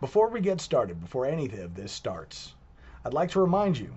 Before 0.00 0.28
we 0.28 0.40
get 0.40 0.60
started, 0.60 1.00
before 1.00 1.26
any 1.26 1.46
of 1.46 1.74
this 1.74 1.90
starts, 1.90 2.54
I'd 3.04 3.14
like 3.14 3.30
to 3.32 3.40
remind 3.40 3.78
you 3.78 3.92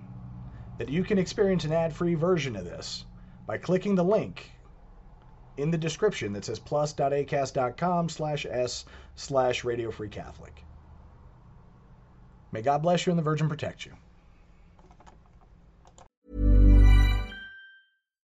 that 0.78 0.88
you 0.88 1.04
can 1.04 1.18
experience 1.18 1.64
an 1.64 1.72
ad-free 1.72 2.14
version 2.14 2.56
of 2.56 2.64
this 2.64 3.04
by 3.46 3.58
clicking 3.58 3.94
the 3.94 4.02
link 4.04 4.50
in 5.56 5.70
the 5.70 5.78
description 5.78 6.32
that 6.32 6.44
says 6.44 6.58
plus.acast.com 6.58 8.08
slash 8.08 8.46
s 8.46 8.84
slash 9.14 9.64
radio 9.64 9.90
free 9.90 10.08
Catholic. 10.08 10.64
May 12.50 12.62
God 12.62 12.82
bless 12.82 13.06
you 13.06 13.10
and 13.10 13.18
the 13.18 13.22
Virgin 13.22 13.48
protect 13.48 13.86
you. 13.86 13.92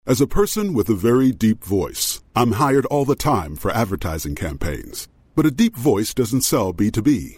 As 0.05 0.19
a 0.19 0.27
person 0.27 0.73
with 0.73 0.89
a 0.89 0.95
very 0.95 1.31
deep 1.31 1.63
voice, 1.63 2.21
I'm 2.35 2.53
hired 2.53 2.85
all 2.87 3.05
the 3.05 3.15
time 3.15 3.55
for 3.55 3.71
advertising 3.71 4.35
campaigns. 4.35 5.07
But 5.33 5.45
a 5.45 5.51
deep 5.51 5.77
voice 5.77 6.13
doesn't 6.13 6.41
sell 6.41 6.73
B2B, 6.73 7.37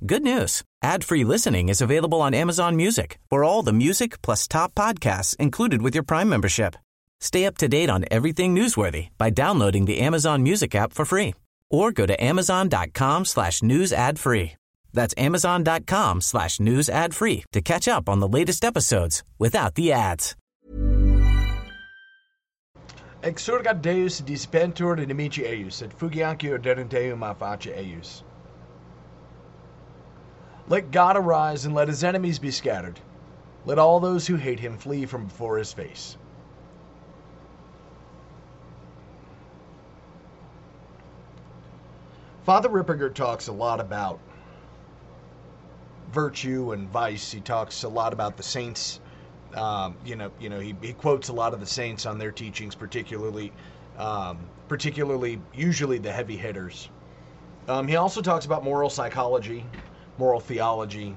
Good 0.00 0.22
news. 0.22 0.62
Ad-free 0.82 1.24
listening 1.24 1.68
is 1.68 1.80
available 1.80 2.20
on 2.20 2.34
Amazon 2.34 2.76
Music 2.76 3.18
for 3.30 3.42
all 3.44 3.62
the 3.62 3.72
music 3.72 4.20
plus 4.22 4.46
top 4.48 4.74
podcasts 4.74 5.36
included 5.36 5.82
with 5.82 5.94
your 5.94 6.02
Prime 6.02 6.28
membership. 6.28 6.76
Stay 7.20 7.46
up 7.46 7.56
to 7.58 7.68
date 7.68 7.88
on 7.88 8.04
everything 8.10 8.54
newsworthy 8.54 9.08
by 9.16 9.30
downloading 9.30 9.86
the 9.86 10.00
Amazon 10.00 10.42
Music 10.42 10.74
app 10.74 10.92
for 10.92 11.04
free 11.04 11.32
or 11.70 11.90
go 11.92 12.06
to 12.06 12.22
amazon.com 12.22 13.24
slash 13.24 13.62
news 13.62 13.92
ad 13.92 14.18
free. 14.18 14.56
That's 14.92 15.14
amazon.com 15.16 16.20
slash 16.20 16.60
news 16.60 16.90
ad 16.90 17.14
free 17.14 17.44
to 17.52 17.62
catch 17.62 17.88
up 17.88 18.08
on 18.08 18.20
the 18.20 18.28
latest 18.28 18.64
episodes 18.64 19.22
without 19.38 19.74
the 19.76 19.92
ads. 19.92 20.36
Exurgat 23.22 23.80
Deus 23.80 24.20
dispentur 24.20 24.98
inimici 24.98 25.46
eius, 25.46 25.82
et 25.82 25.98
fugianci 25.98 26.50
orderent 26.50 26.90
Deum 26.90 27.22
a 27.22 27.34
face 27.34 27.72
eius. 27.72 28.22
Let 30.68 30.90
God 30.90 31.16
arise 31.16 31.66
and 31.66 31.74
let 31.74 31.88
his 31.88 32.02
enemies 32.02 32.38
be 32.38 32.50
scattered. 32.50 32.98
Let 33.66 33.78
all 33.78 34.00
those 34.00 34.26
who 34.26 34.36
hate 34.36 34.60
him 34.60 34.78
flee 34.78 35.06
from 35.06 35.26
before 35.26 35.58
his 35.58 35.72
face. 35.72 36.16
Father 42.44 42.68
Ripperger 42.68 43.12
talks 43.12 43.48
a 43.48 43.52
lot 43.52 43.80
about 43.80 44.20
virtue 46.12 46.72
and 46.72 46.88
vice. 46.90 47.32
He 47.32 47.40
talks 47.40 47.84
a 47.84 47.88
lot 47.88 48.12
about 48.12 48.36
the 48.36 48.42
saints. 48.42 49.00
Um, 49.54 49.96
you 50.04 50.16
know, 50.16 50.30
you 50.38 50.50
know, 50.50 50.60
he, 50.60 50.74
he 50.82 50.92
quotes 50.92 51.28
a 51.28 51.32
lot 51.32 51.54
of 51.54 51.60
the 51.60 51.66
saints 51.66 52.06
on 52.06 52.18
their 52.18 52.32
teachings, 52.32 52.74
particularly, 52.74 53.52
um, 53.96 54.38
particularly, 54.68 55.40
usually 55.54 55.98
the 55.98 56.12
heavy 56.12 56.36
hitters. 56.36 56.90
Um, 57.66 57.88
he 57.88 57.96
also 57.96 58.20
talks 58.20 58.44
about 58.44 58.62
moral 58.62 58.90
psychology, 58.90 59.64
moral 60.18 60.40
theology, 60.40 61.16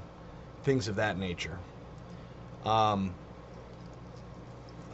things 0.64 0.88
of 0.88 0.96
that 0.96 1.18
nature. 1.18 1.58
Um, 2.66 3.14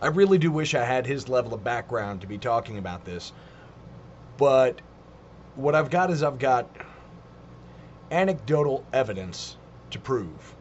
I 0.02 0.08
really 0.08 0.38
do 0.38 0.52
wish 0.52 0.76
I 0.76 0.84
had 0.84 1.06
his 1.06 1.30
level 1.30 1.54
of 1.54 1.64
background 1.64 2.22
to 2.22 2.28
be 2.28 2.38
talking 2.38 2.78
about 2.78 3.06
this, 3.06 3.32
but 4.38 4.82
what 5.56 5.76
I've 5.76 5.90
got 5.90 6.12
is 6.12 6.24
I've 6.24 6.40
got 6.40 6.68
anecdotal 8.12 8.86
evidence 8.94 9.58
to 9.92 10.00
prove. 10.00 10.56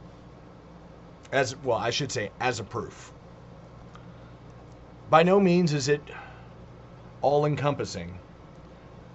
As 1.32 1.56
well, 1.56 1.78
I 1.78 1.90
should 1.90 2.12
say, 2.12 2.30
as 2.40 2.60
a 2.60 2.64
proof. 2.64 3.12
By 5.10 5.22
no 5.22 5.40
means 5.40 5.72
is 5.72 5.88
it 5.88 6.02
all 7.20 7.46
encompassing, 7.46 8.18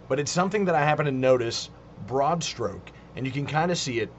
but 0.07 0.19
it's 0.19 0.31
something 0.31 0.65
that 0.65 0.75
I 0.75 0.83
happen 0.83 1.05
to 1.05 1.11
notice 1.11 1.69
broad 2.05 2.43
stroke, 2.43 2.91
and 3.17 3.25
you 3.25 3.31
can 3.31 3.47
kind 3.47 3.71
of 3.71 3.79
see 3.79 3.99
it 3.99 4.11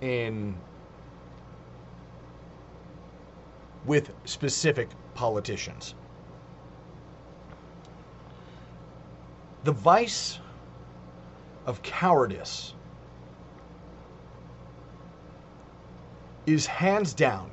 in 0.00 0.56
with 3.86 4.10
specific 4.24 4.88
politicians. 5.14 5.94
The 9.62 9.70
vice 9.70 10.40
of 11.64 11.80
cowardice 11.82 12.74
is 16.46 16.66
hands 16.66 17.14
down 17.14 17.52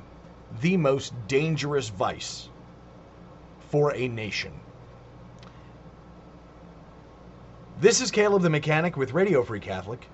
the 0.60 0.76
most 0.76 1.14
dangerous 1.28 1.90
vice 1.90 2.48
for 3.70 3.94
a 3.94 4.08
nation. 4.08 4.52
This 7.80 8.00
is 8.00 8.10
Caleb 8.10 8.42
the 8.42 8.50
Mechanic 8.50 8.96
with 8.96 9.12
Radio 9.12 9.44
Free 9.44 9.60
Catholic. 9.60 10.08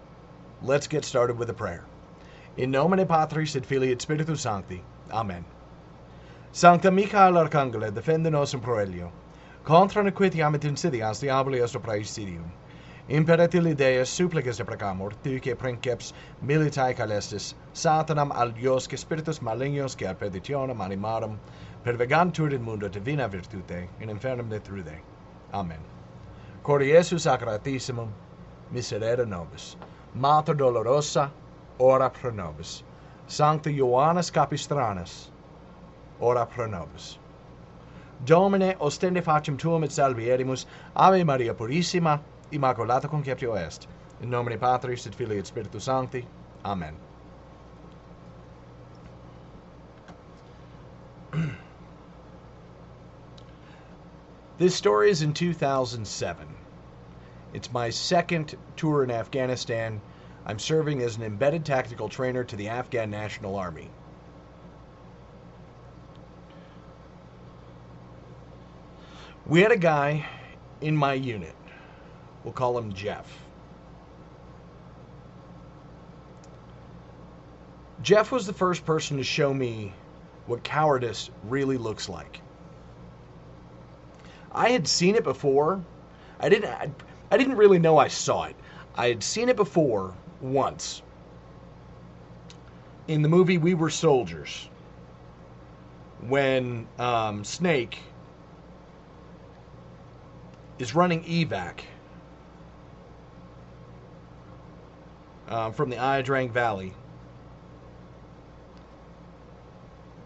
Let's 0.64 0.86
get 0.86 1.04
started 1.04 1.36
with 1.38 1.50
a 1.50 1.54
prayer. 1.54 1.84
In 2.56 2.70
nomine 2.70 3.04
Patris 3.04 3.56
et 3.56 3.66
Filii 3.66 3.90
et 3.90 4.00
Spiritus 4.00 4.42
Sancti. 4.42 4.80
Amen. 5.10 5.44
Sancta 6.52 6.88
Michael 6.88 7.32
Arcangela, 7.32 7.90
defende 7.90 8.30
nos 8.30 8.54
in 8.54 8.60
proelio. 8.60 9.10
Contra 9.64 10.04
nequitiam 10.04 10.54
et 10.54 10.60
insidias 10.60 11.18
diaboli 11.20 11.60
est 11.60 11.74
praesidium. 11.82 12.52
Imperatili 13.08 13.76
Deus 13.76 14.08
supplices 14.08 14.58
de 14.58 14.64
precamur, 14.64 15.12
tuque 15.24 15.58
princeps 15.58 16.12
militae 16.40 16.94
calestis, 16.94 17.54
satanam 17.74 18.30
aliosque 18.30 18.96
spiritus 18.96 19.40
malignos 19.40 19.96
que 19.96 20.06
ad 20.06 20.20
perditionem 20.20 20.78
animarum, 20.78 21.38
pervegantur 21.84 22.52
in 22.52 22.62
mundo 22.62 22.88
divina 22.88 23.28
virtute, 23.28 23.88
in 24.00 24.08
infernum 24.08 24.48
de 24.48 24.60
trude. 24.60 24.96
Amen. 25.52 25.80
Cor 26.62 26.78
Iesu 26.78 27.18
sacratissimum, 27.18 28.12
miserere 28.72 29.26
nobis. 29.26 29.74
Mater 30.14 30.54
dolorosa, 30.54 31.30
ora 31.78 32.10
pro 32.10 32.30
nobis. 32.30 32.82
Sancta 33.26 33.70
Ioannis 33.70 34.30
Capistranas, 34.30 35.30
ora 36.20 36.44
pro 36.46 36.66
nobis. 36.66 37.18
Domine, 38.24 38.76
ostende 38.78 39.22
facem 39.22 39.56
tuum 39.56 39.84
et 39.84 39.90
salvierimus, 39.90 40.66
Ave 40.94 41.24
Maria 41.24 41.54
Purissima, 41.54 42.20
Immaculata 42.52 43.08
Conceptio 43.08 43.54
Est. 43.54 43.88
In 44.20 44.28
nomine 44.30 44.58
Patris 44.58 45.06
et 45.06 45.14
Filii 45.14 45.38
et 45.38 45.46
Spiritus 45.46 45.84
Sancti. 45.84 46.26
Amen. 46.64 46.94
this 54.58 54.74
story 54.76 55.10
is 55.10 55.22
in 55.22 55.32
2007. 55.32 56.61
It's 57.53 57.71
my 57.71 57.91
second 57.91 58.57
tour 58.77 59.04
in 59.04 59.10
Afghanistan. 59.10 60.01
I'm 60.47 60.59
serving 60.59 61.03
as 61.03 61.16
an 61.16 61.22
embedded 61.22 61.65
tactical 61.65 62.09
trainer 62.09 62.45
to 62.45 62.57
the 62.57 62.69
Afghan 62.69 63.10
National 63.10 63.57
Army. 63.57 63.91
We 69.47 69.60
had 69.60 69.72
a 69.72 69.77
guy 69.77 70.27
in 70.81 70.97
my 70.97 71.15
unit. 71.15 71.54
We'll 72.43 72.54
call 72.54 72.78
him 72.78 72.93
Jeff. 72.93 73.27
Jeff 78.03 78.33
was 78.33 78.47
the 78.47 78.53
first 78.53 78.84
person 78.84 79.19
to 79.19 79.25
show 79.25 79.53
me 79.53 79.93
what 80.47 80.65
cowardice 80.65 81.31
really 81.45 81.77
looks 81.77 82.09
like. 82.09 82.41
I 84.51 84.71
had 84.71 84.89
seen 84.89 85.15
it 85.15 85.22
before. 85.22 85.84
I 86.41 86.49
didn't 86.49 86.93
I, 87.32 87.38
didn't 87.38 87.56
really 87.56 87.78
know 87.78 87.96
I 87.96 88.08
saw 88.08 88.44
it. 88.44 88.56
I 88.94 89.08
had 89.08 89.22
seen 89.22 89.48
it 89.48 89.56
before 89.56 90.12
once. 90.42 91.02
In 93.08 93.22
the 93.22 93.28
movie 93.28 93.56
We 93.56 93.72
Were 93.72 93.88
Soldiers. 93.88 94.68
when 96.28 96.86
um, 96.98 97.44
Snake 97.44 97.98
is 100.78 100.94
running 100.94 101.24
evac 101.24 101.80
um, 105.48 105.72
from 105.72 105.90
the 105.90 105.96
Ia 105.96 106.22
Drang 106.22 106.50
Valley. 106.50 106.92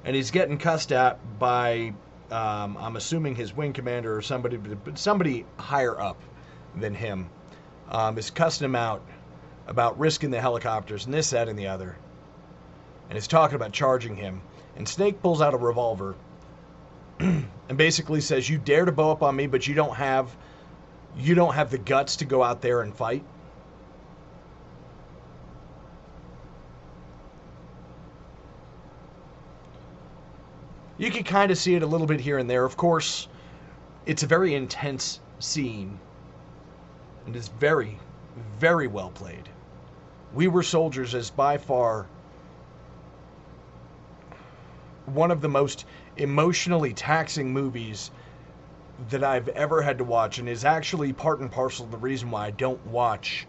And 0.05 0.15
he's 0.15 0.31
getting 0.31 0.59
cussed 0.59 0.93
at 0.93 1.19
by, 1.39 1.95
um, 2.31 2.77
I'm 2.79 2.97
assuming 2.97 3.37
his 3.37 3.55
wing 3.55 3.73
commander 3.73 4.17
or 4.17 4.23
somebody, 4.23 4.59
somebody 4.95 5.45
higher 5.59 6.01
up 6.01 6.21
than 6.77 6.95
him, 6.95 7.29
um, 7.91 8.19
is 8.19 8.31
cussing 8.31 8.65
him 8.65 8.77
out 8.77 9.03
about 9.67 9.99
risking 9.99 10.31
the 10.31 10.41
helicopters 10.41 11.07
and 11.07 11.15
this, 11.15 11.31
that, 11.31 11.49
and 11.49 11.59
the 11.59 11.67
other. 11.67 11.97
And 13.09 13.19
is 13.19 13.27
talking 13.27 13.57
about 13.57 13.73
charging 13.73 14.17
him. 14.17 14.41
And 14.77 14.89
Snake 14.89 15.23
pulls 15.23 15.41
out 15.41 15.55
a 15.55 15.57
revolver 15.57 16.15
and 17.19 17.49
basically 17.77 18.21
says, 18.21 18.49
"You 18.49 18.59
dare 18.59 18.85
to 18.85 18.93
bow 18.93 19.11
up 19.11 19.23
on 19.23 19.35
me, 19.35 19.47
but 19.47 19.67
you 19.67 19.75
don't 19.75 19.95
have, 19.95 20.35
you 21.17 21.35
don't 21.35 21.55
have 21.55 21.71
the 21.71 21.79
guts 21.79 22.17
to 22.17 22.25
go 22.25 22.43
out 22.43 22.61
there 22.61 22.83
and 22.83 22.95
fight." 22.95 23.25
You 30.99 31.11
can 31.11 31.25
kind 31.25 31.51
of 31.51 31.59
see 31.59 31.75
it 31.75 31.83
a 31.83 31.87
little 31.87 32.07
bit 32.07 32.21
here 32.21 32.39
and 32.39 32.49
there. 32.49 32.65
Of 32.65 32.77
course, 32.77 33.29
it's 34.07 34.23
a 34.23 34.27
very 34.27 34.55
intense 34.55 35.21
scene, 35.39 35.99
and 37.27 37.35
is 37.37 37.49
very, 37.49 37.99
very 38.59 38.87
well 38.87 39.11
played. 39.11 39.49
We 40.33 40.49
Were 40.49 40.63
Soldiers 40.63 41.15
is 41.15 41.31
by 41.31 41.59
far 41.59 42.07
one 45.07 45.31
of 45.31 45.41
the 45.41 45.49
most 45.49 45.85
emotionally 46.17 46.93
taxing 46.93 47.53
movies 47.53 48.11
that 49.11 49.23
I've 49.23 49.49
ever 49.49 49.83
had 49.83 49.99
to 49.99 50.05
watch, 50.05 50.39
and 50.39 50.49
is 50.49 50.65
actually 50.65 51.13
part 51.13 51.41
and 51.41 51.51
parcel 51.51 51.87
the 51.87 51.99
reason 51.99 52.31
why 52.31 52.47
I 52.47 52.51
don't 52.51 52.85
watch 52.87 53.47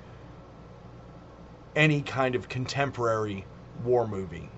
any 1.75 2.01
kind 2.01 2.35
of 2.35 2.49
contemporary 2.49 3.45
war 3.83 4.07
movie. 4.07 4.49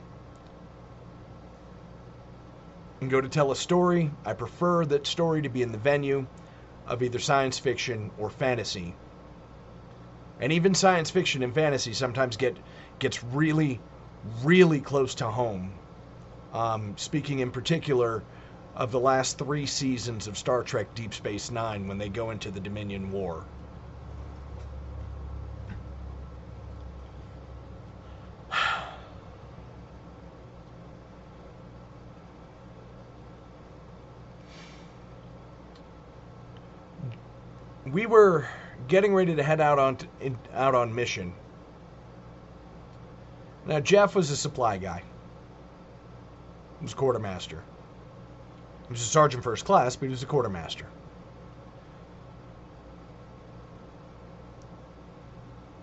And 3.02 3.10
go 3.10 3.22
to 3.22 3.30
tell 3.30 3.52
a 3.52 3.56
story, 3.56 4.12
I 4.26 4.34
prefer 4.34 4.86
that 4.86 5.08
story 5.08 5.42
to 5.42 5.50
be 5.50 5.62
in 5.62 5.72
the 5.72 5.78
venue 5.78 6.26
of 6.88 7.04
either 7.04 7.20
science 7.20 7.60
fiction 7.60 8.12
or 8.18 8.30
fantasy. 8.30 8.96
And 10.40 10.54
even 10.54 10.74
science 10.74 11.10
fiction 11.10 11.44
and 11.44 11.54
fantasy 11.54 11.94
sometimes 11.94 12.38
get 12.38 12.58
gets 13.00 13.24
really, 13.24 13.80
really 14.44 14.82
close 14.82 15.16
to 15.16 15.30
home 15.30 15.74
um, 16.54 16.96
speaking 16.98 17.40
in 17.40 17.52
particular 17.52 18.24
of 18.76 18.92
the 18.92 19.00
last 19.00 19.38
three 19.38 19.66
seasons 19.66 20.28
of 20.28 20.38
Star 20.38 20.64
Trek 20.64 20.94
Deep 20.96 21.14
Space 21.14 21.52
Nine 21.52 21.88
when 21.88 21.98
they 21.98 22.10
go 22.10 22.32
into 22.32 22.52
the 22.52 22.60
Dominion 22.60 23.12
War. 23.12 23.46
we 37.86 38.06
were 38.06 38.48
getting 38.90 39.14
ready 39.14 39.36
to 39.36 39.44
head 39.44 39.62
out 39.62 39.80
on 39.80 39.98
out 40.54 40.76
on 40.76 40.94
mission. 40.94 41.34
Now 43.66 43.80
Jeff 43.80 44.16
was 44.16 44.30
a 44.32 44.36
supply 44.36 44.78
guy. 44.78 45.04
He 46.80 46.84
was 46.84 46.94
quartermaster. 46.94 47.64
He 48.88 48.94
was 48.94 49.02
a 49.02 49.06
sergeant 49.06 49.44
first 49.44 49.64
class, 49.64 49.96
but 49.96 50.08
he 50.08 50.10
was 50.10 50.24
a 50.24 50.26
quartermaster. 50.26 50.88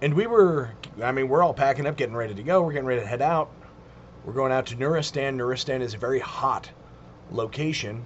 And 0.03 0.13
we 0.13 0.27
were, 0.27 0.71
I 1.03 1.13
mean, 1.13 1.29
we're 1.29 1.43
all 1.43 1.55
packing 1.55 1.87
up, 1.87 1.97
getting 1.97 2.17
ready 2.17 2.35
to 2.35 2.43
go. 2.43 2.63
We're 2.63 2.73
getting 2.73 2.87
ready 2.87 3.01
to 3.01 3.07
head 3.07 3.23
out. 3.23 3.51
We're 4.25 4.35
going 4.35 4.53
out 4.53 4.67
to 4.67 4.77
Nuristan. 4.77 5.37
Nuristan 5.37 5.81
is 5.81 5.95
a 5.95 5.99
very 5.99 6.19
hot 6.19 6.71
location. 7.31 8.05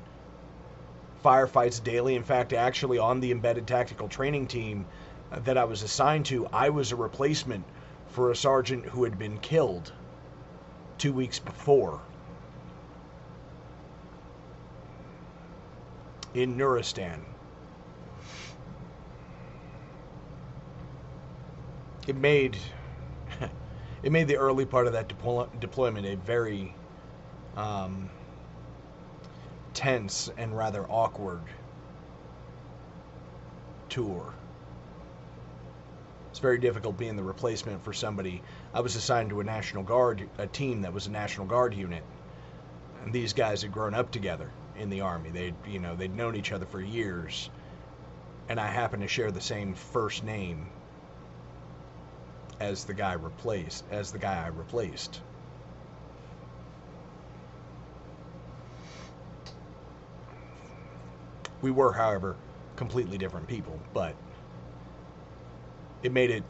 Firefights 1.23 1.83
daily. 1.83 2.15
In 2.15 2.23
fact, 2.23 2.53
actually, 2.53 2.99
on 2.99 3.21
the 3.21 3.31
embedded 3.31 3.67
tactical 3.67 4.09
training 4.09 4.47
team 4.47 4.87
that 5.31 5.59
I 5.59 5.65
was 5.65 5.83
assigned 5.83 6.27
to, 6.27 6.47
I 6.53 6.71
was 6.71 6.93
a 6.93 6.97
replacement 6.97 7.65
for 8.09 8.31
a 8.31 8.37
sergeant 8.37 8.87
who 8.87 9.05
had 9.05 9.19
been 9.19 9.39
killed 9.39 9.93
two 10.99 11.13
weeks 11.13 11.39
before. 11.39 12.01
in 16.35 16.57
Nuristan. 16.57 17.21
It 22.07 22.17
made 22.17 22.57
it 24.03 24.13
made 24.13 24.29
the 24.29 24.37
early 24.37 24.65
part 24.65 24.87
of 24.87 24.93
that 24.95 25.09
deploy- 25.09 25.49
deployment 25.59 26.07
a 26.07 26.15
very 26.17 26.75
um, 27.57 28.11
tense 29.81 30.29
and 30.37 30.55
rather 30.55 30.85
awkward 30.91 31.41
tour. 33.89 34.35
It's 36.29 36.39
very 36.39 36.59
difficult 36.59 36.99
being 36.99 37.17
the 37.17 37.23
replacement 37.23 37.83
for 37.83 37.95
somebody. 37.95 38.43
I 38.75 38.81
was 38.81 38.95
assigned 38.95 39.31
to 39.31 39.41
a 39.41 39.45
National 39.45 39.83
Guard, 39.83 40.29
a 40.37 40.47
team 40.47 40.83
that 40.83 40.93
was 40.93 41.07
a 41.07 41.11
National 41.11 41.47
Guard 41.47 41.73
unit, 41.73 42.03
and 43.03 43.11
these 43.11 43.33
guys 43.33 43.63
had 43.63 43.73
grown 43.73 43.95
up 43.95 44.11
together 44.11 44.51
in 44.77 44.91
the 44.91 45.01
army. 45.01 45.31
They'd 45.31 45.55
you 45.67 45.79
know 45.79 45.97
they'd 45.97 46.15
known 46.15 46.37
each 46.37 46.53
other 46.53 46.67
for 46.67 46.83
years, 46.83 47.49
and 48.51 48.61
I 48.61 48.67
happened 48.67 49.01
to 49.01 49.09
share 49.09 49.31
the 49.31 49.41
same 49.41 49.73
first 49.73 50.25
name 50.25 50.67
as 52.61 52.85
the 52.85 52.93
guy 52.93 53.15
replaced 53.15 53.85
as 53.91 54.13
the 54.13 54.19
guy 54.19 54.45
I 54.45 54.49
replaced. 54.49 55.23
We 61.63 61.71
were, 61.71 61.93
however, 61.93 62.37
completely 62.77 63.19
different 63.19 63.47
people, 63.47 63.79
but 63.93 64.17
it 66.03 66.13
made 66.13 66.31
it 66.31 66.45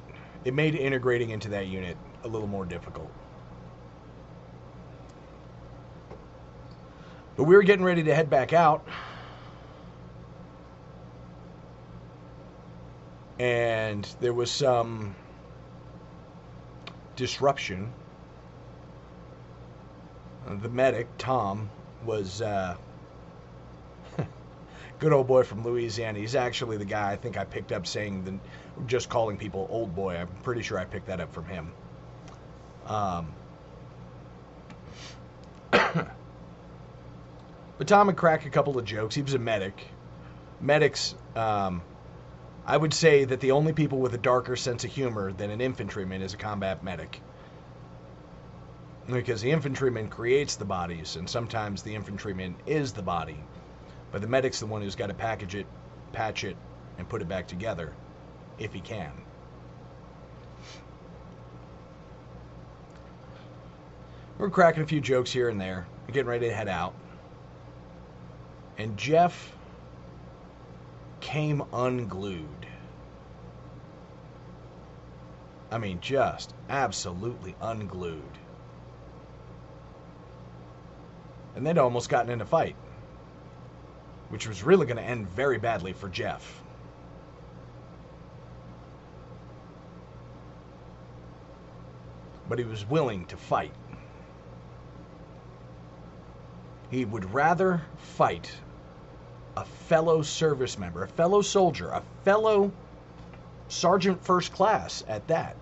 it 0.44 0.54
made 0.54 0.74
integrating 0.74 1.30
into 1.30 1.48
that 1.50 1.66
unit 1.66 1.96
a 2.24 2.28
little 2.28 2.46
more 2.46 2.64
difficult. 2.64 3.10
But 7.36 7.44
we 7.44 7.54
were 7.54 7.62
getting 7.62 7.84
ready 7.84 8.02
to 8.02 8.14
head 8.14 8.30
back 8.30 8.52
out. 8.52 8.86
And 13.38 14.04
there 14.20 14.34
was 14.34 14.50
some 14.50 15.14
disruption. 17.16 17.92
The 20.46 20.68
medic, 20.68 21.08
Tom, 21.16 21.70
was 22.04 22.42
uh, 22.42 22.76
good 25.00 25.12
old 25.12 25.26
boy 25.26 25.42
from 25.42 25.64
Louisiana. 25.64 26.18
He's 26.18 26.36
actually 26.36 26.76
the 26.76 26.84
guy 26.84 27.10
I 27.12 27.16
think 27.16 27.36
I 27.36 27.44
picked 27.44 27.72
up 27.72 27.86
saying 27.86 28.24
the, 28.24 28.38
just 28.86 29.08
calling 29.08 29.36
people 29.36 29.66
old 29.70 29.94
boy. 29.94 30.16
I'm 30.16 30.28
pretty 30.42 30.62
sure 30.62 30.78
I 30.78 30.84
picked 30.84 31.06
that 31.06 31.20
up 31.20 31.34
from 31.34 31.46
him. 31.46 31.72
Um, 32.86 33.32
But 37.80 37.88
Tom 37.88 38.08
would 38.08 38.16
crack 38.16 38.44
a 38.44 38.50
couple 38.50 38.78
of 38.78 38.84
jokes. 38.84 39.14
He 39.14 39.22
was 39.22 39.32
a 39.32 39.38
medic. 39.38 39.86
Medics, 40.60 41.14
um, 41.34 41.80
I 42.66 42.76
would 42.76 42.92
say 42.92 43.24
that 43.24 43.40
the 43.40 43.52
only 43.52 43.72
people 43.72 44.00
with 44.00 44.12
a 44.12 44.18
darker 44.18 44.54
sense 44.54 44.84
of 44.84 44.92
humor 44.92 45.32
than 45.32 45.50
an 45.50 45.62
infantryman 45.62 46.20
is 46.20 46.34
a 46.34 46.36
combat 46.36 46.84
medic. 46.84 47.22
Because 49.10 49.40
the 49.40 49.50
infantryman 49.50 50.08
creates 50.08 50.56
the 50.56 50.66
bodies, 50.66 51.16
and 51.16 51.26
sometimes 51.26 51.80
the 51.80 51.94
infantryman 51.94 52.54
is 52.66 52.92
the 52.92 53.00
body. 53.00 53.42
But 54.12 54.22
the 54.22 54.28
medic's 54.28 54.60
the 54.60 54.66
one 54.66 54.82
who's 54.82 54.96
got 54.96 55.06
to 55.06 55.14
package 55.14 55.54
it, 55.54 55.66
patch 56.12 56.44
it, 56.44 56.56
and 56.98 57.08
put 57.08 57.22
it 57.22 57.28
back 57.28 57.46
together, 57.46 57.92
if 58.58 58.72
he 58.72 58.80
can. 58.80 59.12
We're 64.38 64.50
cracking 64.50 64.82
a 64.82 64.86
few 64.86 65.00
jokes 65.00 65.30
here 65.30 65.48
and 65.48 65.60
there, 65.60 65.86
getting 66.08 66.26
ready 66.26 66.48
to 66.48 66.54
head 66.54 66.68
out. 66.68 66.94
And 68.78 68.96
Jeff 68.96 69.54
came 71.20 71.62
unglued. 71.72 72.66
I 75.70 75.78
mean, 75.78 76.00
just 76.00 76.54
absolutely 76.68 77.54
unglued. 77.60 78.22
And 81.54 81.66
they'd 81.66 81.78
almost 81.78 82.08
gotten 82.08 82.32
in 82.32 82.40
a 82.40 82.46
fight, 82.46 82.74
which 84.30 84.48
was 84.48 84.62
really 84.62 84.86
going 84.86 84.96
to 84.96 85.02
end 85.02 85.28
very 85.28 85.58
badly 85.58 85.92
for 85.92 86.08
Jeff. 86.08 86.62
But 92.48 92.58
he 92.58 92.64
was 92.64 92.88
willing 92.88 93.26
to 93.26 93.36
fight. 93.36 93.72
He 96.90 97.04
would 97.04 97.32
rather 97.32 97.82
fight 97.96 98.50
a 99.56 99.64
fellow 99.64 100.22
service 100.22 100.78
member, 100.78 101.04
a 101.04 101.08
fellow 101.08 101.42
soldier, 101.42 101.90
a 101.90 102.02
fellow 102.24 102.72
sergeant 103.68 104.24
first 104.24 104.52
class 104.52 105.04
at 105.06 105.26
that, 105.28 105.56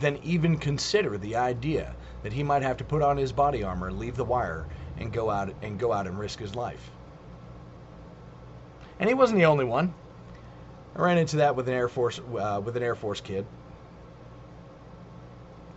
than 0.00 0.18
even 0.22 0.56
consider 0.58 1.18
the 1.18 1.36
idea 1.36 1.94
that 2.22 2.32
he 2.32 2.42
might 2.42 2.62
have 2.62 2.76
to 2.76 2.84
put 2.84 3.02
on 3.02 3.16
his 3.16 3.32
body 3.32 3.62
armor, 3.62 3.92
leave 3.92 4.16
the 4.16 4.24
wire, 4.24 4.66
and 4.98 5.12
go 5.12 5.30
out 5.30 5.52
and 5.62 5.78
go 5.78 5.92
out 5.92 6.06
and 6.06 6.18
risk 6.18 6.38
his 6.38 6.54
life. 6.54 6.90
And 8.98 9.08
he 9.08 9.14
wasn't 9.14 9.38
the 9.38 9.46
only 9.46 9.64
one. 9.64 9.94
I 10.94 11.02
ran 11.02 11.18
into 11.18 11.36
that 11.36 11.54
with 11.54 11.68
an 11.68 11.74
Air 11.74 11.88
Force 11.88 12.18
uh, 12.18 12.60
with 12.64 12.76
an 12.76 12.82
Air 12.82 12.94
Force 12.94 13.20
kid. 13.20 13.44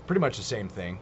Pretty 0.07 0.21
much 0.21 0.37
the 0.37 0.43
same 0.43 0.69
thing. 0.69 0.99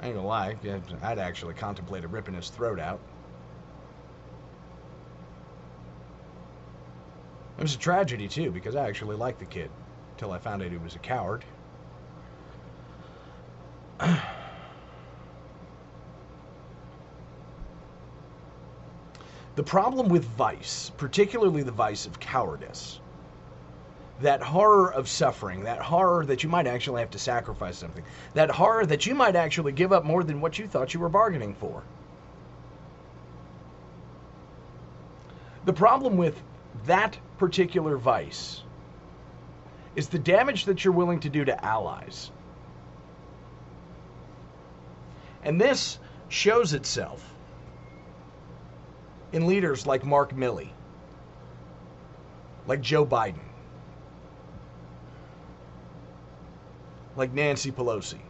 I 0.00 0.08
ain't 0.08 0.16
gonna 0.16 0.26
lie, 0.26 0.56
I'd 1.02 1.18
actually 1.18 1.54
contemplated 1.54 2.12
ripping 2.12 2.34
his 2.34 2.50
throat 2.50 2.78
out. 2.78 3.00
It 7.56 7.62
was 7.62 7.74
a 7.74 7.78
tragedy 7.78 8.28
too, 8.28 8.50
because 8.50 8.76
I 8.76 8.86
actually 8.86 9.16
liked 9.16 9.38
the 9.38 9.46
kid, 9.46 9.70
until 10.12 10.32
I 10.32 10.38
found 10.38 10.62
out 10.62 10.70
he 10.70 10.76
was 10.76 10.94
a 10.94 10.98
coward. 10.98 11.44
The 19.56 19.62
problem 19.62 20.08
with 20.08 20.24
vice, 20.24 20.90
particularly 20.96 21.62
the 21.62 21.70
vice 21.70 22.06
of 22.06 22.18
cowardice, 22.18 23.00
that 24.20 24.42
horror 24.42 24.92
of 24.92 25.08
suffering, 25.08 25.64
that 25.64 25.80
horror 25.80 26.26
that 26.26 26.42
you 26.42 26.48
might 26.48 26.66
actually 26.66 27.00
have 27.00 27.10
to 27.10 27.18
sacrifice 27.18 27.78
something, 27.78 28.04
that 28.34 28.50
horror 28.50 28.86
that 28.86 29.06
you 29.06 29.14
might 29.14 29.36
actually 29.36 29.72
give 29.72 29.92
up 29.92 30.04
more 30.04 30.24
than 30.24 30.40
what 30.40 30.58
you 30.58 30.66
thought 30.66 30.92
you 30.92 31.00
were 31.00 31.08
bargaining 31.08 31.54
for. 31.54 31.82
The 35.64 35.72
problem 35.72 36.16
with 36.16 36.42
that 36.86 37.16
particular 37.38 37.96
vice 37.96 38.62
is 39.94 40.08
the 40.08 40.18
damage 40.18 40.64
that 40.64 40.84
you're 40.84 40.92
willing 40.92 41.20
to 41.20 41.28
do 41.28 41.44
to 41.44 41.64
allies. 41.64 42.30
And 45.44 45.60
this 45.60 45.98
shows 46.28 46.72
itself 46.72 47.33
in 49.34 49.48
leaders 49.48 49.84
like 49.84 50.04
Mark 50.04 50.32
Milley, 50.32 50.68
like 52.68 52.80
Joe 52.80 53.04
Biden, 53.04 53.42
like 57.16 57.32
Nancy 57.32 57.72
Pelosi. 57.72 58.20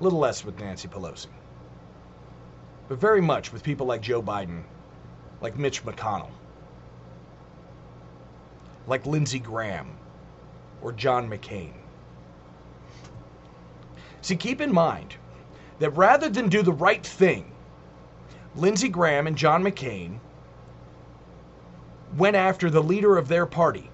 A 0.00 0.02
little 0.02 0.18
less 0.18 0.46
with 0.46 0.58
Nancy 0.58 0.88
Pelosi, 0.88 1.26
but 2.88 2.98
very 2.98 3.20
much 3.20 3.52
with 3.52 3.62
people 3.62 3.86
like 3.86 4.00
Joe 4.00 4.22
Biden, 4.22 4.62
like 5.42 5.58
Mitch 5.58 5.84
McConnell, 5.84 6.30
like 8.86 9.04
Lindsey 9.04 9.38
Graham, 9.38 9.94
or 10.80 10.90
John 10.92 11.28
McCain. 11.28 11.74
See, 14.22 14.36
keep 14.36 14.62
in 14.62 14.72
mind 14.72 15.16
that 15.80 15.90
rather 15.90 16.30
than 16.30 16.48
do 16.48 16.62
the 16.62 16.72
right 16.72 17.04
thing 17.04 17.49
Lindsey 18.56 18.88
Graham 18.88 19.26
and 19.26 19.36
John 19.36 19.62
McCain 19.62 20.18
went 22.16 22.36
after 22.36 22.70
the 22.70 22.82
leader 22.82 23.16
of 23.16 23.28
their 23.28 23.46
party. 23.46 23.88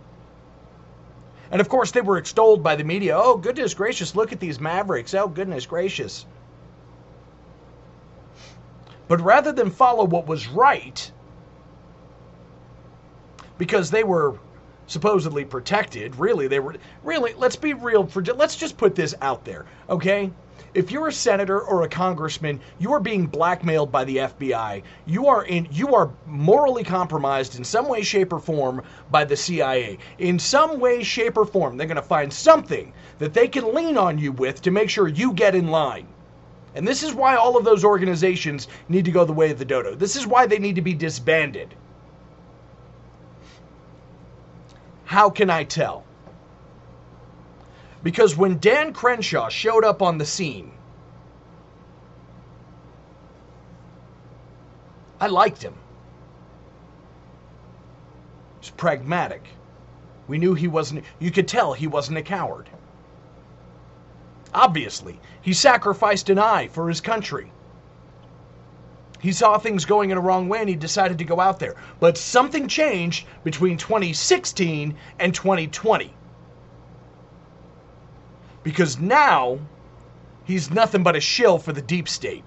And 1.51 1.61
of 1.61 1.69
course, 1.69 1.91
they 1.91 2.01
were 2.01 2.19
extolled 2.19 2.63
by 2.63 2.75
the 2.75 2.85
media. 2.85 3.17
Oh, 3.17 3.37
goodness 3.37 3.75
gracious, 3.75 4.17
look 4.17 4.33
at 4.33 4.41
these 4.41 4.59
mavericks. 4.59 5.15
Oh, 5.15 5.29
goodness 5.29 5.67
gracious. 5.67 6.27
But 9.09 9.21
rather 9.21 9.53
than 9.53 9.71
follow 9.71 10.05
what 10.05 10.27
was 10.27 10.49
right, 10.49 11.11
because 13.59 13.91
they 13.91 14.03
were 14.03 14.39
supposedly 14.89 15.45
protected, 15.45 16.17
really, 16.17 16.49
they 16.49 16.59
were, 16.59 16.77
really, 17.05 17.35
let's 17.35 17.57
be 17.57 17.75
real, 17.75 18.07
for, 18.07 18.23
let's 18.23 18.57
just 18.57 18.77
put 18.77 18.95
this 18.95 19.15
out 19.21 19.45
there, 19.45 19.67
okay? 19.89 20.31
If 20.75 20.91
you're 20.91 21.09
a 21.09 21.13
senator 21.13 21.61
or 21.61 21.83
a 21.83 21.89
congressman, 21.89 22.61
you 22.79 22.93
are 22.93 23.01
being 23.01 23.27
blackmailed 23.27 23.91
by 23.91 24.05
the 24.05 24.17
FBI. 24.17 24.83
You 25.07 25.27
are 25.29 25.45
in 25.45 25.69
you 25.71 25.95
are 25.95 26.11
morally 26.27 26.85
compromised 26.85 27.57
in 27.57 27.65
some 27.65 27.89
way, 27.89 28.03
shape, 28.03 28.33
or 28.33 28.39
form 28.39 28.83
by 29.11 29.25
the 29.25 29.37
CIA. 29.37 29.99
In 30.19 30.39
some 30.39 30.79
way, 30.81 31.03
shape, 31.03 31.37
or 31.37 31.45
form, 31.45 31.77
they're 31.77 31.87
going 31.87 31.97
to 31.97 32.03
find 32.03 32.33
something 32.33 32.93
that 33.19 33.35
they 33.35 33.49
can 33.49 33.75
lean 33.75 33.97
on 33.97 34.19
you 34.19 34.33
with 34.33 34.63
to 34.63 34.71
make 34.71 34.91
sure 34.91 35.09
you 35.09 35.33
get 35.33 35.55
in 35.55 35.69
line. 35.69 36.07
And 36.75 36.87
this 36.87 37.03
is 37.03 37.15
why 37.15 37.37
all 37.37 37.57
of 37.57 37.65
those 37.65 37.85
organizations 37.85 38.69
need 38.89 39.07
to 39.07 39.11
go 39.11 39.25
the 39.25 39.33
way 39.33 39.51
of 39.51 39.59
the 39.59 39.65
dodo. 39.65 39.95
This 39.95 40.15
is 40.15 40.27
why 40.27 40.47
they 40.47 40.59
need 40.59 40.75
to 40.75 40.83
be 40.83 40.93
disbanded. 40.93 41.75
How 45.07 45.31
can 45.31 45.49
I 45.49 45.65
tell? 45.65 46.05
Because 48.03 48.37
when 48.37 48.59
Dan 48.59 48.93
Crenshaw 48.93 49.49
showed 49.49 49.85
up 49.85 50.03
on 50.03 50.19
the 50.19 50.27
scene, 50.27 50.73
I 55.21 55.27
liked 55.29 55.63
him. 55.63 55.75
He's 58.61 58.71
pragmatic. 58.71 59.49
We 60.29 60.39
knew 60.39 60.55
he 60.55 60.69
wasn't, 60.69 61.05
you 61.19 61.31
could 61.31 61.49
tell 61.49 61.73
he 61.73 61.87
wasn't 61.87 62.19
a 62.19 62.23
coward. 62.23 62.69
Obviously, 64.53 65.21
he 65.41 65.53
sacrificed 65.53 66.31
an 66.31 66.39
eye 66.39 66.69
for 66.69 66.89
his 66.89 67.01
country. 67.01 67.53
He 69.21 69.33
saw 69.33 69.59
things 69.59 69.85
going 69.85 70.11
in 70.11 70.19
a 70.19 70.21
wrong 70.21 70.49
way 70.49 70.61
and 70.61 70.69
he 70.69 70.75
decided 70.75 71.19
to 71.19 71.25
go 71.25 71.41
out 71.41 71.59
there. 71.59 71.75
But 71.99 72.19
something 72.19 72.69
changed 72.69 73.27
between 73.43 73.79
2016 73.79 74.97
and 75.19 75.35
2020 75.35 76.13
because 78.67 78.99
now 78.99 79.61
he's 80.43 80.73
nothing 80.73 81.05
but 81.05 81.15
a 81.15 81.21
shill 81.21 81.57
for 81.57 81.73
the 81.73 81.81
deep 81.81 82.09
state. 82.09 82.43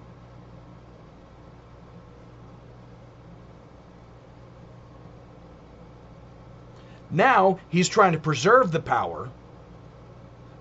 Now 7.10 7.58
he's 7.70 7.88
trying 7.88 8.12
to 8.12 8.18
preserve 8.18 8.70
the 8.70 8.80
power 8.80 9.30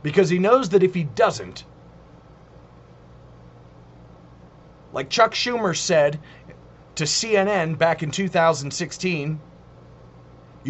because 0.01 0.29
he 0.29 0.39
knows 0.39 0.69
that 0.69 0.81
if 0.81 0.93
he 0.93 1.03
doesn't, 1.03 1.65
like 4.93 5.09
Chuck 5.09 5.33
Schumer 5.33 5.75
said 5.75 6.21
to 6.95 7.03
CNN 7.03 7.77
back 7.77 8.01
in 8.01 8.11
2016, 8.11 9.41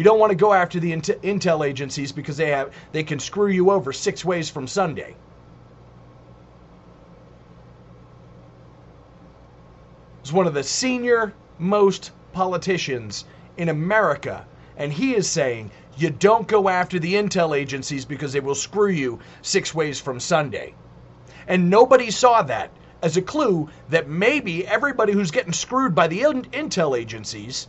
you 0.00 0.04
don't 0.04 0.18
want 0.18 0.30
to 0.30 0.34
go 0.34 0.54
after 0.54 0.80
the 0.80 0.92
intel 0.92 1.68
agencies 1.68 2.10
because 2.10 2.38
they 2.38 2.48
have 2.48 2.72
they 2.90 3.02
can 3.02 3.18
screw 3.18 3.48
you 3.48 3.70
over 3.70 3.92
six 3.92 4.24
ways 4.24 4.48
from 4.48 4.66
Sunday. 4.66 5.14
He's 10.22 10.32
one 10.32 10.46
of 10.46 10.54
the 10.54 10.62
senior 10.62 11.34
most 11.58 12.12
politicians 12.32 13.26
in 13.58 13.68
America, 13.68 14.46
and 14.78 14.90
he 14.90 15.14
is 15.14 15.28
saying 15.28 15.70
you 15.98 16.08
don't 16.08 16.48
go 16.48 16.70
after 16.70 16.98
the 16.98 17.12
intel 17.12 17.54
agencies 17.54 18.06
because 18.06 18.32
they 18.32 18.40
will 18.40 18.54
screw 18.54 18.88
you 18.88 19.18
six 19.42 19.74
ways 19.74 20.00
from 20.00 20.18
Sunday. 20.18 20.72
And 21.46 21.68
nobody 21.68 22.10
saw 22.10 22.40
that 22.44 22.70
as 23.02 23.18
a 23.18 23.22
clue 23.22 23.68
that 23.90 24.08
maybe 24.08 24.66
everybody 24.66 25.12
who's 25.12 25.30
getting 25.30 25.52
screwed 25.52 25.94
by 25.94 26.06
the 26.08 26.20
intel 26.22 26.98
agencies 26.98 27.68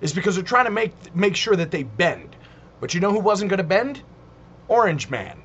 is 0.00 0.12
because 0.12 0.34
they're 0.34 0.44
trying 0.44 0.64
to 0.64 0.70
make 0.70 1.14
make 1.14 1.36
sure 1.36 1.56
that 1.56 1.70
they 1.70 1.82
bend. 1.82 2.36
But 2.80 2.94
you 2.94 3.00
know 3.00 3.12
who 3.12 3.20
wasn't 3.20 3.50
going 3.50 3.58
to 3.58 3.64
bend? 3.64 4.02
Orange 4.68 5.10
Man. 5.10 5.42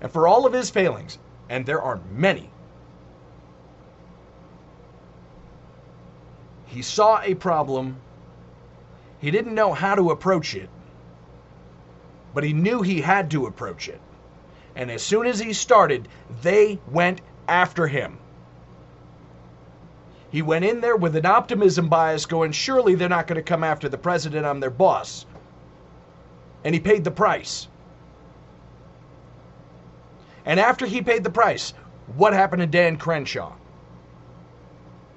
And 0.00 0.12
for 0.12 0.28
all 0.28 0.46
of 0.46 0.52
his 0.52 0.70
failings, 0.70 1.18
and 1.48 1.66
there 1.66 1.82
are 1.82 2.00
many, 2.12 2.50
he 6.66 6.82
saw 6.82 7.20
a 7.22 7.34
problem. 7.34 7.96
He 9.20 9.32
didn't 9.32 9.54
know 9.54 9.72
how 9.72 9.96
to 9.96 10.10
approach 10.10 10.54
it, 10.54 10.70
but 12.32 12.44
he 12.44 12.52
knew 12.52 12.82
he 12.82 13.00
had 13.00 13.32
to 13.32 13.46
approach 13.46 13.88
it. 13.88 14.00
And 14.76 14.90
as 14.90 15.02
soon 15.02 15.26
as 15.26 15.40
he 15.40 15.52
started, 15.52 16.06
they 16.42 16.78
went 16.88 17.20
after 17.48 17.88
him. 17.88 18.18
He 20.30 20.42
went 20.42 20.64
in 20.64 20.80
there 20.80 20.96
with 20.96 21.16
an 21.16 21.26
optimism 21.26 21.88
bias, 21.88 22.26
going, 22.26 22.52
surely 22.52 22.94
they're 22.94 23.08
not 23.08 23.26
going 23.26 23.36
to 23.36 23.42
come 23.42 23.64
after 23.64 23.88
the 23.88 23.96
president, 23.96 24.44
I'm 24.44 24.60
their 24.60 24.70
boss. 24.70 25.24
And 26.64 26.74
he 26.74 26.80
paid 26.80 27.04
the 27.04 27.10
price. 27.10 27.68
And 30.44 30.60
after 30.60 30.86
he 30.86 31.00
paid 31.02 31.24
the 31.24 31.30
price, 31.30 31.72
what 32.16 32.32
happened 32.32 32.60
to 32.60 32.66
Dan 32.66 32.96
Crenshaw? 32.96 33.52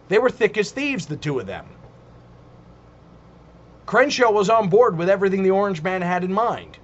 They 0.08 0.20
were 0.20 0.30
thick 0.30 0.58
as 0.58 0.72
thieves, 0.72 1.06
the 1.06 1.16
two 1.16 1.40
of 1.40 1.48
them. 1.48 1.66
Crenshaw 3.86 4.32
was 4.32 4.50
on 4.50 4.70
board 4.70 4.98
with 4.98 5.10
everything 5.10 5.44
the 5.44 5.52
Orange 5.52 5.82
Man 5.82 6.02
had 6.02 6.24
in 6.24 6.32
mind. 6.32 6.78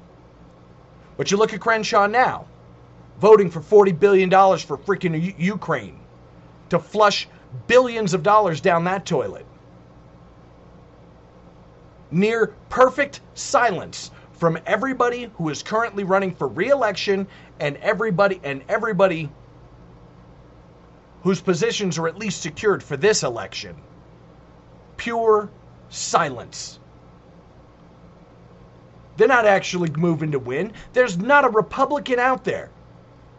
But 1.15 1.31
you 1.31 1.38
look 1.38 1.53
at 1.53 1.62
Crenshaw 1.62 2.07
now, 2.07 2.46
voting 3.19 3.50
for 3.50 3.62
$40 3.62 3.98
billion 3.98 4.29
for 4.29 4.77
freaking 4.77 5.22
U- 5.22 5.34
Ukraine 5.38 6.00
to 6.69 6.79
flush 6.79 7.27
billions 7.65 8.13
of 8.13 8.23
dollars 8.23 8.61
down 8.61 8.83
that 8.85 9.05
toilet. 9.05 9.45
Near 12.11 12.53
perfect 12.69 13.21
silence 13.33 14.11
from 14.31 14.59
everybody 14.65 15.31
who 15.35 15.49
is 15.49 15.63
currently 15.63 16.03
running 16.03 16.33
for 16.33 16.47
re-election 16.47 17.27
and 17.59 17.77
everybody 17.77 18.39
and 18.43 18.61
everybody 18.69 19.29
whose 21.23 21.41
positions 21.41 21.97
are 21.97 22.07
at 22.07 22.17
least 22.17 22.41
secured 22.41 22.83
for 22.83 22.95
this 22.95 23.23
election. 23.23 23.75
Pure 24.95 25.49
silence. 25.89 26.79
They're 29.17 29.27
not 29.27 29.45
actually 29.45 29.89
moving 29.91 30.31
to 30.31 30.39
win. 30.39 30.73
There's 30.93 31.17
not 31.17 31.43
a 31.43 31.49
Republican 31.49 32.19
out 32.19 32.43
there 32.43 32.69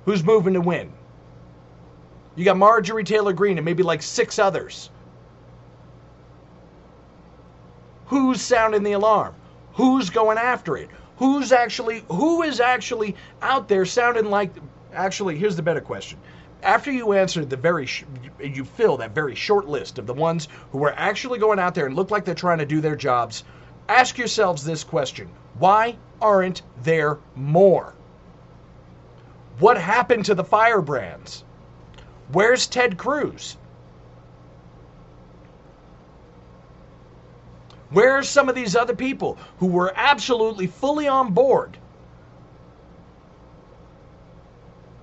who's 0.04 0.24
moving 0.24 0.54
to 0.54 0.60
win. 0.60 0.92
You 2.38 2.44
got 2.44 2.56
Marjorie 2.56 3.02
Taylor 3.02 3.32
Greene 3.32 3.58
and 3.58 3.64
maybe 3.64 3.82
like 3.82 4.00
six 4.00 4.38
others. 4.38 4.90
Who's 8.06 8.40
sounding 8.40 8.84
the 8.84 8.92
alarm? 8.92 9.34
Who's 9.72 10.08
going 10.08 10.38
after 10.38 10.76
it? 10.76 10.88
Who's 11.16 11.50
actually 11.50 12.04
who 12.08 12.44
is 12.44 12.60
actually 12.60 13.16
out 13.42 13.66
there 13.66 13.84
sounding 13.84 14.30
like 14.30 14.52
actually 14.94 15.36
here's 15.36 15.56
the 15.56 15.62
better 15.62 15.80
question. 15.80 16.20
After 16.62 16.92
you 16.92 17.12
answer 17.12 17.44
the 17.44 17.56
very 17.56 17.86
sh- 17.86 18.04
you 18.38 18.64
fill 18.64 18.98
that 18.98 19.16
very 19.16 19.34
short 19.34 19.66
list 19.66 19.98
of 19.98 20.06
the 20.06 20.14
ones 20.14 20.46
who 20.70 20.84
are 20.84 20.94
actually 20.96 21.40
going 21.40 21.58
out 21.58 21.74
there 21.74 21.86
and 21.86 21.96
look 21.96 22.12
like 22.12 22.24
they're 22.24 22.36
trying 22.36 22.58
to 22.58 22.66
do 22.66 22.80
their 22.80 22.94
jobs, 22.94 23.42
ask 23.88 24.16
yourselves 24.16 24.64
this 24.64 24.84
question. 24.84 25.28
Why 25.58 25.96
aren't 26.22 26.62
there 26.84 27.18
more? 27.34 27.94
What 29.58 29.76
happened 29.76 30.26
to 30.26 30.36
the 30.36 30.44
firebrands? 30.44 31.42
Where's 32.32 32.66
Ted 32.66 32.98
Cruz? 32.98 33.56
Where 37.90 38.18
are 38.18 38.22
some 38.22 38.48
of 38.48 38.54
these 38.54 38.76
other 38.76 38.94
people 38.94 39.38
who 39.58 39.66
were 39.66 39.92
absolutely 39.96 40.66
fully 40.66 41.08
on 41.08 41.32
board? 41.32 41.78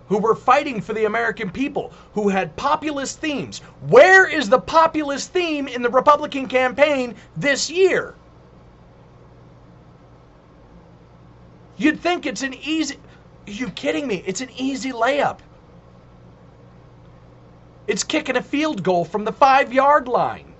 Who 0.08 0.20
were 0.20 0.36
fighting 0.36 0.82
for 0.82 0.94
the 0.94 1.06
American 1.06 1.50
people, 1.50 1.92
who 2.14 2.30
had 2.30 2.56
populist 2.56 3.20
themes. 3.20 3.58
Where 3.88 4.28
is 4.28 4.50
the 4.50 4.60
populist 4.60 5.34
theme 5.34 5.68
in 5.68 5.82
the 5.82 5.90
Republican 5.90 6.48
campaign 6.48 7.16
this 7.36 7.72
year? 7.72 8.14
You'd 11.78 12.00
think 12.00 12.28
it's 12.28 12.44
an 12.44 12.54
easy. 12.54 12.98
Are 13.48 13.52
you 13.52 13.70
kidding 13.72 14.06
me? 14.06 14.24
It's 14.28 14.42
an 14.42 14.50
easy 14.56 14.92
layup. 14.92 15.40
It's 17.88 18.04
kicking 18.04 18.36
a 18.36 18.42
field 18.42 18.84
goal 18.84 19.06
from 19.06 19.26
the 19.26 19.32
five 19.32 19.72
yard 19.72 20.08
line. 20.08 20.54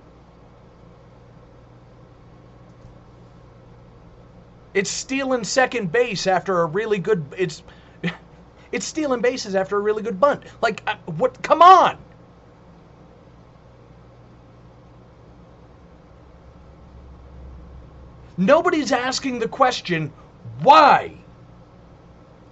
It's 4.74 4.92
stealing 4.92 5.44
second 5.44 5.92
base 5.92 6.28
after 6.28 6.62
a 6.62 6.66
really 6.66 7.00
good. 7.00 7.26
It's 7.38 7.64
it's 8.72 8.86
stealing 8.86 9.22
bases 9.22 9.56
after 9.56 9.78
a 9.78 9.80
really 9.80 10.04
good 10.04 10.20
bunt. 10.20 10.44
Like 10.62 10.84
uh, 10.86 10.96
what? 11.06 11.42
Come 11.42 11.62
on. 11.62 11.98
Nobody's 18.38 18.92
asking 18.92 19.40
the 19.40 19.48
question, 19.48 20.12
why 20.62 21.14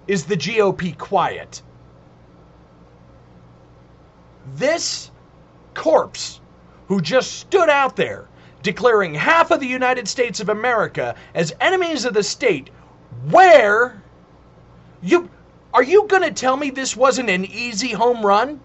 is 0.06 0.24
the 0.24 0.36
GOP 0.36 0.96
quiet? 0.96 1.60
This 4.56 5.10
corpse 5.74 6.40
who 6.88 7.00
just 7.00 7.32
stood 7.32 7.68
out 7.70 7.96
there 7.96 8.28
declaring 8.62 9.14
half 9.14 9.50
of 9.50 9.60
the 9.60 9.66
United 9.66 10.08
States 10.08 10.40
of 10.40 10.48
America 10.48 11.14
as 11.34 11.54
enemies 11.60 12.04
of 12.04 12.14
the 12.14 12.22
state, 12.22 12.70
where 13.30 14.02
you 15.02 15.30
are 15.72 15.82
you 15.82 16.06
going 16.06 16.22
to 16.22 16.30
tell 16.30 16.56
me 16.56 16.70
this 16.70 16.96
wasn't 16.96 17.30
an 17.30 17.44
easy 17.44 17.92
home 17.92 18.24
run? 18.24 18.60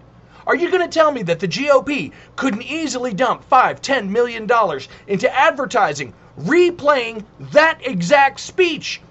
Are 0.46 0.56
you 0.56 0.70
going 0.72 0.88
to 0.88 1.00
tell 1.00 1.12
me 1.12 1.24
that 1.24 1.40
the 1.40 1.48
GOP 1.48 2.12
couldn't 2.36 2.64
easily 2.64 3.14
dump 3.14 3.44
five, 3.44 3.82
ten 3.82 4.12
million 4.12 4.48
dollars 4.48 4.88
into 5.08 5.34
advertising, 5.34 6.14
replaying 6.40 7.26
that 7.52 7.80
exact 7.86 8.40
speech? 8.40 9.02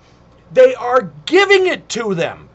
They 0.52 0.74
are 0.74 1.10
giving 1.26 1.66
it 1.66 1.88
to 1.90 2.14
them. 2.14 2.47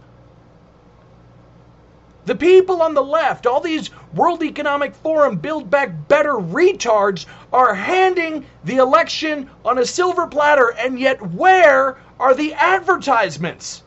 The 2.26 2.36
people 2.36 2.82
on 2.82 2.94
the 2.94 3.04
left, 3.04 3.46
all 3.46 3.60
these 3.60 3.90
World 4.14 4.44
Economic 4.44 4.96
Forum 4.96 5.38
Build 5.38 5.70
Back 5.70 6.08
Better 6.08 6.34
retards, 6.34 7.26
are 7.52 7.74
handing 7.74 8.46
the 8.64 8.78
election 8.78 9.50
on 9.66 9.78
a 9.78 9.86
silver 9.86 10.28
platter, 10.28 10.70
and 10.70 10.98
yet 10.98 11.22
where 11.34 11.98
are 12.20 12.34
the 12.34 12.54
advertisements? 12.54 13.84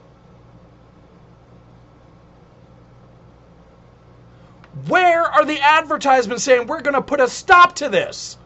Where 4.87 5.23
are 5.23 5.45
the 5.47 5.61
advertisements 5.61 6.45
saying 6.45 6.67
we're 6.67 6.83
going 6.83 6.95
to 6.95 7.03
put 7.03 7.21
a 7.21 7.29
stop 7.29 7.75
to 7.77 7.89
this? 7.89 8.37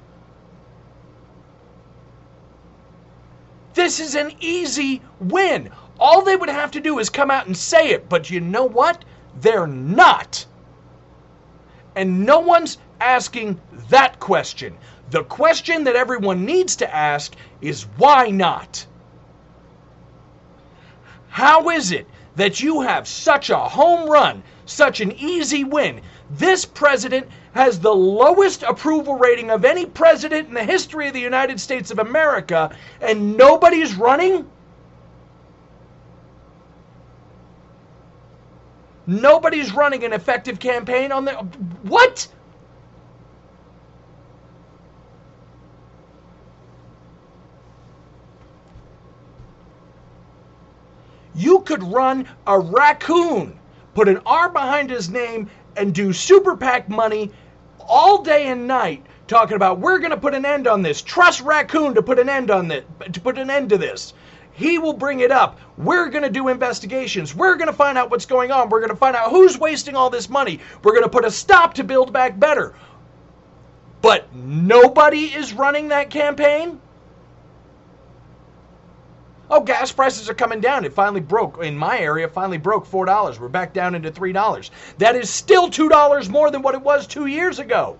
This 3.74 3.98
is 3.98 4.14
an 4.14 4.32
easy 4.38 5.02
win. 5.18 5.70
All 5.98 6.22
they 6.22 6.36
would 6.36 6.48
have 6.48 6.70
to 6.72 6.80
do 6.80 6.98
is 7.00 7.10
come 7.10 7.30
out 7.30 7.46
and 7.46 7.56
say 7.56 7.90
it, 7.90 8.08
but 8.08 8.30
you 8.30 8.40
know 8.40 8.64
what? 8.64 9.04
They're 9.36 9.66
not. 9.66 10.46
And 11.94 12.24
no 12.24 12.40
one's 12.40 12.78
asking 13.00 13.60
that 13.88 14.20
question. 14.20 14.76
The 15.10 15.24
question 15.24 15.84
that 15.84 15.96
everyone 15.96 16.44
needs 16.44 16.76
to 16.76 16.94
ask 16.94 17.34
is 17.60 17.82
why 17.96 18.30
not? 18.30 18.86
How 21.28 21.70
is 21.70 21.92
it 21.92 22.06
that 22.36 22.60
you 22.60 22.82
have 22.82 23.08
such 23.08 23.50
a 23.50 23.58
home 23.58 24.08
run, 24.08 24.42
such 24.66 25.00
an 25.00 25.12
easy 25.12 25.64
win? 25.64 26.00
This 26.30 26.64
president 26.64 27.28
has 27.54 27.80
the 27.80 27.94
lowest 27.94 28.62
approval 28.62 29.16
rating 29.16 29.50
of 29.50 29.64
any 29.64 29.86
president 29.86 30.48
in 30.48 30.54
the 30.54 30.64
history 30.64 31.08
of 31.08 31.14
the 31.14 31.20
United 31.20 31.58
States 31.58 31.90
of 31.90 31.98
America, 31.98 32.70
and 33.00 33.36
nobody's 33.36 33.94
running? 33.94 34.48
Nobody's 39.10 39.74
running 39.74 40.04
an 40.04 40.12
effective 40.12 40.60
campaign 40.60 41.10
on 41.10 41.24
the. 41.24 41.32
What? 41.82 42.28
You 51.34 51.62
could 51.62 51.82
run 51.82 52.28
a 52.46 52.60
raccoon, 52.60 53.58
put 53.94 54.08
an 54.08 54.20
R 54.24 54.48
behind 54.48 54.90
his 54.90 55.10
name, 55.10 55.50
and 55.76 55.92
do 55.92 56.12
super 56.12 56.56
PAC 56.56 56.88
money 56.88 57.32
all 57.80 58.22
day 58.22 58.46
and 58.46 58.68
night 58.68 59.04
talking 59.26 59.56
about 59.56 59.80
we're 59.80 59.98
going 59.98 60.12
to 60.12 60.16
put 60.16 60.34
an 60.34 60.44
end 60.44 60.68
on 60.68 60.82
this. 60.82 61.02
Trust 61.02 61.40
Raccoon 61.40 61.94
to 61.94 62.02
put 62.02 62.20
an 62.20 62.28
end 62.28 62.52
on 62.52 62.68
this, 62.68 62.84
to 63.12 63.20
put 63.20 63.38
an 63.38 63.50
end 63.50 63.70
to 63.70 63.78
this. 63.78 64.12
He 64.60 64.76
will 64.76 64.92
bring 64.92 65.20
it 65.20 65.32
up. 65.32 65.58
We're 65.78 66.10
going 66.10 66.22
to 66.22 66.28
do 66.28 66.48
investigations. 66.48 67.34
We're 67.34 67.56
going 67.56 67.68
to 67.68 67.72
find 67.72 67.96
out 67.96 68.10
what's 68.10 68.26
going 68.26 68.52
on. 68.52 68.68
We're 68.68 68.80
going 68.80 68.90
to 68.90 68.96
find 68.96 69.16
out 69.16 69.30
who's 69.30 69.58
wasting 69.58 69.96
all 69.96 70.10
this 70.10 70.28
money. 70.28 70.60
We're 70.84 70.92
going 70.92 71.04
to 71.04 71.08
put 71.08 71.24
a 71.24 71.30
stop 71.30 71.72
to 71.74 71.82
Build 71.82 72.12
Back 72.12 72.38
Better. 72.38 72.74
But 74.02 74.34
nobody 74.34 75.32
is 75.32 75.54
running 75.54 75.88
that 75.88 76.10
campaign? 76.10 76.78
Oh, 79.50 79.60
gas 79.60 79.92
prices 79.92 80.28
are 80.28 80.34
coming 80.34 80.60
down. 80.60 80.84
It 80.84 80.92
finally 80.92 81.22
broke 81.22 81.64
in 81.64 81.74
my 81.74 81.98
area. 81.98 82.28
Finally 82.28 82.58
broke 82.58 82.84
four 82.84 83.06
dollars. 83.06 83.40
We're 83.40 83.48
back 83.48 83.72
down 83.72 83.94
into 83.94 84.10
three 84.10 84.34
dollars. 84.34 84.70
That 84.98 85.16
is 85.16 85.30
still 85.30 85.70
two 85.70 85.88
dollars 85.88 86.28
more 86.28 86.50
than 86.50 86.60
what 86.60 86.74
it 86.74 86.82
was 86.82 87.06
two 87.06 87.24
years 87.24 87.60
ago. 87.60 87.96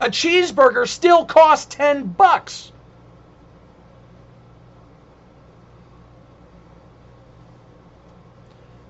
A 0.00 0.08
cheeseburger 0.08 0.86
still 0.86 1.24
costs 1.24 1.74
ten 1.74 2.04
bucks. 2.04 2.72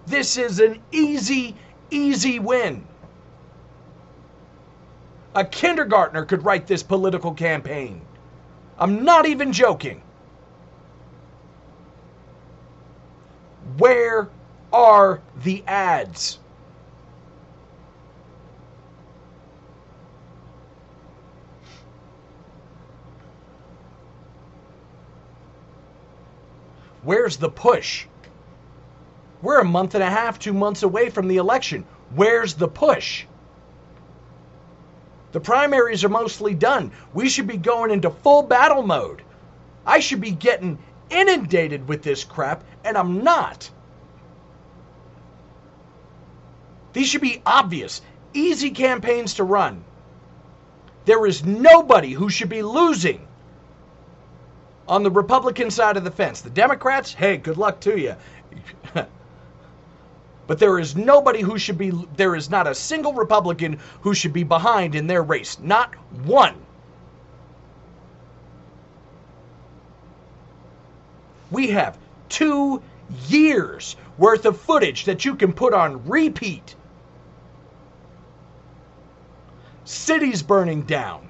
This 0.07 0.37
is 0.37 0.61
an 0.61 0.81
easy, 0.90 1.55
easy 1.90 2.38
win. 2.38 2.87
A 5.35 5.44
kindergartner 5.44 6.25
could 6.25 6.44
write 6.44 6.66
this 6.66 6.83
political 6.83 7.33
campaign. 7.33 8.01
I'm 8.79 9.05
not 9.05 9.27
even 9.27 9.53
joking. 9.53 10.03
Where 13.77 14.29
are 14.73 15.21
the 15.42 15.62
ads. 15.66 16.38
Where's 27.09 27.38
the 27.38 27.49
push? 27.49 28.05
We're 29.40 29.61
a 29.61 29.64
month 29.64 29.94
and 29.94 30.05
a 30.05 30.11
half, 30.11 30.38
two 30.38 30.53
months 30.53 30.83
away 30.83 31.09
from 31.09 31.27
the 31.27 31.38
election. 31.38 31.87
Where's 32.14 32.53
the 32.53 32.68
push? 32.68 33.25
The 35.33 35.40
primaries 35.40 36.05
are 36.05 36.11
mostly 36.11 36.53
done. 36.53 36.92
We 37.14 37.31
should 37.31 37.47
be 37.47 37.57
going 37.57 37.92
into 37.92 38.11
full 38.11 38.42
battle 38.42 38.83
mode. 38.83 39.23
I 39.87 40.01
should 40.01 40.21
be 40.21 40.33
getting 40.33 40.77
inundated 41.09 41.88
with 41.88 42.03
this 42.03 42.25
crap, 42.25 42.62
and 42.85 42.94
I'm 42.99 43.25
not. 43.25 43.71
These 46.92 47.09
should 47.09 47.23
be 47.23 47.40
obvious, 47.47 48.03
easy 48.35 48.68
campaigns 48.73 49.33
to 49.37 49.44
run. 49.44 49.83
There 51.07 51.25
is 51.25 51.42
nobody 51.42 52.12
who 52.12 52.29
should 52.29 52.51
be 52.51 52.61
losing 52.61 53.28
on 54.88 55.03
the 55.03 55.11
Republican 55.11 55.70
side 55.70 55.96
of 55.96 56.05
the 56.05 56.11
fence. 56.11 56.40
The 56.40 56.51
Democrats, 56.51 57.12
hey, 57.12 57.37
good 57.37 57.59
luck 57.59 57.81
to 57.81 57.98
you. 57.98 58.16
but 60.46 60.59
there 60.59 60.79
is 60.79 60.96
nobody 60.96 61.42
who 61.42 61.59
should 61.59 61.79
be, 61.79 61.92
there 62.16 62.35
is 62.35 62.48
not 62.48 62.66
a 62.66 62.74
single 62.74 63.12
Republican 63.12 63.79
who 64.01 64.14
should 64.14 64.33
be 64.33 64.44
behind 64.44 64.94
in 64.94 65.07
their 65.07 65.22
race. 65.22 65.59
Not 65.61 65.94
one. 66.24 66.55
We 71.51 71.68
have 71.68 71.98
two 72.29 72.83
years 73.29 73.96
worth 74.16 74.44
of 74.44 74.61
footage 74.61 75.05
that 75.05 75.24
you 75.24 75.37
can 75.37 75.53
put 75.53 75.72
on 75.72 76.07
repeat. 76.09 76.74
Cities 79.85 80.42
burning 80.42 80.83
down, 80.83 81.29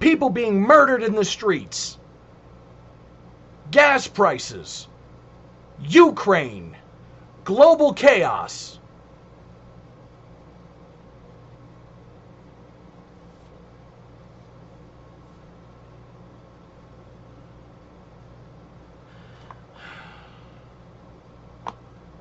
people 0.00 0.30
being 0.30 0.62
murdered 0.62 1.02
in 1.02 1.14
the 1.14 1.24
streets, 1.24 1.98
gas 3.70 4.06
prices, 4.06 4.88
Ukraine, 5.80 6.76
global 7.44 7.92
chaos. 7.92 8.78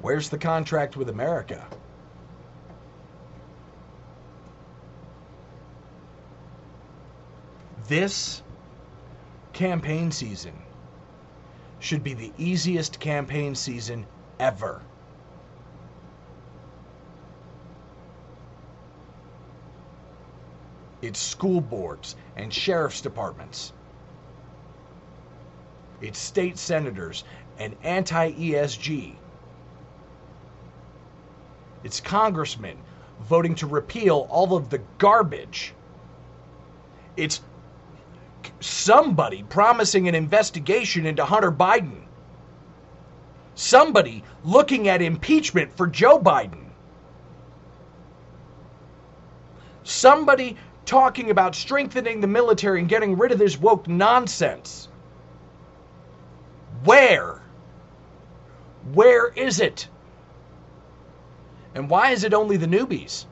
Where's 0.01 0.29
the 0.29 0.37
contract 0.37 0.95
with 0.95 1.09
America? 1.09 1.65
This 7.87 8.41
campaign 9.53 10.11
season 10.11 10.64
should 11.85 12.03
be 12.03 12.15
the 12.15 12.33
easiest 12.39 12.99
campaign 12.99 13.53
season 13.53 14.07
ever. 14.39 14.81
It's 21.03 21.19
school 21.19 21.61
boards 21.61 22.15
and 22.35 22.51
sheriff's 22.51 23.01
departments. 23.01 23.71
It's 26.01 26.17
state 26.17 26.57
senators 26.57 27.23
and 27.59 27.75
anti 27.83 28.31
ESG. 28.31 29.13
It's 31.83 32.01
congressmen 32.01 32.79
voting 33.19 33.53
to 33.55 33.67
repeal 33.67 34.25
all 34.31 34.55
of 34.55 34.71
the 34.71 34.81
garbage. 34.97 35.75
It's 37.15 37.41
somebody 38.59 39.43
promising 39.43 40.07
an 40.07 40.15
investigation 40.15 41.05
into 41.05 41.25
Hunter 41.25 41.51
Biden. 41.51 42.03
Somebody 43.55 44.23
looking 44.43 44.87
at 44.87 45.01
impeachment 45.01 45.75
for 45.75 45.87
Joe 45.87 46.19
Biden. 46.19 46.65
Somebody 49.83 50.57
talking 50.85 51.31
about 51.31 51.55
strengthening 51.55 52.21
the 52.21 52.27
military 52.27 52.79
and 52.79 52.89
getting 52.89 53.17
rid 53.17 53.31
of 53.31 53.39
this 53.39 53.59
woke 53.59 53.87
nonsense. 53.87 54.87
Where? 56.83 57.41
Where 58.93 59.27
is 59.27 59.59
it? 59.59 59.87
And 61.73 61.89
why 61.89 62.11
is 62.11 62.23
it 62.23 62.33
only 62.33 62.57
the 62.57 62.67
newbies? 62.67 63.25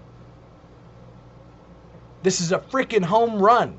This 2.24 2.42
is 2.42 2.52
a 2.52 2.60
freaking 2.60 3.04
home 3.04 3.40
run. 3.40 3.78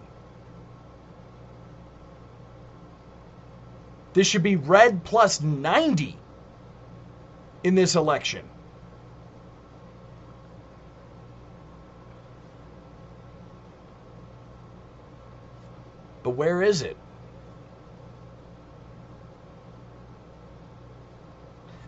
This 4.14 4.28
should 4.28 4.44
be 4.44 4.56
red 4.56 5.04
plus 5.04 5.40
90 5.40 6.16
in 7.64 7.74
this 7.74 7.96
election. 7.96 8.48
But 16.22 16.30
where 16.30 16.62
is 16.62 16.80
it? 16.80 16.96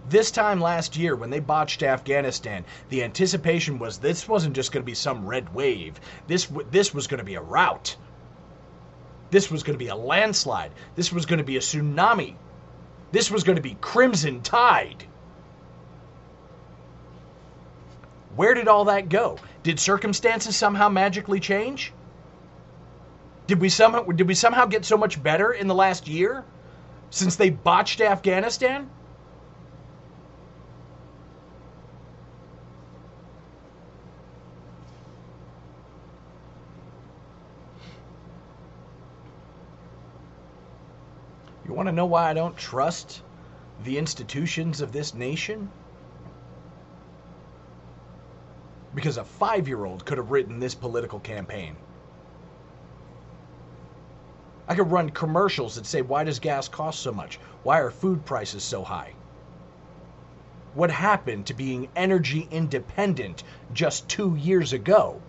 This 0.08 0.30
time 0.30 0.60
last 0.60 0.96
year, 0.96 1.16
when 1.16 1.30
they 1.30 1.40
botched 1.40 1.82
Afghanistan, 1.82 2.64
the 2.88 3.02
anticipation 3.02 3.78
was 3.78 3.98
this 3.98 4.28
wasn't 4.28 4.54
just 4.54 4.72
going 4.72 4.82
to 4.82 4.86
be 4.86 4.94
some 4.94 5.26
red 5.26 5.54
wave. 5.54 6.00
This 6.26 6.46
this 6.70 6.92
was 6.92 7.06
going 7.06 7.18
to 7.18 7.24
be 7.24 7.34
a 7.34 7.40
rout. 7.40 7.96
This 9.37 9.51
was 9.51 9.64
going 9.64 9.75
to 9.75 9.85
be 9.85 9.88
a 9.88 9.94
landslide. 9.94 10.70
This 10.94 11.12
was 11.12 11.27
going 11.27 11.40
to 11.40 11.44
be 11.44 11.59
a 11.59 11.61
tsunami. 11.61 12.37
This 13.12 13.31
was 13.31 13.44
going 13.44 13.57
to 13.57 13.62
be 13.62 13.77
crimson 13.83 14.40
tide. 14.40 15.05
Where 18.35 18.55
did 18.55 18.66
all 18.66 18.87
that 18.87 19.11
go? 19.11 19.38
Did 19.62 19.79
circumstances 19.79 20.57
somehow 20.57 20.88
magically 20.88 21.38
change? 21.38 21.92
Did 23.46 23.61
we 23.61 23.68
somehow 23.68 24.05
did 24.05 24.27
we 24.27 24.35
somehow 24.35 24.64
get 24.64 24.87
so 24.87 24.96
much 24.96 25.22
better 25.22 25.53
in 25.53 25.66
the 25.66 25.75
last 25.75 26.09
year 26.09 26.42
since 27.11 27.37
they 27.37 27.51
botched 27.51 28.01
Afghanistan? 28.01 28.88
Know 41.96 42.06
why 42.06 42.30
I 42.30 42.35
don't 42.35 42.56
trust 42.56 43.22
the 43.82 43.98
institutions 43.98 44.80
of 44.80 44.92
this 44.92 45.14
nation? 45.14 45.70
Because 48.94 49.16
a 49.16 49.24
five 49.24 49.66
year 49.66 49.85
old 49.85 50.04
could 50.04 50.18
have 50.18 50.30
written 50.30 50.61
this 50.61 50.74
political 50.74 51.18
campaign. 51.20 51.76
I 54.68 54.74
could 54.74 54.90
run 54.90 55.11
commercials 55.11 55.76
that 55.76 55.87
say, 55.87 56.02
Why 56.02 56.24
does 56.24 56.38
gas 56.38 56.68
cost 56.68 57.00
so 57.00 57.12
much? 57.12 57.37
Why 57.62 57.80
are 57.80 57.90
food 57.90 58.24
prices 58.24 58.62
so 58.62 58.82
high? 58.82 59.14
What 60.74 60.90
happened 60.90 61.46
to 61.46 61.54
being 61.54 61.88
energy 61.96 62.48
independent 62.50 63.42
just 63.72 64.09
two 64.09 64.35
years 64.35 64.72
ago? 64.72 65.22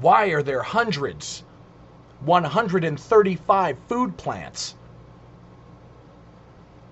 Why 0.00 0.28
are 0.28 0.42
there 0.42 0.62
hundreds 0.62 1.42
135 2.20 3.78
food 3.88 4.16
plants 4.16 4.74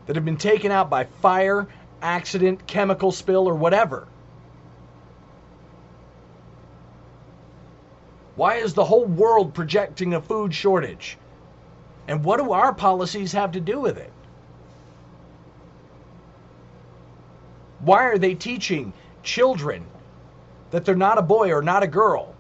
that 0.07 0.17
have 0.17 0.25
been 0.25 0.37
taken 0.37 0.71
out 0.71 0.89
by 0.89 1.05
fire, 1.05 1.67
accident, 2.01 2.67
chemical 2.67 3.11
spill, 3.11 3.49
or 3.49 3.55
whatever. 3.55 4.07
Why 8.37 8.57
is 8.57 8.75
the 8.75 8.85
whole 8.85 9.07
world 9.07 9.55
projecting 9.55 10.15
a 10.15 10.21
food 10.21 10.55
shortage? 10.55 11.19
And 12.07 12.23
what 12.23 12.39
do 12.39 12.53
our 12.53 12.73
policies 12.73 13.33
have 13.33 13.53
to 13.53 13.61
do 13.61 13.81
with 13.81 13.97
it? 13.97 14.13
Why 17.81 18.05
are 18.05 18.19
they 18.19 18.35
teaching 18.35 18.93
children 19.23 19.85
that 20.71 20.85
they're 20.85 20.95
not 20.95 21.19
a 21.19 21.23
boy 21.23 21.51
or 21.51 21.63
not 21.63 21.83
a 21.83 21.89
girl? 21.89 22.36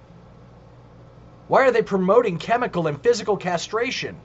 Why 1.48 1.66
are 1.66 1.70
they 1.70 1.82
promoting 1.82 2.38
chemical 2.38 2.86
and 2.86 3.00
physical 3.00 3.36
castration? 3.36 4.20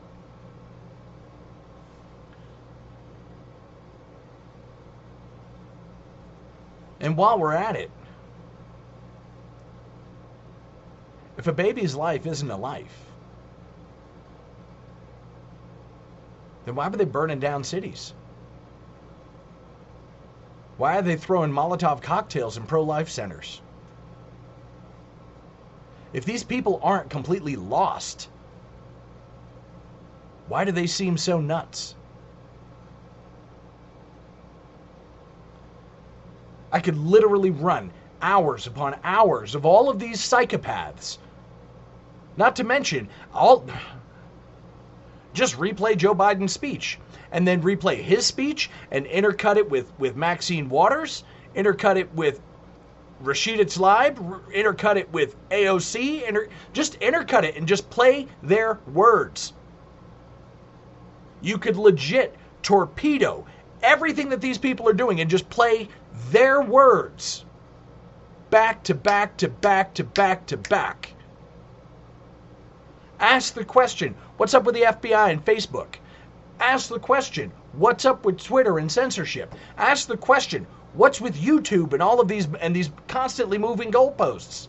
And 7.00 7.18
while 7.18 7.40
we're 7.40 7.54
at 7.54 7.76
it, 7.76 7.92
if 11.38 11.48
a 11.48 11.54
baby's 11.54 11.96
life 11.96 12.26
isn't 12.26 12.50
a 12.50 12.58
life, 12.58 13.06
then 16.66 16.76
why 16.76 16.88
were 16.88 16.98
they 16.98 17.06
burning 17.06 17.40
down 17.40 17.64
cities? 17.64 18.14
Why 20.78 20.98
are 20.98 21.02
they 21.02 21.18
throwing 21.18 21.52
Molotov 21.52 22.02
cocktails 22.02 22.58
in 22.58 22.64
pro 22.64 22.84
life 22.84 23.10
centers? 23.10 23.62
If 26.14 26.26
these 26.26 26.44
people 26.44 26.80
aren't 26.84 27.10
completely 27.10 27.56
lost, 27.56 28.30
why 30.48 30.66
do 30.66 30.72
they 30.72 30.88
seem 30.88 31.18
so 31.18 31.40
nuts? 31.40 31.96
I 36.72 36.80
could 36.80 36.98
literally 36.98 37.52
run 37.52 37.92
hours 38.22 38.68
upon 38.68 39.00
hours 39.04 39.56
of 39.56 39.66
all 39.66 39.90
of 39.90 40.00
these 40.00 40.20
psychopaths. 40.20 41.18
Not 42.38 42.56
to 42.58 42.64
mention, 42.64 43.10
all 43.34 43.66
just 45.34 45.58
replay 45.58 45.98
Joe 45.98 46.16
Biden's 46.16 46.54
speech 46.54 47.00
and 47.32 47.48
then 47.48 47.62
replay 47.62 48.02
his 48.02 48.26
speech 48.26 48.70
and 48.92 49.06
intercut 49.06 49.56
it 49.58 49.70
with, 49.70 49.92
with 49.98 50.16
Maxine 50.16 50.68
Waters, 50.70 51.24
intercut 51.56 51.98
it 51.98 52.14
with 52.14 52.42
Rashida 53.24 53.66
Tlaib, 53.66 54.18
intercut 54.52 54.98
it 54.98 55.12
with 55.12 55.36
AOC, 55.50 56.28
inter, 56.28 56.48
just 56.74 57.00
intercut 57.00 57.44
it 57.44 57.56
and 57.56 57.68
just 57.68 57.90
play 57.90 58.28
their 58.42 58.80
words. 58.92 59.54
You 61.42 61.58
could 61.58 61.78
legit 61.78 62.36
torpedo 62.62 63.46
everything 63.82 64.30
that 64.30 64.42
these 64.42 64.58
people 64.58 64.88
are 64.88 64.94
doing 64.94 65.20
and 65.22 65.30
just 65.30 65.50
play 65.50 65.90
their 66.30 66.62
words 66.62 67.46
back 68.50 68.84
to 68.84 68.94
back 68.94 69.38
to 69.38 69.48
back 69.48 69.94
to 69.96 70.04
back 70.04 70.46
to 70.48 70.58
back. 70.58 71.14
Ask 73.20 73.54
the 73.54 73.66
question 73.66 74.16
what's 74.38 74.54
up 74.54 74.64
with 74.64 74.76
the 74.76 74.82
FBI 74.82 75.32
and 75.32 75.44
Facebook? 75.44 75.96
Ask 76.60 76.90
the 76.90 77.00
question 77.00 77.52
what's 77.74 78.06
up 78.06 78.26
with 78.26 78.44
Twitter 78.44 78.78
and 78.78 78.92
censorship? 78.92 79.54
Ask 79.78 80.08
the 80.08 80.18
question 80.18 80.68
what's 80.94 81.22
with 81.22 81.36
YouTube 81.36 81.94
and 81.94 82.02
all 82.02 82.20
of 82.20 82.28
these 82.28 82.48
and 82.60 82.76
these 82.76 82.92
constantly 83.08 83.58
moving 83.58 83.92
goalposts? 83.92 84.68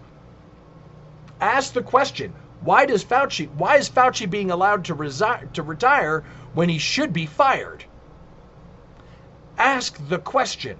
Ask 1.40 1.72
the 1.72 1.82
question 1.82 2.32
why 2.60 2.86
does 2.86 3.04
Fauci 3.04 3.48
why 3.56 3.76
is 3.76 3.90
Fauci 3.90 4.30
being 4.30 4.50
allowed 4.50 4.84
to 4.84 4.94
resi- 4.94 5.52
to 5.52 5.62
retire 5.62 6.24
when 6.54 6.68
he 6.68 6.78
should 6.78 7.12
be 7.12 7.26
fired? 7.26 7.84
Ask 9.58 9.98
the 10.08 10.18
question. 10.18 10.76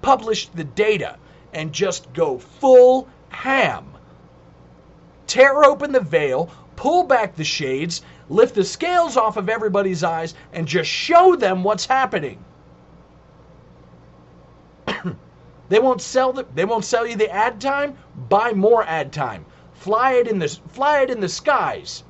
Publish 0.00 0.48
the 0.48 0.64
data 0.64 1.16
and 1.52 1.72
just 1.72 2.12
go 2.12 2.38
full 2.38 3.08
ham. 3.28 3.86
Tear 5.26 5.64
open 5.64 5.92
the 5.92 6.00
veil, 6.00 6.50
pull 6.76 7.04
back 7.04 7.36
the 7.36 7.44
shades, 7.44 8.02
lift 8.28 8.54
the 8.54 8.64
scales 8.64 9.16
off 9.16 9.36
of 9.36 9.48
everybody's 9.48 10.04
eyes, 10.04 10.34
and 10.52 10.66
just 10.66 10.90
show 10.90 11.36
them 11.36 11.62
what's 11.62 11.86
happening. 11.86 12.44
They 15.68 15.78
won't 15.78 16.00
sell 16.00 16.32
the, 16.32 16.46
they 16.54 16.64
won't 16.64 16.84
sell 16.84 17.06
you 17.06 17.16
the 17.16 17.30
ad 17.30 17.60
time. 17.60 17.96
Buy 18.28 18.52
more 18.52 18.84
ad 18.84 19.12
time. 19.12 19.46
Fly 19.74 20.12
it 20.14 20.28
in 20.28 20.38
the 20.38 20.48
fly 20.48 21.00
it 21.00 21.10
in 21.10 21.20
the 21.20 21.28
skies. 21.28 22.04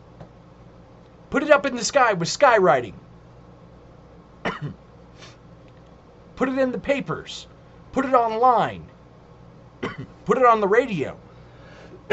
Put 1.31 1.43
it 1.43 1.51
up 1.51 1.67
in 1.67 1.75
the 1.77 1.85
sky 1.85 2.13
with 2.13 2.29
skywriting. 2.29 2.95
Put 6.37 6.49
it 6.49 6.59
in 6.59 6.73
the 6.73 6.79
papers. 6.79 7.47
Put 7.93 8.05
it 8.05 8.15
online. 8.15 8.87
Put 10.25 10.39
it 10.39 10.45
on 10.45 10.61
the 10.61 10.69
radio. 10.69 11.17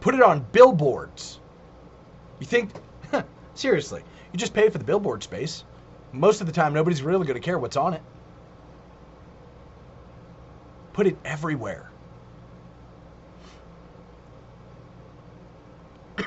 Put 0.00 0.14
it 0.14 0.22
on 0.22 0.46
billboards. 0.52 1.40
You 2.38 2.46
think, 2.46 2.70
seriously, 3.54 4.02
you 4.32 4.38
just 4.38 4.54
pay 4.54 4.68
for 4.68 4.78
the 4.78 4.84
billboard 4.84 5.22
space. 5.22 5.64
Most 6.12 6.40
of 6.40 6.46
the 6.46 6.52
time, 6.52 6.72
nobody's 6.72 7.02
really 7.02 7.26
going 7.26 7.40
to 7.40 7.44
care 7.44 7.58
what's 7.58 7.76
on 7.76 7.94
it. 7.94 8.02
Put 10.96 11.06
it 11.06 11.16
everywhere. 11.26 11.90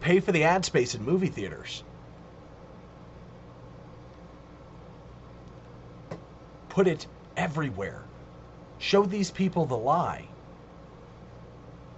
pay 0.00 0.20
for 0.20 0.30
the 0.30 0.44
ad 0.44 0.64
space 0.64 0.94
in 0.94 1.02
movie 1.04 1.26
theaters. 1.26 1.82
Put 6.68 6.86
it 6.86 7.08
everywhere. 7.36 8.04
Show 8.78 9.04
these 9.04 9.32
people 9.32 9.66
the 9.66 9.76
lie. 9.76 10.28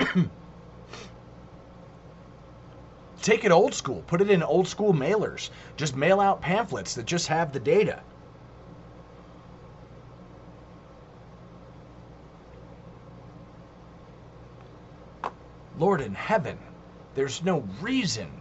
Take 3.20 3.44
it 3.44 3.52
old 3.52 3.74
school. 3.74 4.02
Put 4.06 4.22
it 4.22 4.30
in 4.30 4.42
old 4.42 4.66
school 4.66 4.94
mailers. 4.94 5.50
Just 5.76 5.94
mail 5.94 6.20
out 6.20 6.40
pamphlets 6.40 6.94
that 6.94 7.04
just 7.04 7.26
have 7.26 7.52
the 7.52 7.60
data. 7.60 8.00
Lord 15.92 16.00
in 16.00 16.14
heaven, 16.14 16.56
there's 17.14 17.44
no 17.44 17.68
reason 17.82 18.40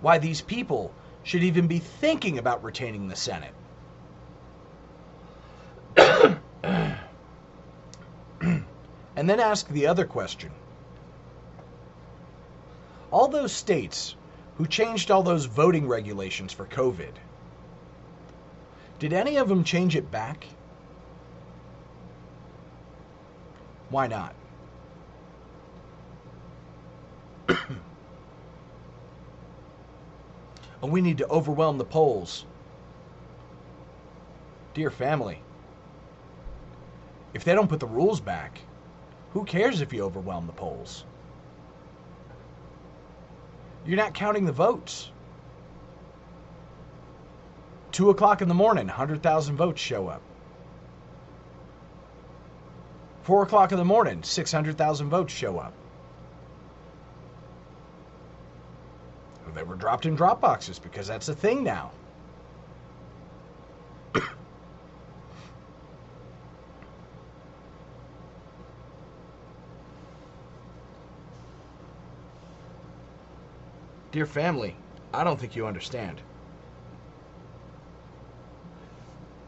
why 0.00 0.16
these 0.16 0.40
people 0.40 0.94
should 1.24 1.42
even 1.42 1.66
be 1.66 1.78
thinking 1.78 2.38
about 2.38 2.64
retaining 2.64 3.06
the 3.06 3.16
Senate. 3.16 3.52
and 9.14 9.28
then 9.28 9.40
ask 9.40 9.68
the 9.68 9.86
other 9.86 10.06
question. 10.06 10.50
All 13.10 13.28
those 13.28 13.52
states 13.52 14.16
who 14.56 14.66
changed 14.66 15.10
all 15.10 15.22
those 15.22 15.44
voting 15.44 15.86
regulations 15.86 16.54
for 16.54 16.64
COVID, 16.64 17.12
did 18.98 19.12
any 19.12 19.36
of 19.36 19.50
them 19.50 19.64
change 19.64 19.96
it 19.96 20.10
back? 20.10 20.46
Why 23.90 24.06
not? 24.06 24.34
Oh, 30.82 30.86
we 30.86 31.00
need 31.00 31.18
to 31.18 31.28
overwhelm 31.28 31.78
the 31.78 31.84
polls. 31.84 32.44
Dear 34.74 34.90
family, 34.90 35.42
if 37.34 37.44
they 37.44 37.54
don't 37.54 37.68
put 37.68 37.80
the 37.80 37.86
rules 37.86 38.20
back, 38.20 38.60
who 39.32 39.44
cares 39.44 39.80
if 39.80 39.92
you 39.92 40.04
overwhelm 40.04 40.46
the 40.46 40.52
polls? 40.52 41.04
You're 43.86 43.96
not 43.96 44.14
counting 44.14 44.44
the 44.44 44.52
votes. 44.52 45.10
Two 47.92 48.10
o'clock 48.10 48.42
in 48.42 48.48
the 48.48 48.54
morning, 48.54 48.86
100,000 48.86 49.56
votes 49.56 49.80
show 49.80 50.08
up. 50.08 50.22
Four 53.22 53.42
o'clock 53.42 53.72
in 53.72 53.78
the 53.78 53.84
morning, 53.84 54.22
600,000 54.22 55.08
votes 55.08 55.32
show 55.32 55.58
up. 55.58 55.74
They 59.54 59.62
were 59.62 59.74
dropped 59.74 60.06
in 60.06 60.14
drop 60.14 60.40
boxes 60.40 60.78
because 60.78 61.06
that's 61.06 61.28
a 61.28 61.34
thing 61.34 61.62
now. 61.64 61.90
Dear 74.12 74.26
family, 74.26 74.76
I 75.12 75.24
don't 75.24 75.38
think 75.38 75.56
you 75.56 75.66
understand. 75.66 76.20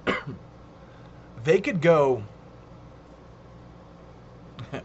they 1.45 1.61
could 1.61 1.81
go. 1.81 2.25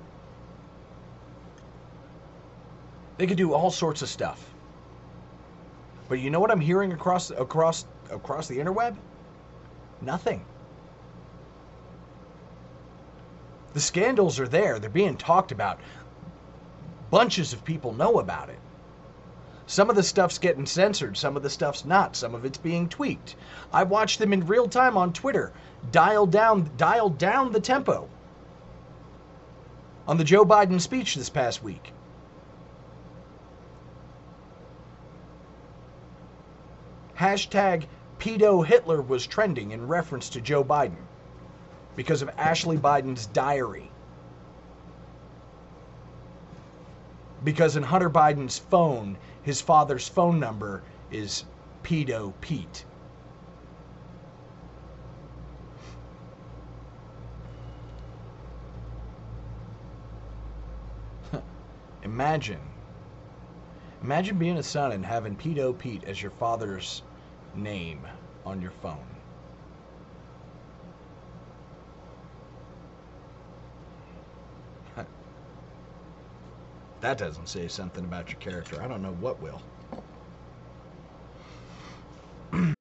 they 3.17 3.27
could 3.27 3.38
do 3.38 3.53
all 3.53 3.71
sorts 3.71 4.01
of 4.01 4.10
stuff. 4.10 4.53
But 6.10 6.20
you 6.20 6.30
know 6.30 6.39
what 6.39 6.52
I'm 6.52 6.62
hearing 6.62 6.93
across 6.93 7.32
across 7.32 7.86
across 8.10 8.48
the 8.48 8.58
interweb? 8.58 8.96
Nothing. 10.02 10.46
The 13.74 13.80
scandals 13.82 14.39
are 14.39 14.48
there. 14.48 14.80
They're 14.80 14.89
being 14.89 15.17
talked 15.17 15.52
about. 15.52 15.80
Bunches 17.12 17.54
of 17.54 17.63
people 17.63 17.93
know 17.93 18.20
about 18.20 18.50
it. 18.50 18.60
Some 19.65 19.89
of 19.89 19.98
the 19.98 20.04
stuff's 20.04 20.39
getting 20.39 20.65
censored, 20.65 21.17
some 21.17 21.36
of 21.36 21.43
the 21.43 21.50
stuff's 21.50 21.84
not, 21.84 22.15
some 22.15 22.34
of 22.34 22.46
it's 22.46 22.58
being 22.58 22.88
tweaked. 22.88 23.36
I 23.74 23.84
watched 23.84 24.17
them 24.17 24.32
in 24.32 24.48
real 24.48 24.70
time 24.70 24.96
on 24.96 25.12
Twitter, 25.12 25.52
dial 25.91 26.26
down 26.26 26.72
dial 26.78 27.10
down 27.10 27.52
the 27.52 27.60
tempo 27.60 28.08
on 30.08 30.17
the 30.17 30.24
Joe 30.24 30.46
Biden 30.46 30.80
speech 30.80 31.15
this 31.15 31.30
past 31.30 31.62
week. 31.62 31.91
Hashtag 37.17 37.86
pedo 38.19 38.65
Hitler 38.65 39.01
was 39.01 39.27
trending 39.27 39.71
in 39.71 39.88
reference 39.88 40.30
to 40.30 40.41
Joe 40.41 40.63
Biden 40.63 41.06
because 41.95 42.21
of 42.21 42.30
Ashley 42.38 42.77
Biden's 42.77 43.25
diary. 43.25 43.91
because 47.43 47.75
in 47.75 47.84
Hunter 47.84 48.10
Biden's 48.10 48.58
phone, 48.58 49.17
his 49.41 49.62
father's 49.62 50.08
phone 50.08 50.39
number 50.39 50.84
is 51.12 51.45
Pedo 51.84 52.34
Pete. 52.41 52.86
Imagine. 62.03 62.60
Imagine 64.01 64.38
being 64.38 64.58
a 64.58 64.63
son 64.63 64.91
and 64.91 65.06
having 65.06 65.36
Pedo 65.36 65.77
Pete 65.77 66.03
as 66.06 66.21
your 66.21 66.32
father's 66.32 67.03
name 67.58 68.06
on 68.46 68.62
your 68.62 68.72
phone. 68.72 68.98
That 77.00 77.20
doesn't 77.20 77.48
say 77.48 77.67
something 77.67 78.04
about 78.04 78.30
your 78.30 78.39
character. 78.39 78.82
I 78.82 78.88
don't 78.88 79.04
know 79.04 79.13
what 79.20 79.39
will. 79.39 79.62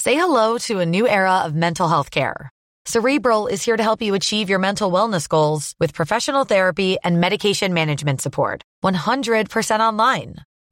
Say 0.00 0.14
hello 0.14 0.58
to 0.58 0.80
a 0.80 0.86
new 0.86 1.06
era 1.06 1.38
of 1.46 1.54
mental 1.54 1.88
health 1.88 2.10
care. 2.10 2.50
Cerebral 2.84 3.46
is 3.46 3.64
here 3.64 3.76
to 3.76 3.82
help 3.82 4.02
you 4.02 4.14
achieve 4.14 4.50
your 4.50 4.58
mental 4.58 4.90
wellness 4.90 5.28
goals 5.28 5.74
with 5.80 5.94
professional 5.94 6.44
therapy 6.44 6.98
and 7.02 7.20
medication 7.20 7.72
management 7.72 8.20
support. 8.20 8.62
100% 8.82 9.80
online. 9.80 10.34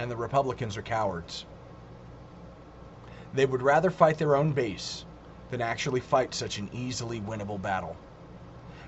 and 0.00 0.10
the 0.10 0.16
Republicans 0.16 0.78
are 0.78 0.82
cowards. 0.82 1.44
They 3.34 3.44
would 3.44 3.60
rather 3.60 3.90
fight 3.90 4.16
their 4.16 4.34
own 4.34 4.52
base 4.52 5.04
than 5.50 5.60
actually 5.60 6.00
fight 6.00 6.32
such 6.32 6.56
an 6.56 6.70
easily 6.72 7.20
winnable 7.20 7.60
battle. 7.60 7.96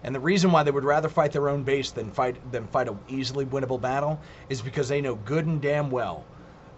And 0.02 0.14
the 0.14 0.20
reason 0.20 0.52
why 0.52 0.62
they 0.62 0.70
would 0.70 0.84
rather 0.84 1.10
fight 1.10 1.32
their 1.32 1.50
own 1.50 1.64
base 1.64 1.90
than 1.90 2.10
fight 2.10 2.50
than 2.50 2.66
fight 2.66 2.88
an 2.88 2.98
easily 3.08 3.44
winnable 3.44 3.78
battle 3.78 4.20
is 4.48 4.62
because 4.62 4.88
they 4.88 5.02
know 5.02 5.16
good 5.16 5.44
and 5.44 5.60
damn 5.60 5.90
well 5.90 6.24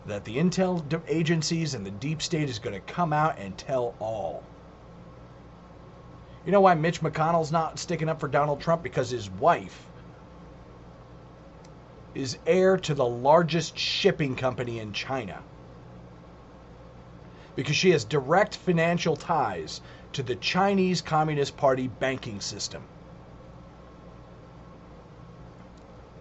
that 0.06 0.24
the 0.24 0.36
intel 0.36 0.82
agencies 1.06 1.74
and 1.74 1.86
the 1.86 1.92
deep 1.92 2.20
state 2.20 2.50
is 2.50 2.58
going 2.58 2.74
to 2.74 2.92
come 2.92 3.12
out 3.12 3.38
and 3.38 3.56
tell 3.56 3.94
all. 4.00 4.42
You 6.44 6.50
know 6.50 6.60
why 6.60 6.74
Mitch 6.74 7.00
McConnell's 7.00 7.52
not 7.52 7.78
sticking 7.78 8.08
up 8.08 8.18
for 8.18 8.28
Donald 8.28 8.60
Trump 8.60 8.82
because 8.82 9.10
his 9.10 9.30
wife 9.30 9.86
is 12.14 12.38
heir 12.46 12.76
to 12.76 12.94
the 12.94 13.04
largest 13.04 13.78
shipping 13.78 14.36
company 14.36 14.78
in 14.78 14.92
China. 14.92 15.42
Because 17.56 17.76
she 17.76 17.90
has 17.90 18.04
direct 18.04 18.56
financial 18.56 19.16
ties 19.16 19.80
to 20.12 20.22
the 20.22 20.36
Chinese 20.36 21.02
Communist 21.02 21.56
Party 21.56 21.88
banking 21.88 22.40
system. 22.40 22.82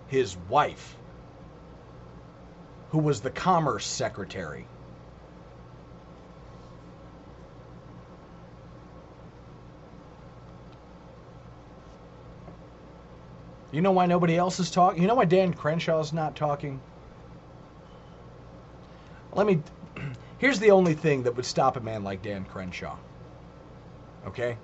His 0.08 0.38
wife, 0.50 0.96
who 2.92 3.00
was 3.00 3.22
the 3.22 3.32
Commerce 3.32 3.86
Secretary. 3.86 4.68
You 13.74 13.82
know 13.82 13.92
why 13.92 14.06
nobody 14.06 14.38
else 14.38 14.60
is 14.60 14.70
talking? 14.70 15.02
You 15.02 15.08
know 15.08 15.16
why 15.16 15.26
Dan 15.26 15.52
Crenshaw's 15.52 16.14
not 16.14 16.36
talking? 16.36 16.80
Let 19.34 19.48
me. 19.48 19.64
Here's 20.38 20.60
the 20.60 20.70
only 20.70 20.94
thing 20.94 21.24
that 21.24 21.36
would 21.36 21.46
stop 21.46 21.76
a 21.76 21.80
man 21.80 22.04
like 22.04 22.22
Dan 22.22 22.46
Crenshaw. 22.46 22.98
Okay? 24.28 24.58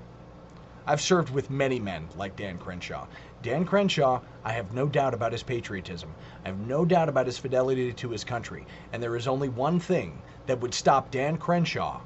I've 0.86 1.01
served 1.01 1.32
with 1.32 1.49
many 1.49 1.80
men 1.80 2.07
like 2.18 2.36
Dan 2.36 2.60
Crenshaw. 2.60 3.07
Dan 3.41 3.66
Crenshaw, 3.66 4.22
I 4.45 4.53
have 4.53 4.74
no 4.74 4.88
doubt 4.88 5.16
about 5.16 5.32
his 5.32 5.41
patriotism. 5.41 6.14
I 6.45 6.49
have 6.49 6.60
no 6.60 6.86
doubt 6.86 7.10
about 7.10 7.26
his 7.26 7.39
fidelity 7.39 7.91
to 7.91 8.10
his 8.10 8.24
country. 8.24 8.68
And 8.93 9.01
there 9.01 9.16
is 9.16 9.28
only 9.28 9.49
one 9.49 9.80
thing 9.80 10.22
that 10.45 10.62
would 10.62 10.74
stop 10.74 11.10
Dan 11.10 11.38
Crenshaw 11.38 12.01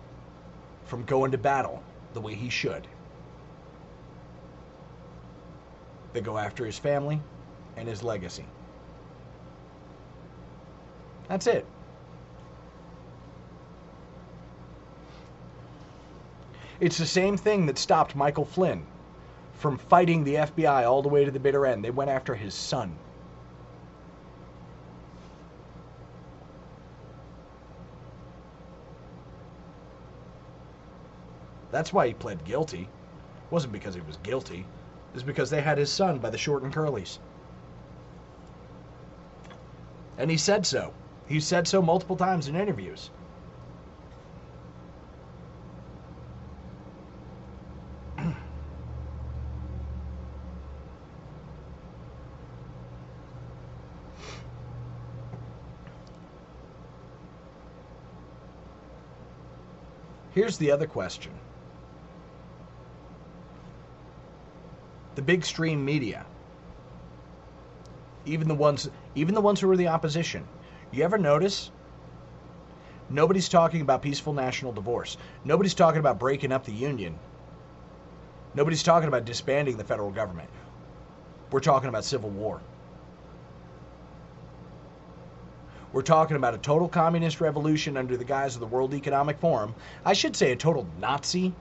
from 0.86 1.04
going 1.04 1.32
to 1.32 1.38
battle 1.38 1.84
the 2.14 2.22
way 2.22 2.34
he 2.34 2.50
should. 2.50 2.88
They 6.14 6.22
go 6.22 6.38
after 6.38 6.66
his 6.66 6.78
family 6.78 7.20
and 7.76 7.88
his 7.88 8.04
legacy. 8.04 8.46
That's 11.28 11.48
it. 11.48 11.66
It's 16.80 16.98
the 16.98 17.06
same 17.06 17.38
thing 17.38 17.66
that 17.66 17.78
stopped 17.78 18.16
Michael 18.16 18.46
Flynn 18.46 18.86
from 19.54 19.78
fighting 19.78 20.24
the 20.24 20.36
FBI 20.36 20.88
all 20.88 21.02
the 21.02 21.10
way 21.10 21.26
to 21.26 21.32
the 21.32 21.40
bitter 21.40 21.66
end. 21.66 21.84
They 21.84 21.92
went 21.92 22.12
after 22.12 22.36
his 22.36 22.54
son. 22.54 22.96
That's 31.72 31.92
why 31.92 32.08
he 32.08 32.14
pled 32.14 32.46
guilty. 32.46 32.82
It 32.82 32.88
wasn't 33.50 33.74
because 33.74 33.96
he 33.96 34.02
was 34.02 34.18
guilty. 34.18 34.66
Was 35.14 35.22
because 35.24 35.50
they 35.50 35.62
had 35.62 35.78
his 35.78 35.92
son 35.92 36.18
by 36.18 36.30
the 36.30 36.38
short 36.38 36.64
and 36.64 36.74
curlies. 36.74 37.20
And 40.18 40.32
he 40.32 40.38
said 40.38 40.66
so. 40.66 40.94
He 41.28 41.40
said 41.40 41.68
so 41.68 41.82
multiple 41.82 42.16
times 42.16 42.48
in 42.48 42.56
interviews. 42.56 43.12
Here's 60.34 60.58
the 60.58 60.72
other 60.72 60.88
question. 60.88 61.34
Big 65.24 65.46
stream 65.46 65.84
media, 65.84 66.26
even 68.26 68.48
the 68.48 68.56
ones 68.56 68.90
even 69.16 69.36
the 69.36 69.42
ones 69.42 69.60
who 69.60 69.70
are 69.70 69.78
the 69.78 69.88
opposition, 69.88 70.46
you 70.92 71.04
ever 71.04 71.18
notice 71.18 71.72
nobody's 73.10 73.50
talking 73.50 73.82
about 73.82 74.02
peaceful 74.02 74.34
national 74.34 74.72
divorce. 74.72 75.18
Nobody's 75.44 75.76
talking 75.76 76.00
about 76.00 76.20
breaking 76.20 76.52
up 76.52 76.66
the 76.66 76.74
union. 76.74 77.18
Nobody's 78.56 78.84
talking 78.84 79.08
about 79.08 79.26
disbanding 79.26 79.78
the 79.78 79.84
federal 79.84 80.12
government. 80.12 80.50
We're 81.52 81.60
talking 81.60 81.90
about 81.90 82.06
civil 82.06 82.30
war. 82.30 82.62
We're 85.92 86.02
talking 86.02 86.38
about 86.38 86.56
a 86.56 86.58
total 86.58 86.90
communist 86.90 87.40
revolution 87.40 87.98
under 87.98 88.18
the 88.18 88.24
guise 88.24 88.56
of 88.56 88.62
the 88.62 88.68
World 88.68 88.96
Economic 88.96 89.40
Forum. 89.40 89.76
I 90.04 90.14
should 90.14 90.36
say 90.36 90.52
a 90.52 90.56
total 90.56 90.88
Nazi 91.00 91.54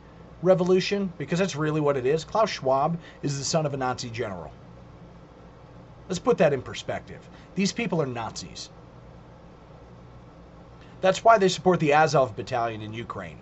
revolution 0.42 1.12
because 1.18 1.38
that's 1.38 1.56
really 1.56 1.80
what 1.80 1.96
it 1.96 2.06
is. 2.06 2.24
Klaus 2.24 2.50
Schwab 2.50 2.98
is 3.22 3.38
the 3.38 3.44
son 3.44 3.66
of 3.66 3.74
a 3.74 3.76
Nazi 3.76 4.10
general. 4.10 4.50
Let's 6.08 6.18
put 6.18 6.38
that 6.38 6.52
in 6.52 6.62
perspective. 6.62 7.20
These 7.54 7.72
people 7.72 8.02
are 8.02 8.06
Nazis. 8.06 8.70
That's 11.00 11.24
why 11.24 11.38
they 11.38 11.48
support 11.48 11.80
the 11.80 11.94
Azov 11.94 12.36
battalion 12.36 12.82
in 12.82 12.92
Ukraine. 12.92 13.38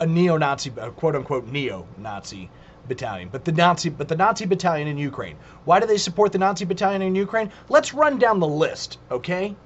A 0.00 0.06
neo-Nazi, 0.06 0.72
a 0.76 0.90
quote-unquote 0.90 1.46
neo-Nazi 1.46 2.50
battalion, 2.86 3.28
but 3.30 3.44
the 3.44 3.52
Nazi, 3.52 3.88
but 3.88 4.08
the 4.08 4.16
Nazi 4.16 4.44
battalion 4.44 4.86
in 4.86 4.98
Ukraine. 4.98 5.36
Why 5.64 5.80
do 5.80 5.86
they 5.86 5.96
support 5.96 6.32
the 6.32 6.38
Nazi 6.38 6.64
battalion 6.64 7.02
in 7.02 7.14
Ukraine? 7.14 7.50
Let's 7.68 7.94
run 7.94 8.18
down 8.18 8.40
the 8.40 8.46
list, 8.46 8.98
okay? 9.10 9.56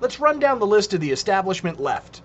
Let's 0.00 0.20
run 0.20 0.38
down 0.38 0.58
the 0.58 0.66
list 0.66 0.94
of 0.94 1.00
the 1.00 1.10
establishment 1.10 1.80
left. 1.80 2.22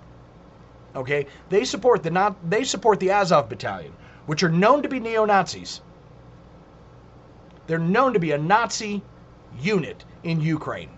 Okay, 0.95 1.27
they 1.49 1.65
support 1.65 2.03
the 2.03 2.11
not 2.11 2.49
they 2.49 2.63
support 2.63 2.99
the 2.99 3.11
Azov 3.11 3.49
battalion, 3.49 3.93
which 4.25 4.43
are 4.43 4.49
known 4.49 4.83
to 4.83 4.89
be 4.89 4.99
neo-Nazis. 4.99 5.81
They're 7.65 7.79
known 7.79 8.13
to 8.13 8.19
be 8.19 8.31
a 8.31 8.37
Nazi 8.37 9.01
unit 9.59 10.03
in 10.23 10.41
Ukraine. 10.41 10.89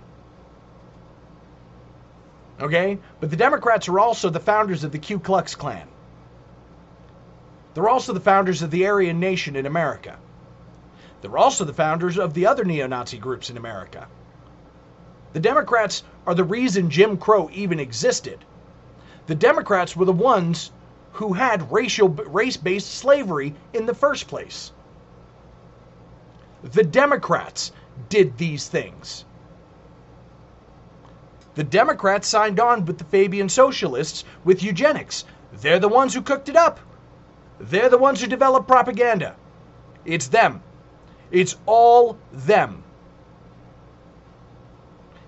Okay? 2.60 2.98
But 3.20 3.30
the 3.30 3.36
Democrats 3.36 3.88
are 3.88 4.00
also 4.00 4.30
the 4.30 4.40
founders 4.40 4.84
of 4.84 4.92
the 4.92 5.00
Ku 5.00 5.20
Klux 5.20 5.56
Klan. 5.56 5.88
They're 7.74 7.90
also 7.90 8.14
the 8.14 8.20
founders 8.20 8.62
of 8.62 8.72
the 8.72 8.88
Aryan 8.88 9.20
Nation 9.20 9.56
in 9.56 9.66
America. 9.66 10.18
They're 11.22 11.38
also 11.38 11.66
the 11.66 11.74
founders 11.74 12.18
of 12.18 12.34
the 12.34 12.48
other 12.48 12.64
neo 12.64 12.88
Nazi 12.88 13.18
groups 13.18 13.50
in 13.50 13.58
America. 13.58 14.08
The 15.34 15.40
Democrats 15.40 16.04
are 16.26 16.36
the 16.36 16.44
reason 16.44 16.90
Jim 16.90 17.18
Crow 17.18 17.50
even 17.52 17.80
existed. 17.80 18.46
The 19.28 19.36
Democrats 19.36 19.96
were 19.96 20.06
the 20.06 20.12
ones 20.12 20.72
who 21.14 21.34
had 21.34 21.72
racial 21.72 22.10
race-based 22.10 22.94
slavery 22.94 23.56
in 23.74 23.86
the 23.86 23.94
first 23.94 24.28
place. 24.28 24.72
The 26.64 26.84
Democrats 26.84 27.72
did 28.10 28.38
these 28.38 28.68
things. 28.68 29.26
The 31.56 31.64
Democrats 31.64 32.28
signed 32.28 32.60
on 32.60 32.86
with 32.86 32.98
the 32.98 33.06
Fabian 33.06 33.50
socialists 33.50 34.26
with 34.44 34.62
eugenics. 34.62 35.24
They're 35.54 35.80
the 35.80 35.88
ones 35.88 36.14
who 36.14 36.22
cooked 36.22 36.50
it 36.50 36.56
up. 36.56 36.80
They're 37.60 37.90
the 37.90 37.98
ones 37.98 38.22
who 38.22 38.28
developed 38.28 38.68
propaganda. 38.68 39.36
It's 40.04 40.28
them. 40.28 40.62
It's 41.32 41.56
all 41.66 42.18
them. 42.32 42.84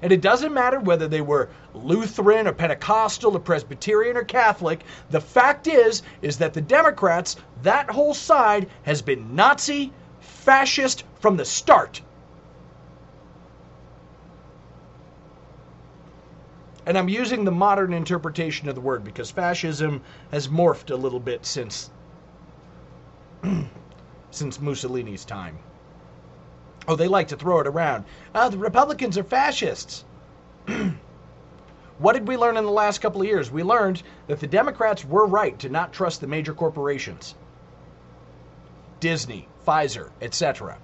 And 0.02 0.12
it 0.12 0.22
doesn't 0.22 0.54
matter 0.54 0.80
whether 0.80 1.08
they 1.08 1.22
were 1.22 1.50
Lutheran 1.74 2.48
or 2.48 2.54
Pentecostal 2.54 3.36
or 3.36 3.40
Presbyterian 3.40 4.16
or 4.16 4.24
Catholic. 4.24 4.84
The 5.10 5.22
fact 5.22 5.68
is, 5.68 6.04
is 6.22 6.38
that 6.38 6.54
the 6.54 6.62
Democrats, 6.62 7.36
that 7.64 7.90
whole 7.90 8.14
side, 8.14 8.70
has 8.84 9.02
been 9.02 9.36
Nazi, 9.36 9.92
fascist 10.20 11.04
from 11.20 11.38
the 11.38 11.46
start. 11.46 12.02
And 16.86 16.98
I'm 16.98 17.10
using 17.10 17.44
the 17.44 17.52
modern 17.52 17.92
interpretation 17.92 18.70
of 18.70 18.76
the 18.76 18.82
word 18.82 19.04
because 19.04 19.30
fascism 19.30 20.02
has 20.32 20.48
morphed 20.48 20.90
a 20.90 20.96
little 20.96 21.20
bit 21.20 21.46
since 21.46 21.92
since 24.32 24.62
Mussolini's 24.62 25.26
time. 25.26 25.60
Oh, 26.88 26.96
they 26.96 27.08
like 27.08 27.28
to 27.30 27.36
throw 27.36 27.60
it 27.60 27.68
around. 27.68 28.06
Oh, 28.34 28.50
the 28.50 28.58
Republicans 28.58 29.18
are 29.18 29.24
fascists. 29.24 30.06
what 31.98 32.14
did 32.14 32.28
we 32.28 32.38
learn 32.38 32.56
in 32.56 32.64
the 32.64 32.72
last 32.72 33.02
couple 33.02 33.22
of 33.22 33.28
years? 33.28 33.52
We 33.52 33.64
learned 33.64 34.04
that 34.28 34.40
the 34.40 34.48
Democrats 34.48 35.04
were 35.04 35.26
right 35.26 35.58
to 35.60 35.70
not 35.70 35.92
trust 35.92 36.22
the 36.22 36.28
major 36.28 36.54
corporations 36.54 37.36
Disney, 39.00 39.48
Pfizer, 39.66 40.10
etc. 40.22 40.78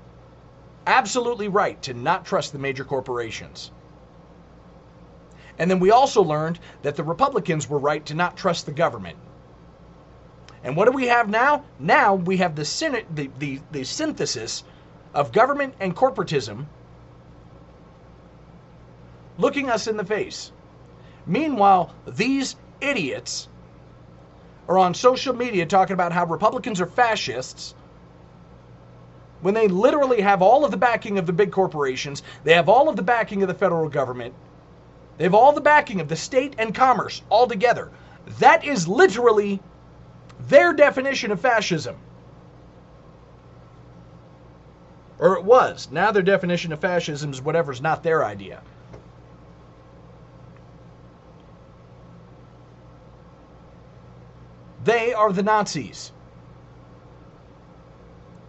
Absolutely 0.85 1.47
right 1.47 1.81
to 1.83 1.93
not 1.93 2.25
trust 2.25 2.51
the 2.51 2.59
major 2.59 2.83
corporations. 2.83 3.71
And 5.57 5.71
then 5.71 5.79
we 5.79 5.91
also 5.91 6.21
learned 6.21 6.59
that 6.81 6.95
the 6.95 7.03
Republicans 7.03 7.69
were 7.69 7.79
right 7.79 8.05
to 8.07 8.13
not 8.13 8.35
trust 8.35 8.65
the 8.65 8.71
government. 8.71 9.17
And 10.63 10.75
what 10.75 10.85
do 10.85 10.91
we 10.91 11.07
have 11.07 11.29
now? 11.29 11.63
Now 11.79 12.15
we 12.15 12.37
have 12.37 12.55
the, 12.55 13.05
the, 13.13 13.29
the, 13.39 13.59
the 13.71 13.83
synthesis 13.83 14.63
of 15.13 15.31
government 15.31 15.73
and 15.79 15.95
corporatism 15.95 16.65
looking 19.37 19.69
us 19.69 19.87
in 19.87 19.97
the 19.97 20.05
face. 20.05 20.51
Meanwhile, 21.25 21.93
these 22.05 22.55
idiots 22.81 23.47
are 24.67 24.77
on 24.77 24.93
social 24.93 25.33
media 25.33 25.65
talking 25.65 25.93
about 25.93 26.11
how 26.11 26.25
Republicans 26.25 26.81
are 26.81 26.85
fascists 26.85 27.75
when 29.41 29.53
they 29.53 29.67
literally 29.67 30.21
have 30.21 30.41
all 30.41 30.63
of 30.63 30.71
the 30.71 30.77
backing 30.77 31.17
of 31.17 31.25
the 31.25 31.33
big 31.33 31.51
corporations, 31.51 32.23
they 32.45 32.53
have 32.53 32.69
all 32.69 32.87
of 32.87 32.95
the 32.95 33.01
backing 33.01 33.41
of 33.41 33.49
the 33.49 33.53
federal 33.53 33.89
government, 33.89 34.33
they 35.17 35.25
have 35.25 35.33
all 35.33 35.51
the 35.51 35.61
backing 35.61 35.99
of 35.99 36.07
the 36.07 36.15
state 36.15 36.55
and 36.57 36.73
commerce 36.73 37.21
all 37.29 37.45
together. 37.45 37.91
That 38.39 38.63
is 38.63 38.87
literally 38.87 39.59
their 40.47 40.73
definition 40.73 41.31
of 41.31 41.41
fascism. 41.41 41.97
Or 45.23 45.37
it 45.37 45.45
was. 45.45 45.87
Now 45.89 46.11
their 46.11 46.21
definition 46.21 46.73
of 46.73 46.81
fascism 46.81 47.31
is 47.31 47.41
whatever's 47.41 47.79
not 47.79 48.03
their 48.03 48.25
idea. 48.25 48.61
They 54.83 55.13
are 55.13 55.31
the 55.31 55.41
Nazis. 55.41 56.11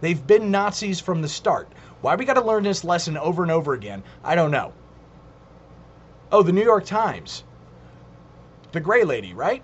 They've 0.01 0.27
been 0.27 0.51
Nazis 0.51 0.99
from 0.99 1.21
the 1.21 1.29
start. 1.29 1.71
Why 2.01 2.17
we 2.17 2.25
got 2.25 2.33
to 2.33 2.41
learn 2.41 2.63
this 2.63 2.83
lesson 2.83 3.15
over 3.15 3.41
and 3.41 3.53
over 3.53 3.73
again, 3.73 4.03
I 4.21 4.35
don't 4.35 4.51
know. 4.51 4.73
Oh, 6.29 6.43
the 6.43 6.51
New 6.51 6.61
York 6.61 6.85
Times. 6.85 7.45
The 8.73 8.81
gray 8.81 9.05
lady, 9.05 9.33
right? 9.33 9.63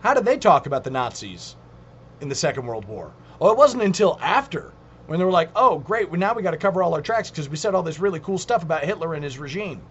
How 0.00 0.14
did 0.14 0.24
they 0.24 0.38
talk 0.38 0.64
about 0.64 0.82
the 0.82 0.90
Nazis 0.90 1.56
in 2.22 2.30
the 2.30 2.34
Second 2.34 2.64
World 2.64 2.86
War? 2.86 3.12
Well, 3.42 3.52
it 3.52 3.58
wasn't 3.58 3.82
until 3.82 4.18
after 4.22 4.72
when 5.06 5.18
they 5.18 5.24
were 5.24 5.32
like, 5.32 5.50
oh, 5.56 5.78
great, 5.78 6.08
well, 6.08 6.20
now 6.20 6.32
we 6.32 6.42
got 6.42 6.52
to 6.52 6.56
cover 6.56 6.82
all 6.82 6.94
our 6.94 7.02
tracks 7.02 7.28
because 7.28 7.48
we 7.48 7.56
said 7.56 7.74
all 7.74 7.82
this 7.82 7.98
really 7.98 8.20
cool 8.20 8.38
stuff 8.38 8.62
about 8.62 8.84
Hitler 8.84 9.14
and 9.14 9.24
his 9.24 9.38
regime. 9.38 9.82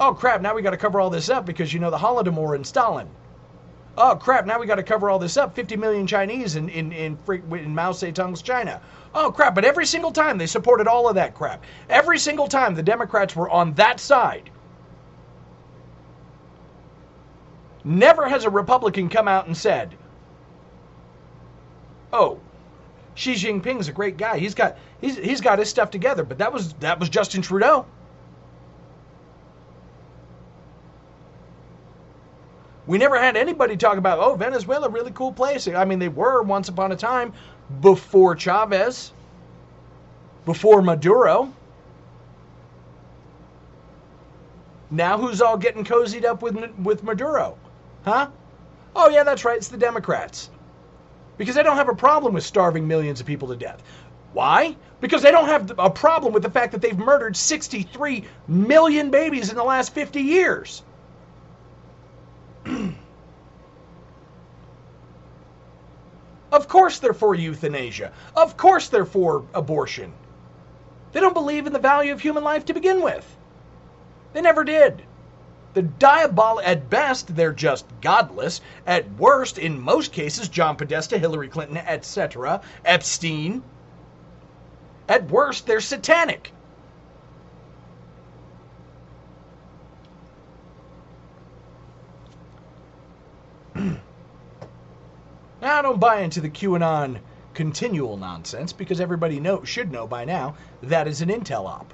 Oh, 0.00 0.14
crap, 0.14 0.40
now 0.40 0.54
we 0.54 0.62
got 0.62 0.70
to 0.70 0.76
cover 0.76 1.00
all 1.00 1.10
this 1.10 1.30
up 1.30 1.46
because, 1.46 1.72
you 1.72 1.78
know, 1.78 1.90
the 1.90 1.98
Holodomor 1.98 2.56
and 2.56 2.66
Stalin 2.66 3.08
oh 4.00 4.16
crap, 4.16 4.46
now 4.46 4.58
we 4.58 4.66
got 4.66 4.76
to 4.76 4.82
cover 4.82 5.10
all 5.10 5.18
this 5.18 5.36
up. 5.36 5.54
50 5.54 5.76
million 5.76 6.06
Chinese 6.06 6.56
in, 6.56 6.68
in, 6.68 6.92
in, 6.92 7.18
in 7.28 7.74
Mao 7.74 7.92
Zedong's 7.92 8.42
China. 8.42 8.80
Oh 9.14 9.30
crap, 9.30 9.54
but 9.54 9.64
every 9.64 9.86
single 9.86 10.12
time 10.12 10.38
they 10.38 10.46
supported 10.46 10.86
all 10.86 11.08
of 11.08 11.14
that 11.16 11.34
crap. 11.34 11.64
Every 11.88 12.18
single 12.18 12.48
time 12.48 12.74
the 12.74 12.82
Democrats 12.82 13.36
were 13.36 13.50
on 13.50 13.74
that 13.74 14.00
side. 14.00 14.50
Never 17.82 18.28
has 18.28 18.44
a 18.44 18.50
Republican 18.50 19.08
come 19.08 19.26
out 19.26 19.46
and 19.46 19.56
said, 19.56 19.94
oh, 22.12 22.38
Xi 23.14 23.34
Jinping's 23.34 23.88
a 23.88 23.92
great 23.92 24.16
guy. 24.16 24.38
He's 24.38 24.54
got 24.54 24.76
he's 25.00 25.16
he's 25.16 25.40
got 25.40 25.58
his 25.58 25.68
stuff 25.68 25.90
together, 25.90 26.24
but 26.24 26.38
that 26.38 26.52
was 26.52 26.72
that 26.74 26.98
was 26.98 27.08
Justin 27.08 27.42
Trudeau. 27.42 27.86
We 32.86 32.98
never 32.98 33.20
had 33.20 33.36
anybody 33.36 33.76
talk 33.76 33.98
about, 33.98 34.18
oh, 34.18 34.34
Venezuela, 34.34 34.88
really 34.88 35.12
cool 35.12 35.32
place. 35.32 35.68
I 35.68 35.84
mean, 35.84 36.00
they 36.00 36.08
were 36.08 36.42
once 36.42 36.68
upon 36.68 36.90
a 36.90 36.96
time 36.96 37.32
before 37.80 38.34
Chavez, 38.34 39.12
before 40.44 40.82
Maduro. 40.82 41.52
Now 44.90 45.18
who's 45.18 45.40
all 45.40 45.56
getting 45.56 45.84
cozied 45.84 46.24
up 46.24 46.42
with 46.42 46.56
with 46.82 47.04
Maduro? 47.04 47.56
Huh? 48.04 48.30
Oh 48.96 49.08
yeah, 49.08 49.22
that's 49.22 49.44
right, 49.44 49.56
it's 49.56 49.68
the 49.68 49.76
Democrats. 49.76 50.50
Because 51.40 51.54
they 51.54 51.62
don't 51.62 51.78
have 51.78 51.88
a 51.88 51.94
problem 51.94 52.34
with 52.34 52.44
starving 52.44 52.86
millions 52.86 53.18
of 53.18 53.26
people 53.26 53.48
to 53.48 53.56
death. 53.56 53.82
Why? 54.34 54.76
Because 55.00 55.22
they 55.22 55.30
don't 55.30 55.46
have 55.46 55.72
a 55.78 55.88
problem 55.88 56.34
with 56.34 56.42
the 56.42 56.50
fact 56.50 56.72
that 56.72 56.82
they've 56.82 56.98
murdered 56.98 57.34
63 57.34 58.26
million 58.46 59.10
babies 59.10 59.48
in 59.48 59.56
the 59.56 59.64
last 59.64 59.94
50 59.94 60.20
years. 60.20 60.82
of 66.52 66.68
course 66.68 66.98
they're 66.98 67.14
for 67.14 67.34
euthanasia. 67.34 68.12
Of 68.36 68.58
course 68.58 68.88
they're 68.88 69.06
for 69.06 69.46
abortion. 69.54 70.12
They 71.12 71.20
don't 71.20 71.32
believe 71.32 71.66
in 71.66 71.72
the 71.72 71.78
value 71.78 72.12
of 72.12 72.20
human 72.20 72.44
life 72.44 72.66
to 72.66 72.74
begin 72.74 73.00
with. 73.00 73.26
They 74.34 74.42
never 74.42 74.62
did. 74.62 75.04
The 75.72 75.82
diabol 75.82 76.60
at 76.64 76.90
best, 76.90 77.36
they're 77.36 77.52
just 77.52 77.86
godless. 78.00 78.60
At 78.86 79.12
worst, 79.12 79.56
in 79.56 79.80
most 79.80 80.12
cases, 80.12 80.48
John 80.48 80.74
Podesta, 80.76 81.16
Hillary 81.16 81.48
Clinton, 81.48 81.76
etc., 81.76 82.60
Epstein. 82.84 83.62
At 85.08 85.30
worst, 85.30 85.66
they're 85.66 85.80
satanic. 85.80 86.52
now, 93.74 94.00
I 95.62 95.82
don't 95.82 96.00
buy 96.00 96.20
into 96.20 96.40
the 96.40 96.50
QAnon 96.50 97.20
continual 97.54 98.16
nonsense 98.16 98.72
because 98.72 99.00
everybody 99.00 99.38
know, 99.38 99.62
should 99.62 99.92
know 99.92 100.06
by 100.06 100.24
now 100.24 100.56
that 100.82 101.06
is 101.06 101.22
an 101.22 101.28
intel 101.28 101.66
op. 101.66 101.92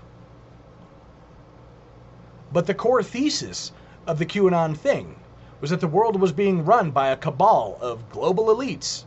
But 2.57 2.65
the 2.65 2.73
core 2.73 3.03
thesis 3.03 3.71
of 4.07 4.19
the 4.19 4.25
QAnon 4.25 4.79
thing 4.79 5.17
was 5.61 5.69
that 5.69 5.81
the 5.81 5.87
world 5.87 6.19
was 6.19 6.33
being 6.33 6.65
run 6.65 6.91
by 6.91 7.09
a 7.09 7.17
cabal 7.19 7.77
of 7.83 8.09
global 8.09 8.47
elites 8.47 9.05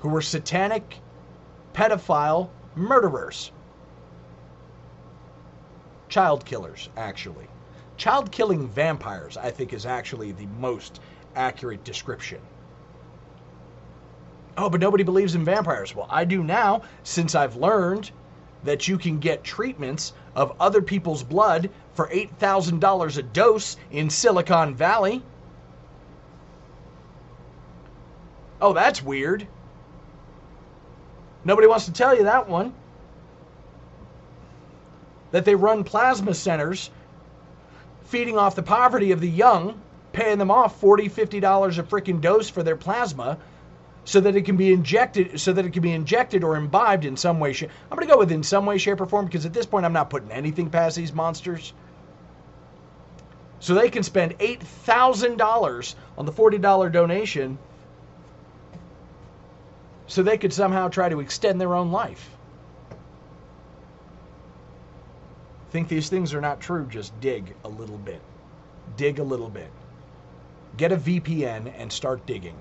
who 0.00 0.08
were 0.08 0.20
satanic, 0.20 0.98
pedophile 1.74 2.50
murderers. 2.74 3.52
Child 6.08 6.44
killers, 6.44 6.88
actually. 6.96 7.46
Child 7.96 8.32
killing 8.32 8.66
vampires, 8.66 9.36
I 9.36 9.52
think, 9.52 9.72
is 9.72 9.86
actually 9.86 10.32
the 10.32 10.46
most 10.58 11.00
accurate 11.36 11.84
description. 11.84 12.40
Oh, 14.56 14.68
but 14.68 14.80
nobody 14.80 15.04
believes 15.04 15.36
in 15.36 15.44
vampires. 15.44 15.94
Well, 15.94 16.08
I 16.10 16.24
do 16.24 16.42
now, 16.42 16.82
since 17.04 17.36
I've 17.36 17.54
learned 17.54 18.10
that 18.64 18.88
you 18.88 18.98
can 18.98 19.18
get 19.18 19.44
treatments 19.44 20.12
of 20.34 20.56
other 20.58 20.82
people's 20.82 21.22
blood 21.22 21.70
for 21.94 22.08
$8,000 22.08 23.18
a 23.18 23.22
dose 23.22 23.76
in 23.90 24.10
Silicon 24.10 24.74
Valley. 24.74 25.22
Oh, 28.60 28.72
that's 28.72 29.02
weird. 29.02 29.46
Nobody 31.44 31.68
wants 31.68 31.84
to 31.84 31.92
tell 31.92 32.16
you 32.16 32.24
that 32.24 32.48
one. 32.48 32.74
That 35.30 35.44
they 35.44 35.54
run 35.54 35.84
plasma 35.84 36.32
centers 36.34 36.90
feeding 38.04 38.38
off 38.38 38.54
the 38.54 38.62
poverty 38.62 39.12
of 39.12 39.20
the 39.20 39.28
young, 39.28 39.80
paying 40.12 40.38
them 40.38 40.50
off 40.50 40.80
$40, 40.80 41.10
$50 41.10 41.78
a 41.78 41.82
freaking 41.82 42.20
dose 42.20 42.48
for 42.48 42.62
their 42.62 42.76
plasma 42.76 43.38
so 44.04 44.20
that 44.20 44.36
it 44.36 44.42
can 44.42 44.56
be 44.56 44.72
injected 44.72 45.40
so 45.40 45.52
that 45.52 45.64
it 45.64 45.72
can 45.72 45.82
be 45.82 45.92
injected 45.92 46.44
or 46.44 46.56
imbibed 46.56 47.04
in 47.04 47.16
some 47.16 47.40
way 47.40 47.52
shape. 47.52 47.70
I'm 47.90 47.96
going 47.96 48.06
to 48.06 48.12
go 48.12 48.18
with 48.18 48.30
in 48.30 48.42
some 48.42 48.66
way 48.66 48.78
shape 48.78 49.00
or 49.00 49.06
form 49.06 49.24
because 49.24 49.46
at 49.46 49.52
this 49.52 49.66
point 49.66 49.86
I'm 49.86 49.92
not 49.92 50.10
putting 50.10 50.30
anything 50.30 50.70
past 50.70 50.96
these 50.96 51.12
monsters. 51.12 51.72
So 53.60 53.74
they 53.74 53.88
can 53.88 54.02
spend 54.02 54.38
$8,000 54.38 55.94
on 56.18 56.26
the 56.26 56.32
$40 56.32 56.92
donation 56.92 57.58
so 60.06 60.22
they 60.22 60.36
could 60.36 60.52
somehow 60.52 60.88
try 60.88 61.08
to 61.08 61.20
extend 61.20 61.58
their 61.58 61.74
own 61.74 61.90
life. 61.90 62.28
Think 65.70 65.88
these 65.88 66.10
things 66.10 66.34
are 66.34 66.42
not 66.42 66.60
true, 66.60 66.86
just 66.86 67.18
dig 67.20 67.54
a 67.64 67.68
little 67.68 67.96
bit. 67.98 68.20
Dig 68.96 69.18
a 69.18 69.24
little 69.24 69.48
bit. 69.48 69.70
Get 70.76 70.92
a 70.92 70.96
VPN 70.96 71.72
and 71.78 71.90
start 71.90 72.26
digging 72.26 72.56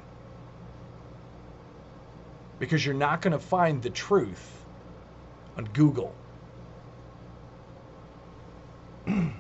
because 2.60 2.86
you're 2.86 2.96
not 2.96 3.22
going 3.22 3.32
to 3.32 3.40
find 3.40 3.82
the 3.82 3.90
truth 3.90 4.66
on 5.58 5.66
Google. 5.66 6.16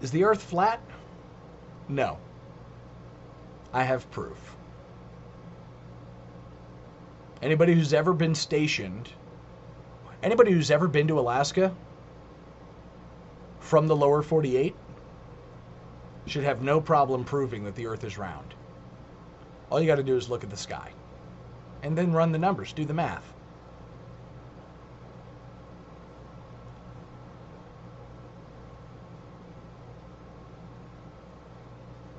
Is 0.00 0.10
the 0.10 0.24
earth 0.24 0.42
flat? 0.42 0.80
No. 1.88 2.18
I 3.72 3.82
have 3.82 4.10
proof. 4.10 4.56
Anybody 7.42 7.74
who's 7.74 7.92
ever 7.92 8.12
been 8.12 8.34
stationed, 8.34 9.10
anybody 10.22 10.52
who's 10.52 10.70
ever 10.70 10.88
been 10.88 11.08
to 11.08 11.18
Alaska, 11.18 11.74
from 13.66 13.88
the 13.88 13.96
lower 13.96 14.22
48 14.22 14.76
should 16.26 16.44
have 16.44 16.62
no 16.62 16.80
problem 16.80 17.24
proving 17.24 17.64
that 17.64 17.74
the 17.74 17.86
Earth 17.86 18.04
is 18.04 18.16
round. 18.16 18.54
All 19.70 19.80
you 19.80 19.88
got 19.88 19.96
to 19.96 20.04
do 20.04 20.16
is 20.16 20.30
look 20.30 20.44
at 20.44 20.50
the 20.50 20.56
sky 20.56 20.92
and 21.82 21.98
then 21.98 22.12
run 22.12 22.30
the 22.30 22.38
numbers, 22.38 22.72
do 22.72 22.84
the 22.84 22.94
math. 22.94 23.32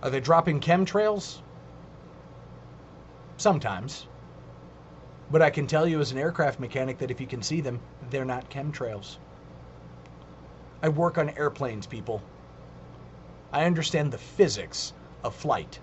Are 0.03 0.09
they 0.09 0.19
dropping 0.19 0.59
chemtrails? 0.59 1.41
Sometimes. 3.37 4.07
But 5.31 5.41
I 5.41 5.49
can 5.49 5.65
tell 5.65 5.87
you 5.87 6.01
as 6.01 6.11
an 6.11 6.17
aircraft 6.17 6.59
mechanic 6.59 6.97
that 6.97 7.11
if 7.11 7.21
you 7.21 7.27
can 7.27 7.41
see 7.41 7.61
them, 7.61 7.79
they're 8.09 8.25
not 8.25 8.49
chemtrails. 8.49 9.17
I 10.81 10.89
work 10.89 11.17
on 11.17 11.29
airplanes, 11.31 11.87
people. 11.87 12.21
I 13.51 13.65
understand 13.65 14.11
the 14.11 14.17
physics 14.17 14.93
of 15.23 15.33
flight. 15.35 15.79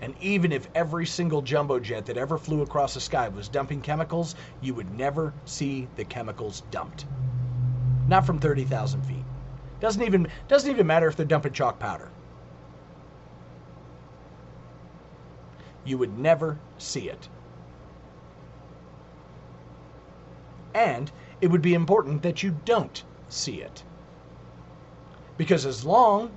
And 0.00 0.14
even 0.20 0.52
if 0.52 0.68
every 0.74 1.04
single 1.04 1.42
jumbo 1.42 1.78
jet 1.78 2.06
that 2.06 2.16
ever 2.16 2.38
flew 2.38 2.62
across 2.62 2.94
the 2.94 3.00
sky 3.00 3.28
was 3.28 3.48
dumping 3.48 3.82
chemicals, 3.82 4.34
you 4.60 4.72
would 4.74 4.96
never 4.96 5.34
see 5.44 5.88
the 5.96 6.04
chemicals 6.04 6.62
dumped. 6.70 7.06
Not 8.08 8.24
from 8.24 8.38
30,000 8.38 9.02
feet. 9.02 9.24
Doesn't 9.80 10.02
even, 10.02 10.28
doesn't 10.48 10.70
even 10.70 10.86
matter 10.86 11.08
if 11.08 11.16
they're 11.16 11.26
dumping 11.26 11.52
chalk 11.52 11.78
powder. 11.78 12.10
You 15.84 15.98
would 15.98 16.18
never 16.18 16.58
see 16.78 17.08
it. 17.08 17.28
And 20.74 21.10
it 21.40 21.48
would 21.48 21.62
be 21.62 21.74
important 21.74 22.22
that 22.22 22.42
you 22.42 22.56
don't 22.64 23.02
see 23.28 23.60
it. 23.60 23.82
Because 25.36 25.64
as 25.66 25.84
long 25.84 26.30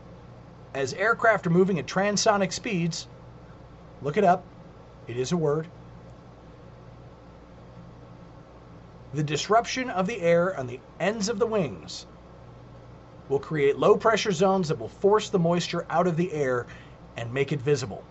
as 0.73 0.93
aircraft 0.93 1.45
are 1.47 1.51
moving 1.51 1.79
at 1.79 1.85
transonic 1.85 2.53
speeds, 2.53 3.07
look 4.01 4.17
it 4.17 4.23
up, 4.23 4.43
it 5.07 5.17
is 5.17 5.31
a 5.31 5.37
word. 5.37 5.67
The 9.13 9.23
disruption 9.23 9.89
of 9.89 10.07
the 10.07 10.19
air 10.21 10.57
on 10.57 10.65
the 10.65 10.79
ends 10.99 11.29
of 11.29 11.37
the 11.37 11.45
wings 11.45 12.07
will 13.29 13.39
create 13.39 13.77
low 13.77 13.95
pressure 13.95 14.31
zones 14.31 14.67
that 14.69 14.79
will 14.79 14.87
force 14.87 15.29
the 15.29 15.39
moisture 15.39 15.85
out 15.89 16.07
of 16.07 16.17
the 16.17 16.31
air 16.33 16.65
and 17.15 17.31
make 17.33 17.51
it 17.51 17.61
visible. 17.61 18.03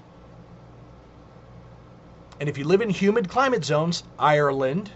And 2.41 2.49
if 2.49 2.57
you 2.57 2.65
live 2.65 2.81
in 2.83 2.91
humid 2.91 3.29
climate 3.29 3.65
zones, 3.65 4.05
Ireland, 4.19 4.93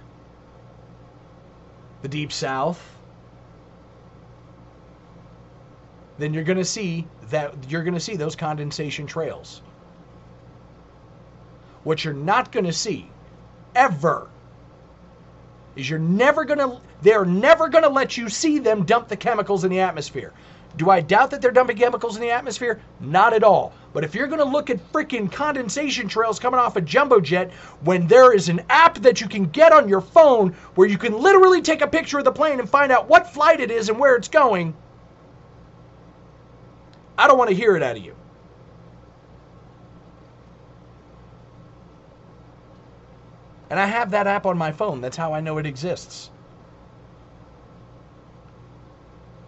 the 2.07 2.19
deep 2.19 2.31
south, 2.31 2.81
then 6.19 6.33
you're 6.33 6.45
going 6.45 6.59
to 6.59 6.65
see 6.65 7.05
that 7.31 7.53
you're 7.69 7.83
going 7.83 7.95
to 7.95 8.01
see 8.01 8.15
those 8.15 8.37
condensation 8.37 9.07
trails. 9.07 9.61
What 11.83 12.05
you're 12.05 12.15
not 12.15 12.53
going 12.53 12.67
to 12.67 12.73
see 12.73 13.11
ever 13.75 14.29
is 15.75 15.91
you're 15.91 15.99
never 15.99 16.45
going 16.45 16.61
to 16.61 16.81
they're 17.03 17.25
never 17.25 17.69
going 17.69 17.85
to 17.85 17.91
let 17.91 18.17
you 18.17 18.29
see 18.29 18.61
them 18.61 18.85
dump 18.85 19.09
the 19.09 19.17
chemicals 19.17 19.65
in 19.65 19.71
the 19.71 19.81
atmosphere. 19.81 20.33
Do 20.77 20.91
I 20.91 21.01
doubt 21.01 21.31
that 21.31 21.41
they're 21.41 21.53
dumping 21.53 21.79
chemicals 21.79 22.17
in 22.17 22.23
the 22.23 22.31
atmosphere? 22.31 22.81
Not 23.01 23.33
at 23.33 23.43
all. 23.43 23.73
But 23.95 24.05
if 24.05 24.15
you're 24.15 24.27
going 24.27 24.41
to 24.41 24.45
look 24.45 24.69
at 24.69 24.93
freaking 24.93 25.33
condensation 25.33 26.07
trails 26.07 26.39
coming 26.39 26.61
off 26.61 26.77
a 26.77 26.83
jumbo 26.83 27.19
jet 27.19 27.53
when 27.81 28.07
there 28.07 28.35
is 28.35 28.51
an 28.51 28.63
app 28.69 28.99
that 28.99 29.21
you 29.21 29.29
can 29.29 29.47
get 29.47 29.73
on 29.73 29.89
your 29.89 30.03
phone 30.03 30.51
where 30.75 30.87
you 30.87 30.99
can 30.99 31.19
literally 31.19 31.63
take 31.63 31.81
a 31.81 31.87
picture 31.87 32.19
of 32.19 32.25
the 32.25 32.33
plane 32.33 32.61
and 32.61 32.69
find 32.69 32.93
out 32.93 33.09
what 33.09 33.33
flight 33.33 33.61
it 33.61 33.71
is 33.71 33.89
and 33.89 33.99
where 33.99 34.17
it's 34.17 34.29
going, 34.29 34.75
I 37.17 37.27
don't 37.27 37.39
want 37.39 37.49
to 37.49 37.57
hear 37.57 37.75
it 37.77 37.83
out 37.83 37.97
of 37.97 38.05
you. 38.05 38.15
And 43.71 43.81
I 43.81 43.87
have 43.87 44.11
that 44.11 44.27
app 44.27 44.45
on 44.47 44.59
my 44.59 44.73
phone. 44.73 45.01
That's 45.01 45.17
how 45.17 45.33
I 45.33 45.41
know 45.41 45.57
it 45.59 45.67
exists. 45.67 46.31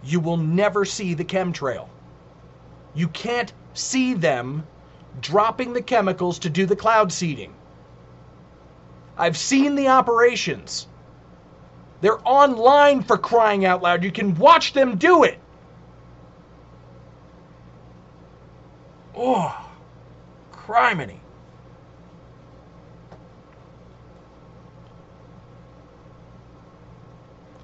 You 0.03 0.19
will 0.19 0.37
never 0.37 0.85
see 0.85 1.13
the 1.13 1.25
chemtrail. 1.25 1.89
You 2.93 3.07
can't 3.09 3.53
see 3.73 4.13
them 4.13 4.65
dropping 5.21 5.73
the 5.73 5.81
chemicals 5.81 6.39
to 6.39 6.49
do 6.49 6.65
the 6.65 6.75
cloud 6.75 7.11
seeding. 7.11 7.53
I've 9.17 9.37
seen 9.37 9.75
the 9.75 9.89
operations. 9.89 10.87
They're 12.01 12.25
online 12.25 13.03
for 13.03 13.17
crying 13.17 13.65
out 13.65 13.83
loud. 13.83 14.03
You 14.03 14.11
can 14.11 14.35
watch 14.35 14.71
them 14.71 14.97
do 14.97 15.23
it. 15.23 15.37
Oh, 19.15 19.69
criminy. 20.53 21.19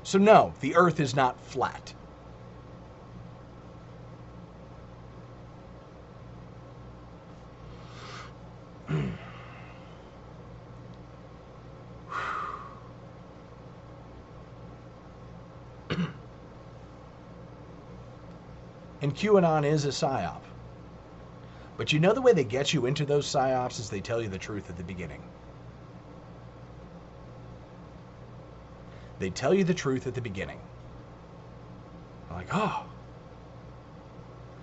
So, 0.03 0.19
no, 0.19 0.53
the 0.59 0.75
earth 0.75 0.99
is 0.99 1.15
not 1.15 1.39
flat. 1.39 1.94
and 19.01 19.15
QAnon 19.15 19.65
is 19.65 19.85
a 19.85 19.89
psyop. 19.89 20.41
But 21.77 21.91
you 21.91 21.99
know 21.99 22.13
the 22.13 22.21
way 22.21 22.33
they 22.33 22.43
get 22.43 22.73
you 22.73 22.85
into 22.85 23.05
those 23.05 23.25
psyops 23.27 23.79
is 23.79 23.89
they 23.89 24.01
tell 24.01 24.21
you 24.21 24.29
the 24.29 24.37
truth 24.37 24.69
at 24.69 24.77
the 24.77 24.83
beginning. 24.83 25.23
They 29.19 29.29
tell 29.29 29.53
you 29.53 29.63
the 29.63 29.73
truth 29.73 30.07
at 30.07 30.13
the 30.13 30.21
beginning. 30.21 30.59
Like, 32.29 32.53
oh. 32.53 32.85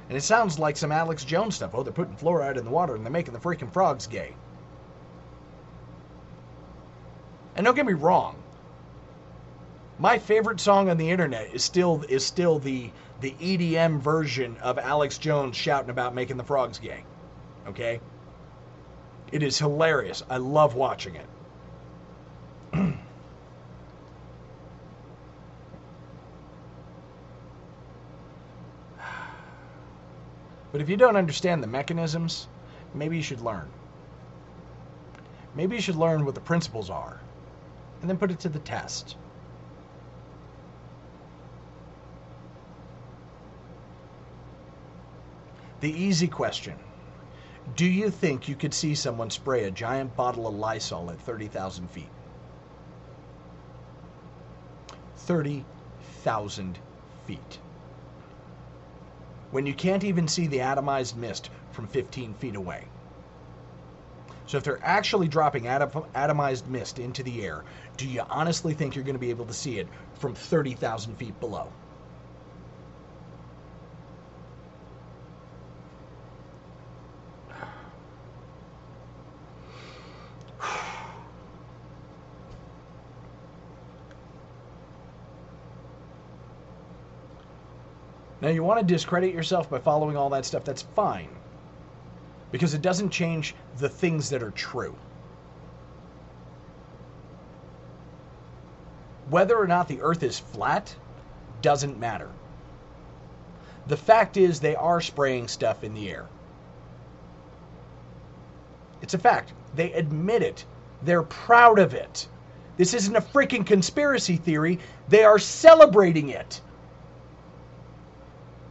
And 0.09 0.17
it 0.17 0.23
sounds 0.23 0.59
like 0.59 0.77
some 0.77 0.93
Alex 0.93 1.25
Jones 1.25 1.57
stuff. 1.57 1.75
Oh, 1.75 1.83
they're 1.83 1.93
putting 1.93 2.17
fluoride 2.17 2.57
in 2.57 2.65
the 2.65 2.71
water 2.71 2.95
and 2.95 3.05
they're 3.05 3.13
making 3.13 3.35
the 3.35 3.41
freaking 3.41 3.73
frogs 3.73 4.07
gay. 4.07 4.35
And 7.55 7.65
don't 7.65 7.75
get 7.75 7.87
me 7.87 7.93
wrong. 7.93 8.37
My 9.99 10.19
favorite 10.19 10.61
song 10.61 10.89
on 10.89 10.97
the 10.97 11.11
internet 11.11 11.55
is 11.55 11.63
still 11.63 12.05
is 12.09 12.27
still 12.27 12.59
the 12.59 12.91
the 13.21 13.33
EDM 13.41 14.01
version 14.01 14.57
of 14.59 14.79
Alex 14.79 15.19
Jones 15.19 15.57
shouting 15.57 15.91
about 15.91 16.15
making 16.15 16.37
the 16.37 16.45
frogs 16.45 16.79
gay. 16.79 17.05
Okay? 17.69 18.01
It 19.31 19.43
is 19.43 19.59
hilarious. 19.59 20.23
I 20.29 20.39
love 20.39 20.75
watching 20.75 21.15
it. 21.15 21.27
But 30.73 30.81
if 30.81 30.89
you 30.89 30.97
don't 30.97 31.17
understand 31.17 31.63
the 31.63 31.67
mechanisms, 31.67 32.49
maybe 32.95 33.17
you 33.17 33.23
should 33.23 33.43
learn. 33.43 33.69
Maybe 35.55 35.77
you 35.77 35.83
should 35.83 35.97
learn 35.97 36.25
what 36.25 36.35
the 36.35 36.41
principles 36.41 36.89
are 36.89 37.21
and 38.01 38.09
then 38.09 38.17
put 38.17 38.31
it 38.31 38.41
to 38.41 38.49
the 38.49 38.59
test. 38.59 39.17
The 45.81 45.93
easy 45.93 46.27
question 46.27 46.79
Do 47.77 47.85
you 47.85 48.11
think 48.11 48.49
you 48.49 48.55
could 48.55 48.73
see 48.73 48.95
someone 48.95 49.31
spray 49.31 49.65
a 49.65 49.71
giant 49.71 50.17
bottle 50.17 50.47
of 50.47 50.55
Lysol 50.55 51.11
at 51.11 51.21
30,000 51.21 51.91
feet? 51.91 52.09
30,000 55.17 56.79
feet 57.27 57.59
when 59.53 59.67
you 59.67 59.75
can't 59.75 60.03
even 60.03 60.27
see 60.27 60.47
the 60.49 60.59
atomized 60.59 61.15
mist 61.15 61.51
from 61.71 61.87
15 61.87 62.35
feet 62.35 62.57
away. 62.57 62.85
So 64.47 64.59
if 64.59 64.65
they're 64.65 64.83
actually 64.83 65.29
dropping 65.29 65.67
atom, 65.67 65.91
atomized 66.15 66.67
mist 66.67 66.99
into 66.99 67.23
the 67.23 67.45
air, 67.45 67.63
do 67.97 68.09
you 68.09 68.23
honestly 68.29 68.75
think 68.75 68.95
you're 68.95 69.05
going 69.05 69.15
to 69.15 69.21
be 69.21 69.31
able 69.31 69.47
to 69.47 69.55
see 69.55 69.79
it 69.79 69.89
from 70.19 70.35
30,000 70.35 71.17
feet 71.17 71.39
below? 71.39 71.69
You 88.53 88.63
want 88.63 88.81
to 88.81 88.87
discredit 88.87 89.35
yourself 89.35 89.69
by 89.69 89.79
following 89.79 90.17
all 90.17 90.31
that 90.31 90.45
stuff, 90.45 90.65
that's 90.65 90.83
fine. 90.83 91.29
Because 92.51 92.75
it 92.75 92.83
doesn't 92.83 93.11
change 93.11 93.55
the 93.79 93.89
things 93.89 94.31
that 94.31 94.43
are 94.43 94.51
true. 94.51 94.97
Whether 99.31 99.57
or 99.57 99.67
not 99.67 99.89
the 99.89 100.01
earth 100.03 100.23
is 100.23 100.39
flat 100.39 100.95
doesn't 101.63 101.99
matter. 101.99 102.31
The 103.87 103.97
fact 103.97 104.37
is, 104.37 104.61
they 104.61 104.77
are 104.77 105.01
spraying 105.01 105.49
stuff 105.49 105.83
in 105.83 105.95
the 105.95 106.11
air. 106.11 106.27
It's 109.01 109.15
a 109.15 109.19
fact. 109.19 109.53
They 109.75 109.93
admit 109.93 110.43
it. 110.43 110.65
They're 111.03 111.23
proud 111.23 111.79
of 111.79 111.95
it. 111.95 112.29
This 112.77 112.95
isn't 112.95 113.17
a 113.17 113.21
freaking 113.21 113.67
conspiracy 113.67 114.37
theory. 114.37 114.79
They 115.09 115.25
are 115.25 115.39
celebrating 115.39 116.29
it. 116.31 116.61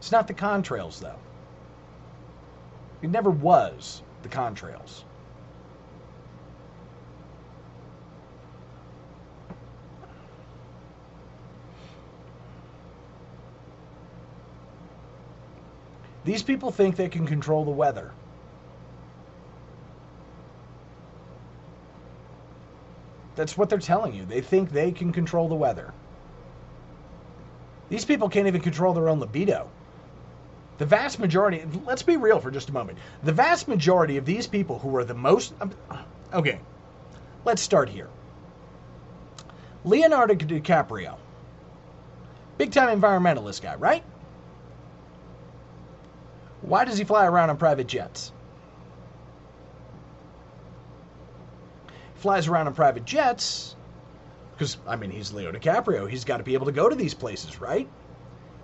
It's 0.01 0.11
not 0.11 0.27
the 0.27 0.33
contrails, 0.33 0.99
though. 0.99 1.19
It 3.03 3.11
never 3.11 3.29
was 3.29 4.01
the 4.23 4.29
contrails. 4.29 5.03
These 16.23 16.41
people 16.41 16.71
think 16.71 16.95
they 16.95 17.07
can 17.07 17.27
control 17.27 17.63
the 17.63 17.69
weather. 17.69 18.11
That's 23.35 23.55
what 23.55 23.69
they're 23.69 23.77
telling 23.77 24.15
you. 24.15 24.25
They 24.25 24.41
think 24.41 24.71
they 24.71 24.91
can 24.91 25.13
control 25.13 25.47
the 25.47 25.53
weather. 25.53 25.93
These 27.89 28.05
people 28.05 28.29
can't 28.29 28.47
even 28.47 28.61
control 28.61 28.95
their 28.95 29.07
own 29.07 29.19
libido. 29.19 29.69
The 30.81 30.87
vast 30.87 31.19
majority, 31.19 31.63
let's 31.85 32.01
be 32.01 32.17
real 32.17 32.39
for 32.39 32.49
just 32.49 32.69
a 32.69 32.73
moment. 32.73 32.97
The 33.21 33.31
vast 33.31 33.67
majority 33.67 34.17
of 34.17 34.25
these 34.25 34.47
people 34.47 34.79
who 34.79 34.95
are 34.95 35.03
the 35.03 35.13
most. 35.13 35.53
Um, 35.61 35.69
okay, 36.33 36.59
let's 37.45 37.61
start 37.61 37.87
here. 37.87 38.07
Leonardo 39.85 40.33
DiCaprio, 40.33 41.17
big 42.57 42.71
time 42.71 42.99
environmentalist 42.99 43.61
guy, 43.61 43.75
right? 43.75 44.03
Why 46.61 46.83
does 46.83 46.97
he 46.97 47.03
fly 47.03 47.27
around 47.27 47.51
on 47.51 47.57
private 47.57 47.85
jets? 47.85 48.31
Flies 52.15 52.47
around 52.47 52.65
on 52.65 52.73
private 52.73 53.05
jets 53.05 53.75
because, 54.55 54.77
I 54.87 54.95
mean, 54.95 55.11
he's 55.11 55.31
Leo 55.31 55.51
DiCaprio. 55.51 56.09
He's 56.09 56.25
got 56.25 56.37
to 56.37 56.43
be 56.43 56.55
able 56.55 56.65
to 56.65 56.71
go 56.71 56.89
to 56.89 56.95
these 56.95 57.13
places, 57.13 57.61
right? 57.61 57.87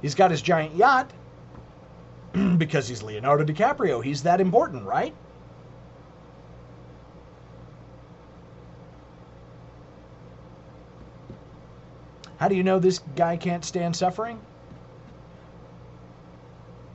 He's 0.01 0.15
got 0.15 0.31
his 0.31 0.41
giant 0.41 0.73
yacht. 0.73 1.11
because 2.57 2.87
he's 2.89 3.03
Leonardo 3.03 3.45
DiCaprio. 3.45 4.03
He's 4.03 4.23
that 4.23 4.41
important, 4.41 4.85
right? 4.85 5.15
How 12.37 12.47
do 12.49 12.55
you 12.55 12.63
know 12.63 12.79
this 12.79 12.99
guy 13.15 13.37
can't 13.37 13.65
stand 13.65 13.95
suffering? 13.95 14.41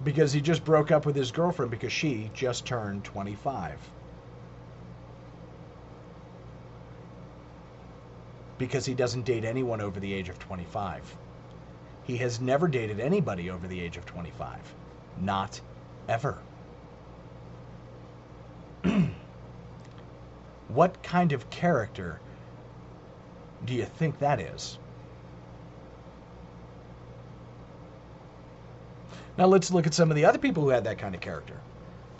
Because 0.05 0.33
he 0.33 0.41
just 0.41 0.65
broke 0.65 0.91
up 0.93 1.07
with 1.07 1.17
his 1.17 1.33
girlfriend 1.33 1.71
because 1.71 1.93
she 1.93 2.31
just 2.35 2.67
turned 2.67 3.05
25. 3.05 3.79
Because 8.59 8.87
he 8.87 8.95
doesn't 8.95 9.25
date 9.25 9.45
anyone 9.45 9.81
over 9.81 10.01
the 10.01 10.13
age 10.15 10.29
of 10.29 10.39
25. 10.39 11.17
he 12.05 12.17
has 12.19 12.41
never 12.41 12.69
dated 12.69 13.01
anybody 13.01 13.51
over 13.51 13.69
the 13.69 13.81
age 13.81 13.97
of 13.97 14.07
25. 14.07 14.75
Not 15.21 15.61
ever. 16.09 16.39
what 20.69 21.03
kind 21.03 21.33
of 21.33 21.49
character 21.51 22.21
do 23.65 23.75
you 23.75 23.85
think 23.85 24.19
that 24.19 24.41
is? 24.41 24.79
Now 29.39 29.47
let's 29.47 29.71
look 29.71 29.87
at 29.87 29.95
some 29.95 30.11
of 30.11 30.17
the 30.17 30.25
other 30.25 30.39
people 30.39 30.63
who 30.63 30.69
had 30.71 30.85
that 30.85 30.99
kind 30.99 31.15
of 31.15 31.21
character. 31.21 31.59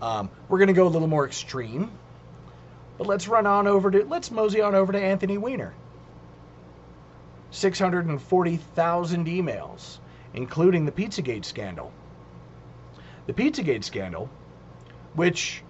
Um, 0.01 0.31
we're 0.49 0.59
going 0.59 0.69
to 0.69 0.75
go 0.75 0.87
a 0.87 0.89
little 0.89 1.09
more 1.09 1.27
extreme, 1.27 1.91
but 2.99 3.07
let's 3.07 3.29
run 3.29 3.47
on 3.47 3.67
over 3.67 3.91
to 3.91 4.05
let's 4.05 4.31
mosey 4.31 4.61
on 4.61 4.75
over 4.75 4.93
to 4.93 5.01
Anthony 5.01 5.39
Weiner. 5.39 5.75
640,000 7.51 9.27
emails, 9.27 9.99
including 10.33 10.87
the 10.87 10.93
Pizzagate 10.93 11.45
scandal. 11.45 11.93
The 13.27 13.33
Pizzagate 13.33 13.85
scandal, 13.85 14.29
which, 15.15 15.63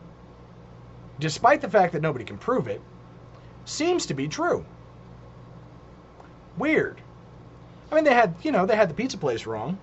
despite 1.19 1.61
the 1.61 1.71
fact 1.71 1.93
that 1.93 2.03
nobody 2.03 2.25
can 2.25 2.39
prove 2.39 2.67
it, 2.69 2.81
seems 3.65 4.07
to 4.07 4.15
be 4.15 4.29
true. 4.29 4.65
Weird. 6.57 7.01
I 7.91 7.95
mean, 7.95 8.05
they 8.05 8.15
had, 8.15 8.35
you 8.43 8.53
know, 8.53 8.67
they 8.67 8.77
had 8.77 8.89
the 8.89 8.95
pizza 8.95 9.19
place 9.19 9.47
wrong 9.47 9.79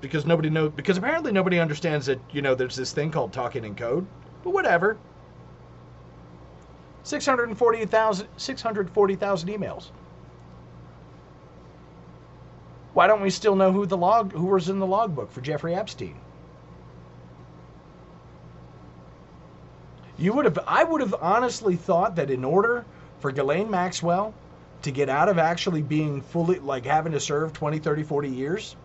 because 0.00 0.26
nobody 0.26 0.50
know 0.50 0.68
because 0.68 0.98
apparently 0.98 1.32
nobody 1.32 1.58
understands 1.58 2.06
that 2.06 2.20
you 2.32 2.42
know 2.42 2.54
there's 2.54 2.76
this 2.76 2.92
thing 2.92 3.10
called 3.10 3.32
talking 3.32 3.64
in 3.64 3.74
code 3.74 4.06
but 4.44 4.50
whatever 4.50 4.98
640,000 7.02 8.28
640,000 8.36 9.48
emails 9.48 9.90
why 12.96 13.06
don't 13.06 13.20
we 13.20 13.28
still 13.28 13.54
know 13.54 13.72
who 13.72 13.84
the 13.84 13.94
log 13.96 14.32
who 14.32 14.46
was 14.46 14.70
in 14.70 14.78
the 14.78 14.86
logbook 14.86 15.30
for 15.30 15.42
Jeffrey 15.42 15.74
Epstein 15.74 16.16
you 20.16 20.32
would 20.32 20.46
have 20.46 20.58
I 20.66 20.82
would 20.82 21.02
have 21.02 21.14
honestly 21.20 21.76
thought 21.76 22.16
that 22.16 22.30
in 22.30 22.42
order 22.42 22.86
for 23.20 23.30
Ghislaine 23.30 23.70
Maxwell 23.70 24.32
to 24.80 24.90
get 24.90 25.10
out 25.10 25.28
of 25.28 25.36
actually 25.36 25.82
being 25.82 26.22
fully 26.22 26.58
like 26.58 26.86
having 26.86 27.12
to 27.12 27.20
serve 27.20 27.52
20 27.52 27.80
30 27.80 28.02
40 28.02 28.30
years 28.30 28.76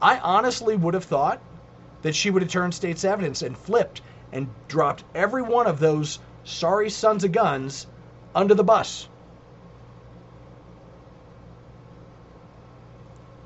I 0.00 0.18
honestly 0.20 0.74
would 0.74 0.94
have 0.94 1.04
thought 1.04 1.38
that 2.00 2.16
she 2.16 2.30
would 2.30 2.40
have 2.40 2.50
turned 2.50 2.72
state's 2.72 3.04
evidence 3.04 3.42
and 3.42 3.58
flipped 3.58 4.00
and 4.32 4.48
dropped 4.68 5.04
every 5.14 5.42
one 5.42 5.66
of 5.66 5.80
those 5.80 6.18
sorry 6.44 6.88
sons 6.88 7.24
of 7.24 7.32
guns 7.32 7.88
under 8.34 8.54
the 8.54 8.64
bus. 8.64 9.06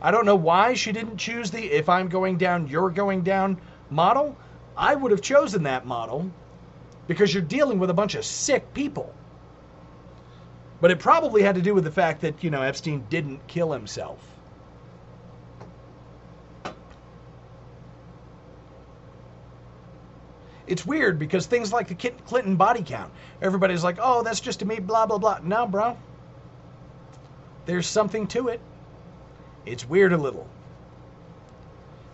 I 0.06 0.12
don't 0.12 0.24
know 0.24 0.36
why 0.36 0.74
she 0.74 0.92
didn't 0.92 1.16
choose 1.16 1.50
the 1.50 1.64
if 1.64 1.88
I'm 1.88 2.08
going 2.08 2.38
down, 2.38 2.68
you're 2.68 2.90
going 2.90 3.22
down 3.22 3.60
model. 3.90 4.36
I 4.76 4.94
would 4.94 5.10
have 5.10 5.20
chosen 5.20 5.64
that 5.64 5.84
model 5.84 6.30
because 7.08 7.34
you're 7.34 7.42
dealing 7.42 7.80
with 7.80 7.90
a 7.90 7.94
bunch 7.94 8.14
of 8.14 8.24
sick 8.24 8.72
people. 8.72 9.12
But 10.80 10.92
it 10.92 11.00
probably 11.00 11.42
had 11.42 11.56
to 11.56 11.60
do 11.60 11.74
with 11.74 11.82
the 11.82 11.90
fact 11.90 12.20
that, 12.20 12.44
you 12.44 12.50
know, 12.50 12.62
Epstein 12.62 13.04
didn't 13.10 13.44
kill 13.48 13.72
himself. 13.72 14.24
it's 20.68 20.86
weird 20.86 21.18
because 21.18 21.46
things 21.46 21.72
like 21.72 21.88
the 21.88 21.96
Clinton 21.96 22.54
body 22.54 22.84
count, 22.84 23.12
everybody's 23.42 23.82
like, 23.82 23.98
oh, 24.00 24.22
that's 24.22 24.38
just 24.38 24.62
a 24.62 24.66
me, 24.66 24.78
blah, 24.78 25.06
blah, 25.06 25.18
blah. 25.18 25.40
No, 25.42 25.66
bro. 25.66 25.98
There's 27.64 27.88
something 27.88 28.28
to 28.28 28.46
it. 28.48 28.60
It's 29.66 29.88
weird 29.88 30.12
a 30.12 30.16
little. 30.16 30.46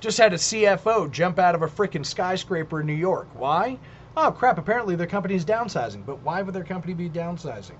Just 0.00 0.18
had 0.18 0.32
a 0.32 0.36
CFO 0.36 1.10
jump 1.10 1.38
out 1.38 1.54
of 1.54 1.62
a 1.62 1.68
freaking 1.68 2.04
skyscraper 2.04 2.80
in 2.80 2.86
New 2.86 2.94
York. 2.94 3.28
Why? 3.34 3.78
Oh, 4.16 4.32
crap, 4.32 4.58
apparently 4.58 4.96
their 4.96 5.06
company's 5.06 5.44
downsizing. 5.44 6.04
But 6.04 6.22
why 6.22 6.40
would 6.42 6.54
their 6.54 6.64
company 6.64 6.94
be 6.94 7.08
downsizing? 7.10 7.76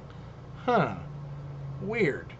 Huh. 0.66 0.94
Weird. 1.80 2.34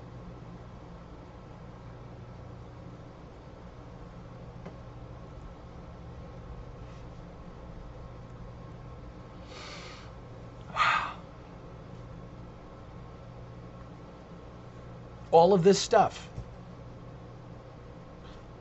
Wow. 10.72 11.12
All 15.30 15.55
of 15.55 15.64
this 15.64 15.78
stuff. 15.78 16.28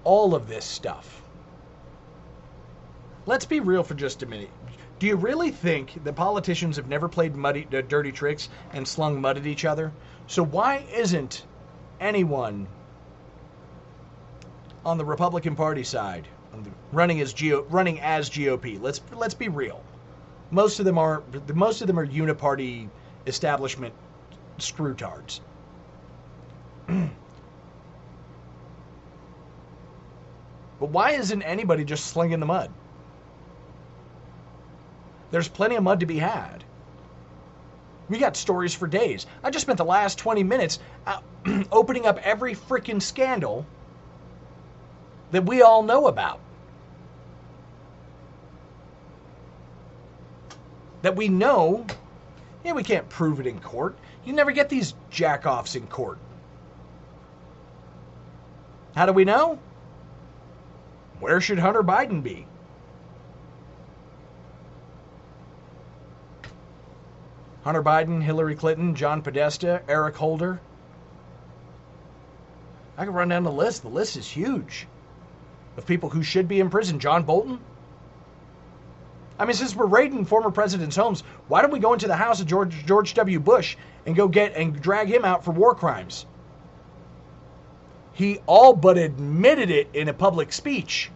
All 0.04 0.34
of 0.34 0.47
this 0.47 0.66
stuff. 0.66 1.22
Let's 3.26 3.45
be 3.45 3.60
real 3.60 3.84
for 3.84 3.93
just 3.93 4.24
a 4.24 4.26
minute. 4.26 4.49
Do 4.99 5.08
you 5.08 5.16
really 5.16 5.52
think 5.52 6.04
that 6.04 6.16
politicians 6.16 6.76
have 6.76 6.88
never 6.88 7.08
played 7.08 7.36
muddy, 7.36 7.68
uh, 7.74 7.82
dirty 7.82 8.12
tricks 8.12 8.49
and 8.74 8.88
slung 8.88 9.20
mud 9.20 9.38
at 9.38 9.47
each 9.47 9.66
other? 9.66 9.91
So 10.28 10.43
why 10.43 10.86
isn't 10.93 11.45
anyone 11.99 12.68
on 14.86 14.97
the 14.97 15.06
Republican 15.06 15.56
Party 15.56 15.84
side 15.84 16.28
running 16.91 17.22
as 17.22 17.34
running 17.70 17.99
as 17.99 18.30
GOP? 18.30 18.82
Let's 18.82 19.02
let's 19.14 19.34
be 19.34 19.49
real. 19.49 19.84
Most 20.52 20.80
of 20.80 20.86
them 20.86 20.97
are 20.97 21.24
the 21.32 21.54
most 21.54 21.82
of 21.82 21.88
them 21.88 21.97
are 21.99 22.06
uniparty 22.06 22.89
establishment 23.26 23.93
screwtards. 24.58 25.41
but 30.82 30.89
why 30.89 31.11
isn't 31.11 31.43
anybody 31.43 31.86
just 31.86 32.07
slinging 32.07 32.39
the 32.39 32.45
mud? 32.47 32.71
There's 35.29 35.47
plenty 35.47 35.75
of 35.75 35.84
mud 35.84 35.99
to 35.99 36.07
be 36.07 36.17
had. 36.17 36.63
We 38.09 38.17
got 38.17 38.36
stories 38.36 38.73
for 38.73 38.88
days. 38.88 39.27
I 39.43 39.51
just 39.51 39.61
spent 39.61 39.77
the 39.77 39.86
last 39.86 40.17
20 40.17 40.41
minutes 40.41 40.79
uh, 41.05 41.21
opening 41.71 42.07
up 42.07 42.17
every 42.23 42.55
freaking 42.55 42.99
scandal 42.99 43.63
that 45.29 45.45
we 45.45 45.61
all 45.61 45.84
know 45.84 46.07
about. 46.07 46.39
That 51.03 51.15
we 51.15 51.29
know, 51.29 51.86
yeah, 52.65 52.73
we 52.73 52.82
can't 52.82 53.07
prove 53.07 53.39
it 53.39 53.45
in 53.45 53.59
court. 53.59 53.95
You 54.25 54.34
never 54.34 54.51
get 54.51 54.67
these 54.67 54.95
jackoffs 55.11 55.75
in 55.75 55.86
court. 55.86 56.17
How 58.95 59.05
do 59.05 59.13
we 59.13 59.25
know? 59.25 59.59
Where 61.22 61.39
should 61.39 61.59
Hunter 61.59 61.84
Biden 61.84 62.24
be? 62.24 62.47
Hunter 67.63 67.84
Biden, 67.84 68.24
Hillary 68.24 68.55
Clinton, 68.55 68.95
John 68.95 69.22
Podesta, 69.22 69.84
Eric 69.88 70.15
Holder. 70.15 70.59
I 72.97 73.05
can 73.05 73.13
run 73.13 73.30
down 73.30 73.43
the 73.43 73.51
list. 73.51 73.84
The 73.84 73.88
list 73.88 74.17
is 74.17 74.28
huge 74.28 74.88
of 75.78 75.86
people 75.86 76.09
who 76.09 76.24
should 76.24 76.47
be 76.47 76.59
in 76.59 76.72
prison. 76.72 76.97
John 76.97 77.22
Bolton. 77.22 77.59
I 79.38 79.45
mean, 79.45 79.53
since 79.53 79.76
we're 79.76 79.86
raiding 79.86 80.26
former 80.26 80.49
presidents' 80.49 80.95
homes, 80.95 81.22
why 81.47 81.61
don't 81.61 81.72
we 81.72 81.80
go 81.80 81.93
into 81.93 82.07
the 82.07 82.15
house 82.15 82.41
of 82.41 82.47
George 82.47 82.84
George 82.88 83.13
W. 83.13 83.39
Bush 83.39 83.78
and 84.07 84.15
go 84.15 84.28
get 84.28 84.55
and 84.55 84.82
drag 84.82 85.07
him 85.07 85.24
out 85.24 85.45
for 85.45 85.51
war 85.51 85.76
crimes? 85.76 86.26
He 88.14 88.39
all 88.47 88.76
but 88.76 88.97
admitted 88.97 89.72
it 89.72 89.89
in 89.93 90.09
a 90.09 90.14
public 90.14 90.53
speech. 90.53 91.12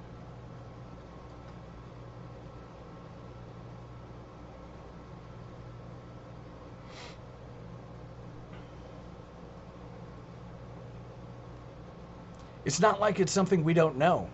It's 12.66 12.82
not 12.82 13.00
like 13.00 13.20
it's 13.20 13.34
something 13.34 13.64
we 13.64 13.74
don't 13.76 13.98
know. 13.98 14.30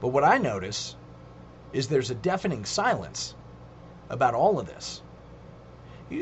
But 0.00 0.10
what 0.10 0.24
I 0.24 0.38
notice 0.38 0.96
is 1.74 1.88
there's 1.88 2.10
a 2.10 2.16
deafening 2.16 2.66
silence 2.66 3.36
about 4.10 4.34
all 4.34 4.60
of 4.60 4.66
this. 4.66 5.03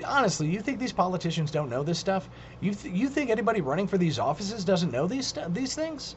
Honestly, 0.07 0.49
you 0.49 0.61
think 0.61 0.79
these 0.79 0.93
politicians 0.93 1.51
don't 1.51 1.69
know 1.71 1.83
this 1.83 1.99
stuff? 1.99 2.29
You 2.61 2.75
th- 2.75 2.95
you 2.95 3.09
think 3.09 3.31
anybody 3.31 3.61
running 3.61 3.87
for 3.87 3.99
these 3.99 4.19
offices 4.19 4.65
doesn't 4.65 4.93
know 4.93 5.07
these 5.07 5.35
these 5.49 5.75
things? 5.75 6.17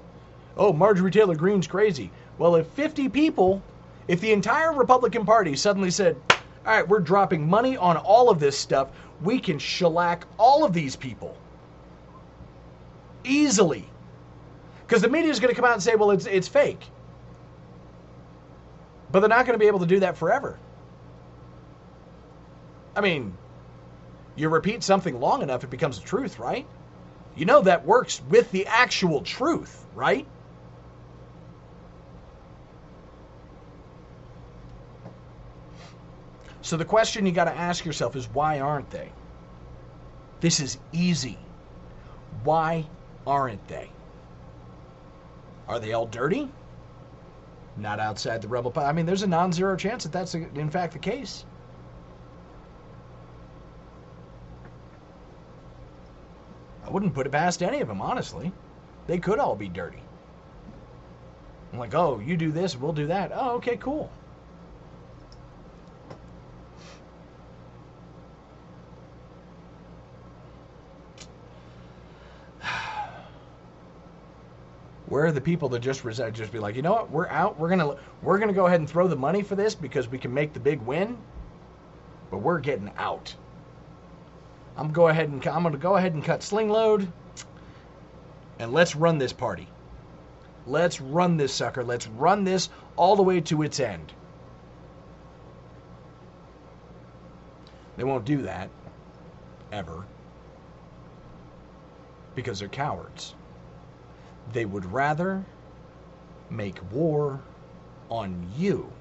Oh, 0.58 0.72
Marjorie 0.74 1.12
Taylor 1.12 1.36
Greene's 1.36 1.68
crazy. 1.68 2.12
Well, 2.38 2.56
if 2.56 2.68
50 2.68 3.10
people, 3.10 3.64
if 4.08 4.22
the 4.22 4.32
entire 4.32 4.74
Republican 4.74 5.26
Party 5.26 5.56
suddenly 5.56 5.92
said, 5.92 6.22
"All 6.66 6.74
right, 6.74 6.88
we're 6.88 7.00
dropping 7.00 7.50
money 7.50 7.76
on 7.76 7.98
all 7.98 8.30
of 8.30 8.40
this 8.40 8.58
stuff, 8.58 8.92
we 9.22 9.40
can 9.40 9.60
shellac 9.60 10.26
all 10.38 10.64
of 10.64 10.74
these 10.74 10.96
people 10.96 11.38
easily." 13.24 13.90
Because 14.88 15.02
the 15.02 15.10
media 15.10 15.32
is 15.32 15.40
going 15.40 15.54
to 15.54 15.56
come 15.56 15.66
out 15.66 15.74
and 15.74 15.84
say, 15.84 15.96
"Well, 15.96 16.12
it's 16.12 16.26
it's 16.26 16.48
fake." 16.48 16.88
But 19.12 19.22
they're 19.22 19.30
not 19.30 19.46
going 19.46 19.56
to 19.56 19.60
be 19.64 19.68
able 19.68 19.80
to 19.80 19.86
do 19.86 20.00
that 20.02 20.18
forever. 20.18 20.60
I 22.96 23.02
mean, 23.02 23.38
you 24.36 24.50
repeat 24.50 24.84
something 24.84 25.20
long 25.20 25.42
enough, 25.42 25.64
it 25.64 25.70
becomes 25.70 25.98
a 25.98 26.02
truth, 26.02 26.40
right? 26.40 26.68
You 27.36 27.46
know 27.46 27.62
that 27.62 27.86
works 27.86 28.22
with 28.30 28.52
the 28.52 28.68
actual 28.68 29.22
truth, 29.22 29.86
right? 29.94 30.28
So 36.62 36.78
the 36.78 36.86
question 36.86 37.26
you 37.26 37.32
got 37.32 37.46
to 37.46 37.56
ask 37.56 37.86
yourself 37.86 38.16
is 38.16 38.28
why 38.28 38.60
aren't 38.60 38.90
they? 38.90 39.12
This 40.40 40.60
is 40.60 40.80
easy. 40.92 41.38
Why 42.44 42.88
aren't 43.28 43.68
they? 43.68 43.92
Are 45.68 45.80
they 45.80 45.94
all 45.94 46.08
dirty? 46.08 46.52
Not 47.78 48.00
outside 48.00 48.42
the 48.42 48.48
rebel. 48.48 48.74
I 48.78 48.92
mean, 48.94 49.06
there's 49.06 49.24
a 49.24 49.28
non-zero 49.28 49.76
chance 49.76 50.04
that 50.04 50.12
that's 50.12 50.34
in 50.34 50.70
fact 50.70 50.94
the 50.94 51.00
case. 51.00 51.46
Wouldn't 56.96 57.14
put 57.14 57.28
it 57.28 57.32
past 57.32 57.62
any 57.62 57.82
of 57.82 57.90
them, 57.90 58.00
honestly. 58.00 58.54
They 59.06 59.18
could 59.18 59.38
all 59.38 59.58
be 59.58 59.68
dirty. 59.68 60.02
I'm 61.74 61.80
like, 61.80 61.94
oh, 61.94 62.22
you 62.26 62.38
do 62.38 62.54
this, 62.54 62.78
we'll 62.78 62.94
do 62.94 63.08
that. 63.08 63.34
Oh, 63.36 63.56
okay, 63.56 63.76
cool. 63.76 64.10
Where 75.08 75.26
are 75.26 75.34
the 75.34 75.42
people 75.42 75.68
that 75.68 75.80
just 75.80 76.06
resent, 76.06 76.34
just 76.34 76.54
be 76.54 76.60
like, 76.60 76.78
you 76.78 76.82
know 76.82 76.94
what, 76.94 77.12
we're 77.12 77.28
out. 77.28 77.60
We're 77.60 77.68
gonna 77.68 77.98
we're 78.22 78.40
gonna 78.40 78.54
go 78.54 78.68
ahead 78.68 78.80
and 78.80 78.90
throw 78.90 79.10
the 79.10 79.18
money 79.18 79.44
for 79.44 79.56
this 79.56 79.76
because 79.76 80.08
we 80.08 80.18
can 80.18 80.34
make 80.34 80.54
the 80.54 80.62
big 80.62 80.82
win, 80.84 81.18
but 82.32 82.38
we're 82.38 82.60
getting 82.60 82.90
out. 82.96 83.36
I'm 84.78 84.92
go 84.92 85.08
ahead 85.08 85.30
and 85.30 85.46
I'm 85.48 85.64
gonna 85.64 85.78
go 85.78 85.96
ahead 85.96 86.14
and 86.14 86.24
cut 86.24 86.44
sling 86.44 86.70
load, 86.70 87.12
and 88.60 88.74
let's 88.74 88.96
run 88.96 89.18
this 89.18 89.34
party. 89.34 89.68
Let's 90.68 91.00
run 91.00 91.38
this 91.38 91.54
sucker. 91.54 91.84
Let's 91.84 92.08
run 92.08 92.44
this 92.44 92.70
all 92.96 93.16
the 93.16 93.24
way 93.24 93.40
to 93.42 93.62
its 93.62 93.80
end. 93.80 94.14
They 97.98 98.04
won't 98.04 98.26
do 98.26 98.42
that 98.42 98.70
ever 99.72 100.06
because 102.34 102.60
they're 102.60 102.68
cowards. 102.68 103.36
They 104.52 104.66
would 104.66 104.86
rather 104.92 105.46
make 106.50 106.80
war 106.92 107.42
on 108.10 108.52
you 108.58 108.92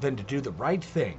than 0.00 0.16
to 0.16 0.22
do 0.22 0.40
the 0.40 0.52
right 0.52 0.82
thing. 0.82 1.18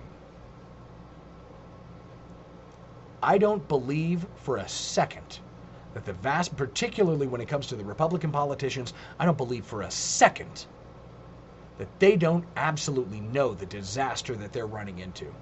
I 3.22 3.38
don't 3.38 3.68
believe 3.68 4.26
for 4.36 4.58
a 4.58 4.68
second 4.70 5.40
that 5.94 6.06
the 6.06 6.14
vast, 6.14 6.56
particularly 6.56 7.28
when 7.28 7.42
it 7.42 7.48
comes 7.48 7.68
to 7.68 7.76
the 7.76 7.84
Republican 7.84 8.32
politicians, 8.32 8.94
I 9.20 9.26
don't 9.26 9.38
believe 9.38 9.66
for 9.66 9.82
a 9.82 9.92
second 9.92 10.66
that 11.78 12.00
they 12.00 12.16
don't 12.16 12.46
absolutely 12.56 13.20
know 13.22 13.54
the 13.54 13.66
disaster 13.66 14.36
that 14.36 14.54
they're 14.54 14.68
running 14.68 15.00
into. 15.00 15.34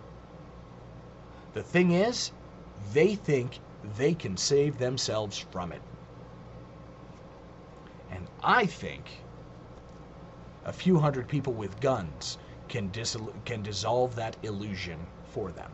The 1.54 1.64
thing 1.64 1.92
is, 1.92 2.32
they 2.94 3.16
think 3.16 3.60
they 3.98 4.14
can 4.14 4.38
save 4.38 4.78
themselves 4.78 5.38
from 5.38 5.72
it. 5.72 5.82
And 8.12 8.28
I 8.44 8.66
think 8.66 9.04
a 10.66 10.74
few 10.74 11.00
hundred 11.00 11.28
people 11.28 11.54
with 11.54 11.80
guns 11.80 12.38
can, 12.70 12.90
dis- 12.90 13.18
can 13.46 13.62
dissolve 13.64 14.16
that 14.16 14.38
illusion 14.44 15.00
for 15.32 15.52
them. 15.52 15.72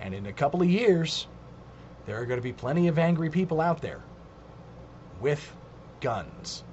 And 0.00 0.14
in 0.14 0.26
a 0.26 0.32
couple 0.32 0.62
of 0.62 0.68
years, 0.68 1.26
there 2.06 2.20
are 2.20 2.26
going 2.26 2.38
to 2.38 2.42
be 2.42 2.52
plenty 2.52 2.88
of 2.88 2.98
angry 2.98 3.30
people 3.30 3.60
out 3.60 3.80
there 3.80 4.02
with 5.20 5.54
guns. 6.00 6.64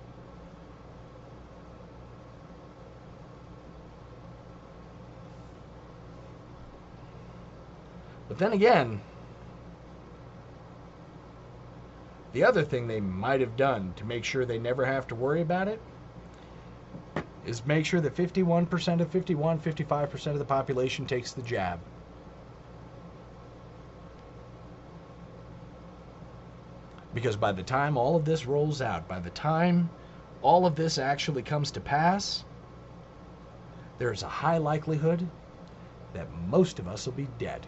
But 8.28 8.38
then 8.38 8.54
again, 8.54 9.02
the 12.34 12.44
other 12.44 12.64
thing 12.64 12.88
they 12.88 13.00
might 13.00 13.40
have 13.40 13.56
done 13.56 13.94
to 13.98 14.04
make 14.04 14.26
sure 14.26 14.46
they 14.46 14.60
never 14.60 14.86
have 14.86 15.08
to 15.08 15.16
worry 15.16 15.42
about 15.42 15.68
it 15.68 15.80
is 17.46 17.66
make 17.66 17.86
sure 17.86 18.02
that 18.02 18.16
51% 18.16 19.02
of 19.02 19.10
51, 19.10 19.60
55% 19.60 20.28
of 20.28 20.40
the 20.40 20.46
population 20.46 21.06
takes 21.06 21.34
the 21.34 21.44
jab. 21.44 21.80
Because 27.16 27.36
by 27.36 27.52
the 27.52 27.64
time 27.64 27.98
all 27.98 28.16
of 28.16 28.26
this 28.26 28.46
rolls 28.46 28.80
out, 28.80 29.08
by 29.08 29.20
the 29.20 29.32
time 29.32 29.90
all 30.44 30.68
of 30.68 30.76
this 30.76 31.00
actually 31.00 31.42
comes 31.42 31.72
to 31.72 31.82
pass, 31.82 32.46
there's 33.98 34.22
a 34.22 34.28
high 34.28 34.60
likelihood 34.60 35.28
that 36.14 36.28
most 36.48 36.78
of 36.78 36.88
us 36.88 37.08
will 37.08 37.14
be 37.14 37.28
dead 37.40 37.66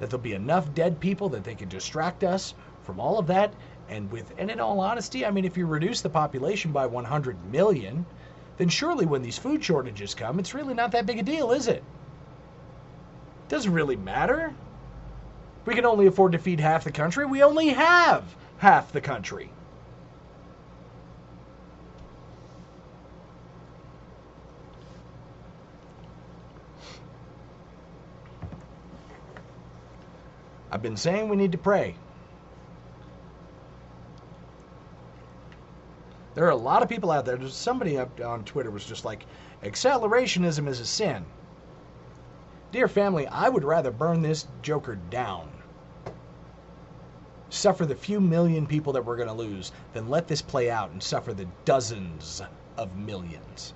that 0.00 0.08
there'll 0.08 0.22
be 0.22 0.32
enough 0.32 0.74
dead 0.74 0.98
people 0.98 1.28
that 1.28 1.44
they 1.44 1.54
can 1.54 1.68
distract 1.68 2.24
us 2.24 2.54
from 2.82 2.98
all 2.98 3.18
of 3.18 3.26
that. 3.28 3.52
And 3.88 4.10
with, 4.10 4.32
and 4.38 4.50
in 4.50 4.58
all 4.58 4.80
honesty, 4.80 5.24
I 5.26 5.30
mean, 5.30 5.44
if 5.44 5.56
you 5.56 5.66
reduce 5.66 6.00
the 6.00 6.08
population 6.08 6.72
by 6.72 6.86
100 6.86 7.52
million, 7.52 8.06
then 8.56 8.68
surely 8.68 9.04
when 9.04 9.22
these 9.22 9.38
food 9.38 9.62
shortages 9.62 10.14
come, 10.14 10.38
it's 10.38 10.54
really 10.54 10.74
not 10.74 10.92
that 10.92 11.06
big 11.06 11.18
a 11.18 11.22
deal, 11.22 11.52
is 11.52 11.68
it? 11.68 11.84
Doesn't 13.48 13.72
really 13.72 13.96
matter. 13.96 14.54
We 15.66 15.74
can 15.74 15.84
only 15.84 16.06
afford 16.06 16.32
to 16.32 16.38
feed 16.38 16.60
half 16.60 16.84
the 16.84 16.92
country. 16.92 17.26
We 17.26 17.42
only 17.42 17.68
have 17.68 18.24
half 18.58 18.92
the 18.92 19.00
country. 19.00 19.50
I've 30.72 30.82
been 30.82 30.96
saying 30.96 31.28
we 31.28 31.36
need 31.36 31.52
to 31.52 31.58
pray. 31.58 31.96
There 36.34 36.46
are 36.46 36.50
a 36.50 36.56
lot 36.56 36.82
of 36.82 36.88
people 36.88 37.10
out 37.10 37.24
there. 37.24 37.38
Somebody 37.48 37.98
on 37.98 38.44
Twitter 38.44 38.70
was 38.70 38.84
just 38.84 39.04
like, 39.04 39.26
accelerationism 39.64 40.68
is 40.68 40.80
a 40.80 40.86
sin. 40.86 41.24
Dear 42.72 42.88
family, 42.88 43.26
I 43.26 43.48
would 43.48 43.64
rather 43.64 43.90
burn 43.90 44.22
this 44.22 44.46
joker 44.62 44.96
down, 45.10 45.50
suffer 47.48 47.84
the 47.84 47.96
few 47.96 48.20
million 48.20 48.66
people 48.66 48.92
that 48.92 49.04
we're 49.04 49.16
going 49.16 49.28
to 49.28 49.34
lose, 49.34 49.72
than 49.92 50.08
let 50.08 50.28
this 50.28 50.42
play 50.42 50.70
out 50.70 50.90
and 50.90 51.02
suffer 51.02 51.34
the 51.34 51.48
dozens 51.64 52.42
of 52.76 52.96
millions. 52.96 53.74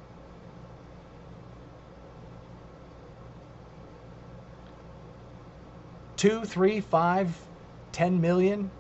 two, 6.25 6.43
three, 6.43 6.81
five, 6.81 7.39
ten 7.93 8.19
million, 8.19 8.71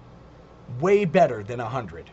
way 0.80 1.04
better 1.04 1.42
than 1.42 1.60
a 1.60 1.68
hundred. 1.68 2.08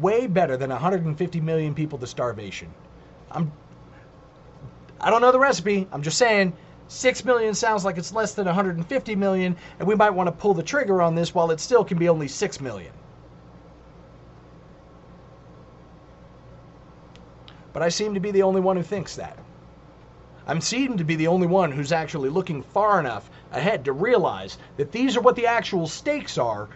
Way 0.00 0.28
better 0.28 0.56
than 0.56 0.70
150 0.70 1.40
million 1.40 1.74
people 1.74 1.98
to 1.98 2.06
starvation. 2.06 2.72
I'm 3.28 3.50
I 5.00 5.10
don't 5.10 5.22
know 5.22 5.32
the 5.32 5.38
recipe. 5.38 5.88
I'm 5.92 6.02
just 6.02 6.18
saying 6.18 6.52
6 6.88 7.24
million 7.24 7.54
sounds 7.54 7.84
like 7.84 7.96
it's 7.96 8.12
less 8.12 8.34
than 8.34 8.46
150 8.46 9.16
million, 9.16 9.56
and 9.78 9.88
we 9.88 9.94
might 9.94 10.10
want 10.10 10.26
to 10.26 10.32
pull 10.32 10.54
the 10.54 10.62
trigger 10.62 11.00
on 11.00 11.14
this 11.14 11.34
while 11.34 11.50
it 11.50 11.60
still 11.60 11.84
can 11.84 11.98
be 11.98 12.08
only 12.08 12.28
6 12.28 12.60
million. 12.60 12.92
But 17.72 17.82
I 17.82 17.88
seem 17.88 18.14
to 18.14 18.20
be 18.20 18.32
the 18.32 18.42
only 18.42 18.60
one 18.60 18.76
who 18.76 18.82
thinks 18.82 19.16
that. 19.16 19.38
I'm 20.46 20.60
seem 20.60 20.98
to 20.98 21.04
be 21.04 21.14
the 21.14 21.28
only 21.28 21.46
one 21.46 21.70
who's 21.70 21.92
actually 21.92 22.28
looking 22.28 22.62
far 22.62 22.98
enough 22.98 23.30
ahead 23.52 23.84
to 23.84 23.92
realize 23.92 24.58
that 24.76 24.90
these 24.90 25.16
are 25.16 25.20
what 25.20 25.36
the 25.36 25.46
actual 25.46 25.86
stakes 25.86 26.38
are 26.38 26.68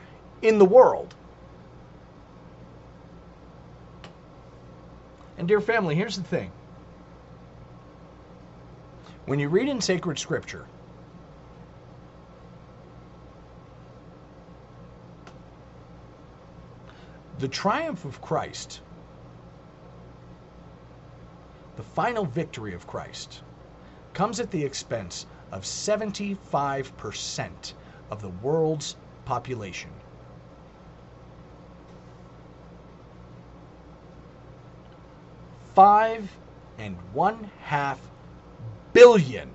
in 0.43 0.59
the 0.59 0.65
world. 0.65 1.13
And, 5.37 5.49
dear 5.49 5.61
family, 5.61 5.97
here's 5.97 6.17
the 6.17 6.23
thing. 6.23 6.53
When 9.27 9.39
you 9.39 9.49
read 9.49 9.69
in 9.69 9.81
sacred 9.81 10.19
scripture, 10.19 10.67
the 17.39 17.49
triumph 17.49 18.05
of 18.05 18.21
Christ, 18.21 18.83
the 21.77 21.83
final 21.83 22.27
victory 22.27 22.75
of 22.75 22.87
Christ, 22.87 23.41
comes 24.13 24.41
at 24.41 24.51
the 24.51 24.63
expense 24.63 25.25
of 25.53 25.63
75% 25.63 27.73
of 28.11 28.21
the 28.21 28.29
world's 28.29 28.97
population. 29.25 29.91
Five 35.75 36.31
and 36.79 36.97
one 37.13 37.51
half 37.63 37.99
billion 38.95 39.51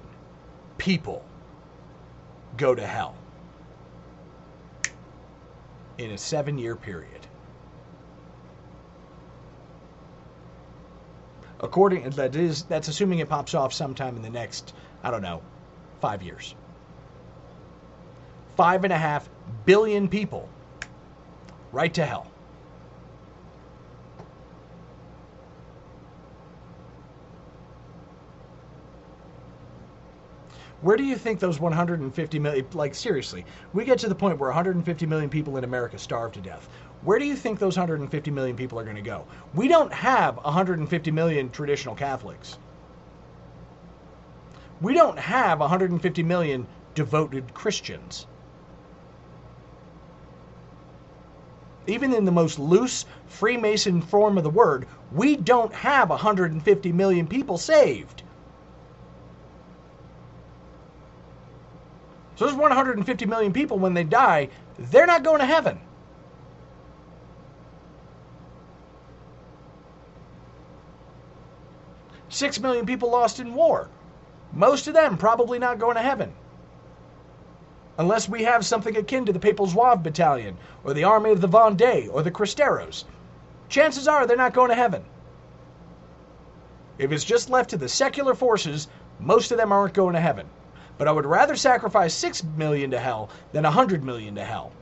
people 0.78 1.26
go 2.58 2.76
to 2.76 2.86
hell 2.86 3.16
in 5.98 6.12
a 6.12 6.18
seven 6.18 6.58
year 6.58 6.76
period. 6.76 7.26
According 11.62 12.10
that 12.12 12.36
is 12.36 12.64
that's 12.64 12.88
assuming 12.90 13.20
it 13.20 13.30
pops 13.30 13.54
off 13.54 13.74
sometime 13.74 14.16
in 14.16 14.22
the 14.22 14.30
next, 14.30 14.74
I 15.04 15.10
don't 15.10 15.22
know, 15.22 15.42
five 16.00 16.22
years. 16.22 16.54
Five 18.56 18.84
and 18.84 18.94
a 18.94 18.98
half 18.98 19.30
billion 19.66 20.10
people 20.10 20.50
right 21.72 21.94
to 21.94 22.06
hell. 22.06 22.32
Where 30.82 30.96
do 30.96 31.04
you 31.04 31.18
think 31.18 31.40
those 31.40 31.60
150 31.60 32.40
million, 32.40 32.66
like 32.74 32.96
seriously, 32.96 33.46
we 33.74 33.84
get 33.84 34.00
to 34.00 34.08
the 34.08 34.16
point 34.16 34.40
where 34.40 34.50
150 34.50 35.06
million 35.06 35.30
people 35.30 35.58
in 35.58 35.66
America 35.66 35.98
starve 35.98 36.32
to 36.34 36.42
death. 36.42 36.70
Where 37.02 37.20
do 37.20 37.26
you 37.26 37.36
think 37.36 37.60
those 37.60 37.78
150 37.78 38.32
million 38.32 38.56
people 38.56 38.80
are 38.80 38.86
going 38.86 38.96
to 38.96 39.02
go? 39.02 39.26
We 39.54 39.68
don't 39.68 39.92
have 39.92 40.38
150 40.38 41.12
million 41.12 41.50
traditional 41.50 41.96
Catholics. 41.96 42.58
We 44.80 44.94
don't 44.94 45.20
have 45.20 45.60
150 45.60 46.24
million 46.24 46.66
devoted 46.96 47.54
Christians. 47.54 48.26
Even 51.88 52.14
in 52.14 52.24
the 52.24 52.32
most 52.32 52.58
loose 52.58 53.06
Freemason 53.28 54.02
form 54.02 54.38
of 54.38 54.46
the 54.46 54.50
word, 54.50 54.88
we 55.12 55.36
don't 55.36 55.74
have 55.74 56.10
150 56.10 56.92
million 56.94 57.28
people 57.28 57.58
saved. 57.58 58.24
So 62.40 62.46
there's 62.46 62.56
150 62.56 63.26
million 63.26 63.52
people, 63.52 63.78
when 63.80 63.94
they 63.94 64.06
die, 64.06 64.48
they're 64.78 65.06
not 65.06 65.26
going 65.26 65.40
to 65.40 65.46
heaven. 65.46 65.78
Six 72.30 72.58
million 72.62 72.86
people 72.86 73.12
lost 73.12 73.42
in 73.42 73.54
war. 73.54 73.90
Most 74.54 74.88
of 74.88 74.94
them 74.94 75.18
probably 75.18 75.60
not 75.60 75.80
going 75.80 75.96
to 75.96 76.02
heaven. 76.02 76.32
Unless 77.98 78.30
we 78.30 78.44
have 78.44 78.66
something 78.66 78.96
akin 78.96 79.26
to 79.26 79.34
the 79.34 79.40
Papal 79.40 79.68
Zouave 79.68 80.02
Battalion, 80.02 80.56
or 80.86 80.94
the 80.94 81.04
Army 81.04 81.32
of 81.32 81.42
the 81.42 81.50
Vendée, 81.50 82.08
or 82.10 82.24
the 82.24 82.32
Cristeros. 82.32 83.04
Chances 83.68 84.08
are 84.08 84.26
they're 84.26 84.38
not 84.38 84.54
going 84.54 84.70
to 84.70 84.76
heaven. 84.76 85.04
If 86.98 87.12
it's 87.12 87.26
just 87.26 87.50
left 87.50 87.72
to 87.72 87.78
the 87.78 87.90
secular 87.90 88.34
forces, 88.34 88.88
most 89.20 89.52
of 89.52 89.58
them 89.58 89.74
aren't 89.74 89.94
going 89.94 90.14
to 90.14 90.22
heaven. 90.22 90.48
But 91.00 91.08
I 91.08 91.14
would 91.14 91.26
rather 91.26 91.56
sacrifice 91.56 92.14
6 92.14 92.44
million 92.58 92.92
to 92.92 93.00
hell 93.00 93.30
than 93.54 93.64
100 93.64 94.04
million 94.04 94.36
to 94.36 94.44
hell. 94.44 94.74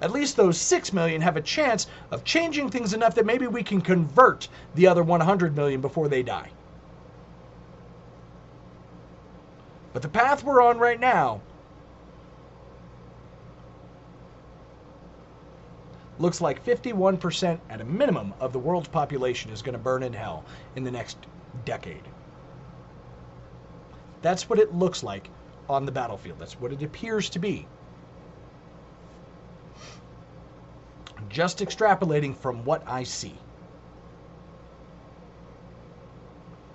At 0.00 0.12
least 0.12 0.36
those 0.36 0.56
6 0.56 0.92
million 0.92 1.20
have 1.20 1.36
a 1.36 1.42
chance 1.42 1.88
of 2.12 2.24
changing 2.24 2.70
things 2.70 2.94
enough 2.94 3.16
that 3.16 3.26
maybe 3.26 3.48
we 3.48 3.64
can 3.64 3.80
convert 3.80 4.48
the 4.76 4.86
other 4.86 5.02
100 5.02 5.56
million 5.56 5.80
before 5.80 6.08
they 6.08 6.22
die. 6.22 6.50
But 9.92 10.02
the 10.02 10.08
path 10.08 10.44
we're 10.44 10.62
on 10.62 10.78
right 10.78 10.98
now 10.98 11.40
looks 16.20 16.40
like 16.40 16.64
51% 16.64 17.58
at 17.68 17.80
a 17.80 17.84
minimum 17.84 18.32
of 18.38 18.52
the 18.52 18.60
world's 18.60 18.88
population 18.88 19.50
is 19.50 19.60
going 19.60 19.72
to 19.72 19.78
burn 19.78 20.04
in 20.04 20.12
hell 20.12 20.44
in 20.76 20.84
the 20.84 20.90
next 20.90 21.18
decade. 21.64 22.02
That's 24.22 24.48
what 24.48 24.58
it 24.58 24.72
looks 24.72 25.02
like 25.02 25.28
on 25.68 25.84
the 25.84 25.92
battlefield. 25.92 26.38
That's 26.38 26.58
what 26.60 26.72
it 26.72 26.82
appears 26.82 27.28
to 27.30 27.38
be. 27.38 27.66
Just 31.28 31.58
extrapolating 31.58 32.36
from 32.36 32.64
what 32.64 32.82
I 32.86 33.02
see. 33.02 33.38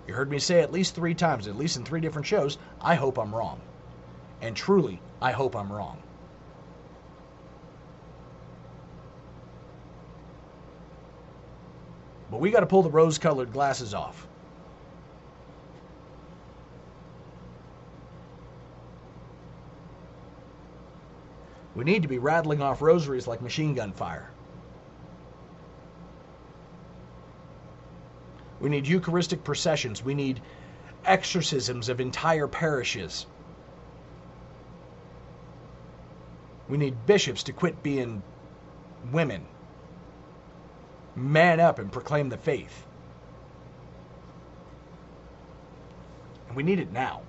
You 0.07 0.13
heard 0.13 0.31
me 0.31 0.39
say 0.39 0.61
at 0.61 0.71
least 0.71 0.95
three 0.95 1.13
times, 1.13 1.47
at 1.47 1.57
least 1.57 1.77
in 1.77 1.83
three 1.83 1.99
different 1.99 2.25
shows, 2.25 2.57
I 2.81 2.95
hope 2.95 3.17
I'm 3.17 3.35
wrong. 3.35 3.61
And 4.41 4.55
truly, 4.55 5.01
I 5.21 5.31
hope 5.31 5.55
I'm 5.55 5.71
wrong. 5.71 6.01
But 12.31 12.39
we 12.39 12.51
got 12.51 12.61
to 12.61 12.65
pull 12.65 12.83
the 12.83 12.89
rose 12.89 13.17
colored 13.17 13.51
glasses 13.51 13.93
off. 13.93 14.26
We 21.77 21.83
need 21.83 22.01
to 22.01 22.07
be 22.07 22.17
rattling 22.17 22.59
off 22.59 22.81
rosaries 22.81 23.27
like 23.27 23.39
machine 23.39 23.75
gun 23.75 23.91
fire. 23.91 24.31
We 28.59 28.69
need 28.71 28.87
Eucharistic 28.87 29.43
processions. 29.43 30.03
We 30.03 30.15
need 30.15 30.41
exorcisms 31.05 31.87
of 31.87 32.01
entire 32.01 32.47
parishes. 32.47 33.27
We 36.67 36.79
need 36.79 37.05
bishops 37.05 37.43
to 37.43 37.53
quit 37.53 37.83
being 37.83 38.23
women. 39.11 39.45
Man 41.15 41.59
up 41.59 41.77
and 41.77 41.91
proclaim 41.91 42.29
the 42.29 42.37
faith. 42.37 42.87
And 46.47 46.57
we 46.57 46.63
need 46.63 46.79
it 46.79 46.91
now. 46.91 47.21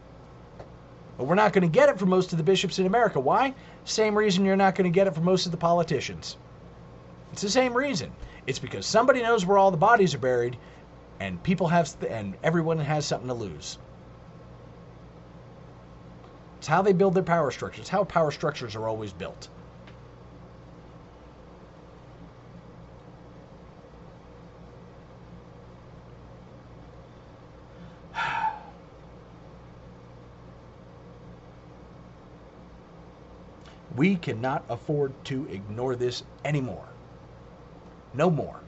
But 1.19 1.25
we're 1.25 1.35
not 1.35 1.53
going 1.53 1.63
to 1.63 1.69
get 1.69 1.91
it 1.91 1.99
from 1.99 2.09
most 2.09 2.33
of 2.33 2.39
the 2.39 2.45
bishops 2.45 2.79
in 2.79 2.87
America. 2.87 3.21
Why? 3.21 3.55
Same 3.89 4.19
reason 4.19 4.45
you're 4.45 4.55
not 4.55 4.75
going 4.75 4.85
to 4.85 4.95
get 4.95 5.07
it 5.07 5.15
from 5.15 5.25
most 5.25 5.47
of 5.47 5.53
the 5.53 5.57
politicians. 5.57 6.37
It's 7.33 7.41
the 7.41 7.49
same 7.49 7.75
reason. 7.75 8.13
It's 8.47 8.59
because 8.59 8.85
somebody 8.85 9.23
knows 9.23 9.47
where 9.47 9.57
all 9.57 9.71
the 9.71 9.79
bodies 9.79 10.15
are 10.15 10.19
buried, 10.19 10.59
and 11.21 11.43
people 11.43 11.69
have, 11.69 11.97
and 12.09 12.37
everyone 12.43 12.79
has 12.81 13.07
something 13.07 13.29
to 13.29 13.35
lose. 13.35 13.79
It's 16.59 16.67
how 16.67 16.83
they 16.83 16.93
build 16.93 17.15
their 17.15 17.23
power 17.23 17.51
structures. 17.51 17.83
It's 17.83 17.89
how 17.89 18.05
power 18.05 18.31
structures 18.31 18.77
are 18.77 18.87
always 18.87 19.15
built. 19.15 19.49
We 33.99 34.15
cannot 34.15 34.63
afford 34.71 35.13
to 35.25 35.45
ignore 35.51 35.97
this 35.97 36.23
anymore. 36.45 36.87
No 38.15 38.31
more. 38.31 38.61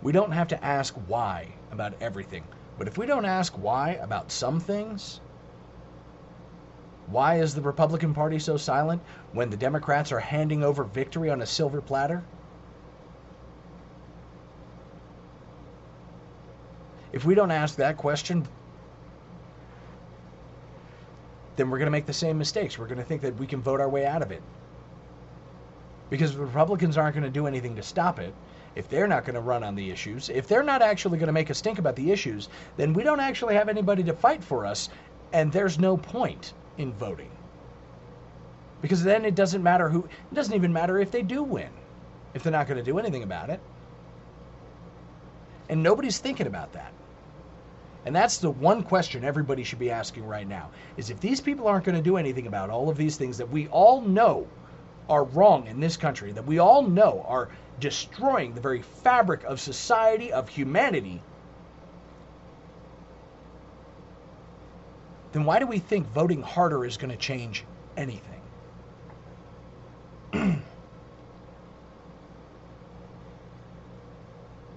We 0.00 0.12
don't 0.12 0.30
have 0.30 0.46
to 0.46 0.64
ask 0.64 0.94
why 1.08 1.48
about 1.72 1.94
everything. 2.00 2.44
But 2.78 2.86
if 2.86 2.96
we 2.96 3.04
don't 3.04 3.24
ask 3.24 3.52
why 3.58 3.98
about 4.00 4.30
some 4.30 4.60
things, 4.60 5.18
why 7.10 7.40
is 7.40 7.52
the 7.56 7.62
Republican 7.62 8.14
Party 8.14 8.38
so 8.38 8.56
silent 8.56 9.02
when 9.32 9.50
the 9.50 9.56
Democrats 9.56 10.12
are 10.12 10.20
handing 10.20 10.62
over 10.62 10.84
victory 10.84 11.30
on 11.30 11.42
a 11.42 11.46
silver 11.46 11.80
platter? 11.80 12.22
If 17.14 17.24
we 17.24 17.36
don't 17.36 17.52
ask 17.52 17.76
that 17.76 17.96
question, 17.96 18.44
then 21.54 21.70
we're 21.70 21.78
going 21.78 21.86
to 21.86 21.92
make 21.92 22.06
the 22.06 22.12
same 22.12 22.36
mistakes. 22.36 22.76
We're 22.76 22.88
going 22.88 22.98
to 22.98 23.04
think 23.04 23.22
that 23.22 23.36
we 23.36 23.46
can 23.46 23.62
vote 23.62 23.80
our 23.80 23.88
way 23.88 24.04
out 24.04 24.20
of 24.20 24.32
it. 24.32 24.42
Because 26.10 26.34
Republicans 26.34 26.98
aren't 26.98 27.14
going 27.14 27.22
to 27.22 27.30
do 27.30 27.46
anything 27.46 27.76
to 27.76 27.84
stop 27.84 28.18
it, 28.18 28.34
if 28.74 28.88
they're 28.88 29.06
not 29.06 29.24
going 29.24 29.36
to 29.36 29.40
run 29.40 29.62
on 29.62 29.76
the 29.76 29.92
issues, 29.92 30.28
if 30.28 30.48
they're 30.48 30.64
not 30.64 30.82
actually 30.82 31.18
going 31.18 31.28
to 31.28 31.32
make 31.32 31.50
a 31.50 31.54
stink 31.54 31.78
about 31.78 31.94
the 31.94 32.10
issues, 32.10 32.48
then 32.76 32.92
we 32.92 33.04
don't 33.04 33.20
actually 33.20 33.54
have 33.54 33.68
anybody 33.68 34.02
to 34.02 34.12
fight 34.12 34.42
for 34.42 34.66
us, 34.66 34.88
and 35.32 35.52
there's 35.52 35.78
no 35.78 35.96
point 35.96 36.52
in 36.78 36.92
voting. 36.94 37.30
Because 38.82 39.04
then 39.04 39.24
it 39.24 39.36
doesn't 39.36 39.62
matter 39.62 39.88
who, 39.88 40.00
it 40.04 40.34
doesn't 40.34 40.54
even 40.54 40.72
matter 40.72 40.98
if 40.98 41.12
they 41.12 41.22
do 41.22 41.44
win, 41.44 41.70
if 42.34 42.42
they're 42.42 42.50
not 42.50 42.66
going 42.66 42.78
to 42.78 42.82
do 42.82 42.98
anything 42.98 43.22
about 43.22 43.50
it. 43.50 43.60
And 45.68 45.80
nobody's 45.80 46.18
thinking 46.18 46.48
about 46.48 46.72
that. 46.72 46.92
And 48.04 48.14
that's 48.14 48.38
the 48.38 48.50
one 48.50 48.82
question 48.82 49.24
everybody 49.24 49.64
should 49.64 49.78
be 49.78 49.90
asking 49.90 50.26
right 50.26 50.46
now 50.46 50.70
is 50.96 51.10
if 51.10 51.20
these 51.20 51.40
people 51.40 51.66
aren't 51.66 51.84
going 51.84 51.96
to 51.96 52.02
do 52.02 52.16
anything 52.16 52.46
about 52.46 52.70
all 52.70 52.90
of 52.90 52.96
these 52.96 53.16
things 53.16 53.38
that 53.38 53.50
we 53.50 53.66
all 53.68 54.02
know 54.02 54.46
are 55.08 55.24
wrong 55.24 55.66
in 55.66 55.80
this 55.80 55.96
country, 55.96 56.32
that 56.32 56.46
we 56.46 56.58
all 56.58 56.82
know 56.82 57.24
are 57.26 57.48
destroying 57.80 58.54
the 58.54 58.60
very 58.60 58.82
fabric 58.82 59.42
of 59.44 59.60
society, 59.60 60.32
of 60.32 60.48
humanity, 60.48 61.22
then 65.32 65.44
why 65.44 65.58
do 65.58 65.66
we 65.66 65.78
think 65.78 66.06
voting 66.08 66.42
harder 66.42 66.84
is 66.84 66.96
going 66.96 67.10
to 67.10 67.16
change 67.16 67.64
anything? 67.96 68.40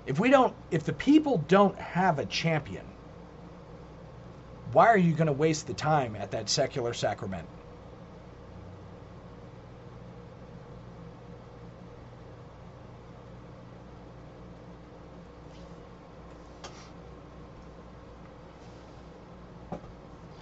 If 0.08 0.20
we 0.20 0.30
don't, 0.30 0.56
if 0.72 0.86
the 0.86 0.94
people 0.94 1.44
don't 1.50 1.78
have 1.78 2.18
a 2.18 2.26
champion, 2.26 2.86
why 4.74 4.88
are 4.88 4.98
you 4.98 5.14
going 5.14 5.28
to 5.28 5.34
waste 5.34 5.68
the 5.68 5.74
time 5.74 6.16
at 6.16 6.32
that 6.32 6.50
secular 6.50 6.94
sacrament? 6.94 7.48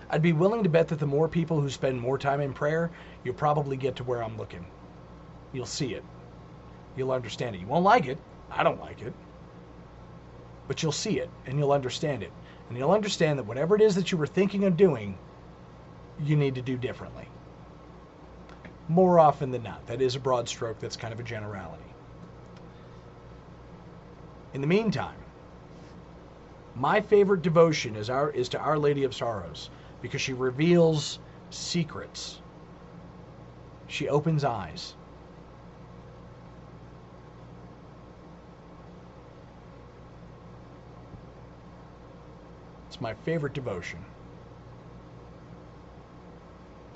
I'd 0.09 0.21
be 0.21 0.33
willing 0.33 0.63
to 0.63 0.69
bet 0.69 0.87
that 0.87 0.99
the 0.99 1.05
more 1.05 1.27
people 1.27 1.59
who 1.59 1.69
spend 1.69 1.99
more 1.99 2.17
time 2.17 2.39
in 2.39 2.53
prayer, 2.53 2.89
you'll 3.23 3.35
probably 3.35 3.75
get 3.75 3.97
to 3.97 4.03
where 4.05 4.23
I'm 4.23 4.37
looking. 4.37 4.65
You'll 5.51 5.65
see 5.65 5.93
it. 5.93 6.05
You'll 6.95 7.11
understand 7.11 7.55
it. 7.55 7.59
You 7.59 7.67
won't 7.67 7.83
like 7.83 8.05
it. 8.05 8.17
I 8.49 8.63
don't 8.63 8.79
like 8.79 9.01
it. 9.01 9.13
But 10.67 10.81
you'll 10.81 10.93
see 10.93 11.19
it 11.19 11.29
and 11.45 11.59
you'll 11.59 11.73
understand 11.73 12.23
it. 12.23 12.31
And 12.69 12.77
you'll 12.77 12.91
understand 12.91 13.39
that 13.39 13.45
whatever 13.45 13.75
it 13.75 13.81
is 13.81 13.95
that 13.95 14.11
you 14.11 14.17
were 14.17 14.27
thinking 14.27 14.63
of 14.63 14.77
doing, 14.77 15.17
you 16.23 16.35
need 16.35 16.55
to 16.55 16.61
do 16.61 16.77
differently. 16.77 17.27
More 18.87 19.19
often 19.19 19.51
than 19.51 19.63
not. 19.63 19.85
That 19.87 20.01
is 20.01 20.15
a 20.15 20.19
broad 20.19 20.47
stroke. 20.47 20.79
That's 20.79 20.97
kind 20.97 21.13
of 21.13 21.19
a 21.19 21.23
generality. 21.23 21.83
In 24.53 24.61
the 24.61 24.67
meantime, 24.67 25.17
my 26.75 27.01
favorite 27.01 27.41
devotion 27.41 27.95
is 27.95 28.09
our 28.09 28.29
is 28.31 28.49
to 28.49 28.59
Our 28.59 28.77
Lady 28.77 29.03
of 29.03 29.15
Sorrows 29.15 29.69
because 30.01 30.21
she 30.21 30.33
reveals 30.33 31.19
secrets. 31.49 32.41
She 33.87 34.09
opens 34.09 34.43
eyes. 34.43 34.95
It's 42.95 43.01
my 43.01 43.13
favorite 43.13 43.51
devotion. 43.51 43.99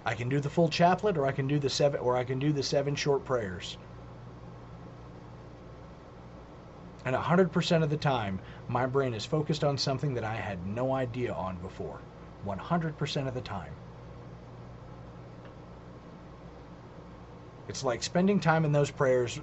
I 0.05 0.15
can 0.15 0.29
do 0.29 0.39
the 0.39 0.49
full 0.49 0.69
chaplet 0.69 1.17
or 1.17 1.25
I 1.25 1.33
can 1.33 1.45
do 1.45 1.59
the 1.59 1.69
seven 1.69 1.99
or 1.99 2.15
I 2.15 2.23
can 2.23 2.39
do 2.39 2.53
the 2.53 2.63
seven 2.63 2.95
short 2.95 3.25
prayers. 3.25 3.77
And 7.03 7.13
100% 7.13 7.83
of 7.83 7.89
the 7.89 7.97
time, 7.97 8.39
my 8.69 8.85
brain 8.85 9.13
is 9.13 9.25
focused 9.25 9.65
on 9.65 9.77
something 9.77 10.13
that 10.13 10.23
I 10.23 10.35
had 10.35 10.65
no 10.65 10.93
idea 10.93 11.33
on 11.33 11.57
before. 11.57 11.99
100% 12.45 13.27
of 13.27 13.33
the 13.33 13.41
time. 13.41 13.73
It's 17.67 17.83
like 17.83 18.03
spending 18.03 18.39
time 18.39 18.63
in 18.63 18.71
those 18.71 18.89
prayers 18.89 19.41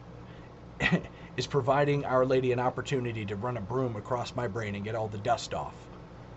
is 1.36 1.46
providing 1.46 2.06
Our 2.06 2.24
Lady 2.24 2.52
an 2.52 2.60
opportunity 2.60 3.26
to 3.26 3.36
run 3.36 3.58
a 3.58 3.60
broom 3.60 3.96
across 3.96 4.34
my 4.34 4.48
brain 4.48 4.74
and 4.74 4.82
get 4.82 4.94
all 4.94 5.08
the 5.08 5.18
dust 5.18 5.52
off 5.52 5.85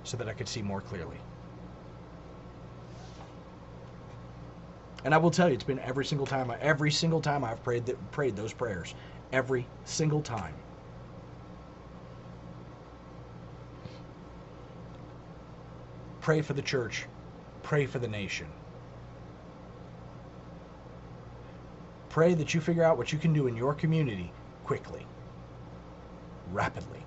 so 0.10 0.18
that 0.18 0.28
I 0.28 0.34
could 0.34 0.48
see 0.48 0.64
more 0.64 0.82
clearly. 0.82 1.18
And 5.06 5.14
I 5.14 5.18
will 5.18 5.32
tell 5.32 5.48
you, 5.48 5.54
it's 5.54 5.64
been 5.64 5.80
every 5.80 6.04
single 6.04 6.26
time, 6.26 6.52
every 6.60 6.92
single 6.92 7.22
time 7.22 7.44
I've 7.44 7.64
prayed 7.64 7.86
that, 7.86 8.12
prayed 8.12 8.36
those 8.36 8.52
prayers, 8.52 8.96
every 9.32 9.68
single 9.86 10.22
time. 10.22 10.56
Pray 16.22 16.42
for 16.42 16.54
the 16.54 16.62
church. 16.62 17.06
Pray 17.64 17.86
for 17.86 18.00
the 18.00 18.08
nation. 18.08 18.48
Pray 22.10 22.34
that 22.34 22.54
you 22.54 22.60
figure 22.60 22.84
out 22.84 22.98
what 22.98 23.14
you 23.14 23.20
can 23.20 23.32
do 23.32 23.48
in 23.48 23.56
your 23.56 23.76
community 23.76 24.32
quickly, 24.64 25.06
rapidly. 26.52 27.04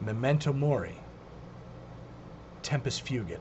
Memento 0.00 0.52
mori. 0.52 0.98
Tempus 2.62 3.00
fugit. 3.00 3.40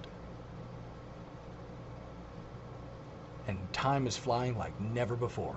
And 3.47 3.58
time 3.72 4.08
is 4.08 4.18
flying 4.18 4.58
like 4.58 4.80
never 4.80 5.16
before. 5.16 5.55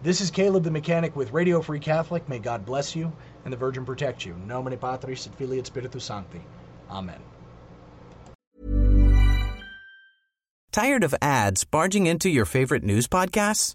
This 0.00 0.20
is 0.20 0.30
Caleb 0.30 0.62
the 0.62 0.70
Mechanic 0.70 1.16
with 1.16 1.32
Radio 1.32 1.60
Free 1.60 1.80
Catholic. 1.80 2.28
May 2.28 2.38
God 2.38 2.64
bless 2.64 2.94
you 2.94 3.12
and 3.44 3.52
the 3.52 3.56
Virgin 3.56 3.84
protect 3.84 4.24
you. 4.24 4.34
Nomine 4.46 4.76
Patris 4.78 5.26
et 5.26 5.34
Filii 5.34 5.58
et 5.58 5.66
Spiritus 5.66 6.04
Sancti. 6.04 6.40
Amen. 6.88 7.20
Tired 10.70 11.02
of 11.02 11.14
ads 11.20 11.64
barging 11.64 12.06
into 12.06 12.28
your 12.28 12.44
favorite 12.44 12.84
news 12.84 13.08
podcasts? 13.08 13.74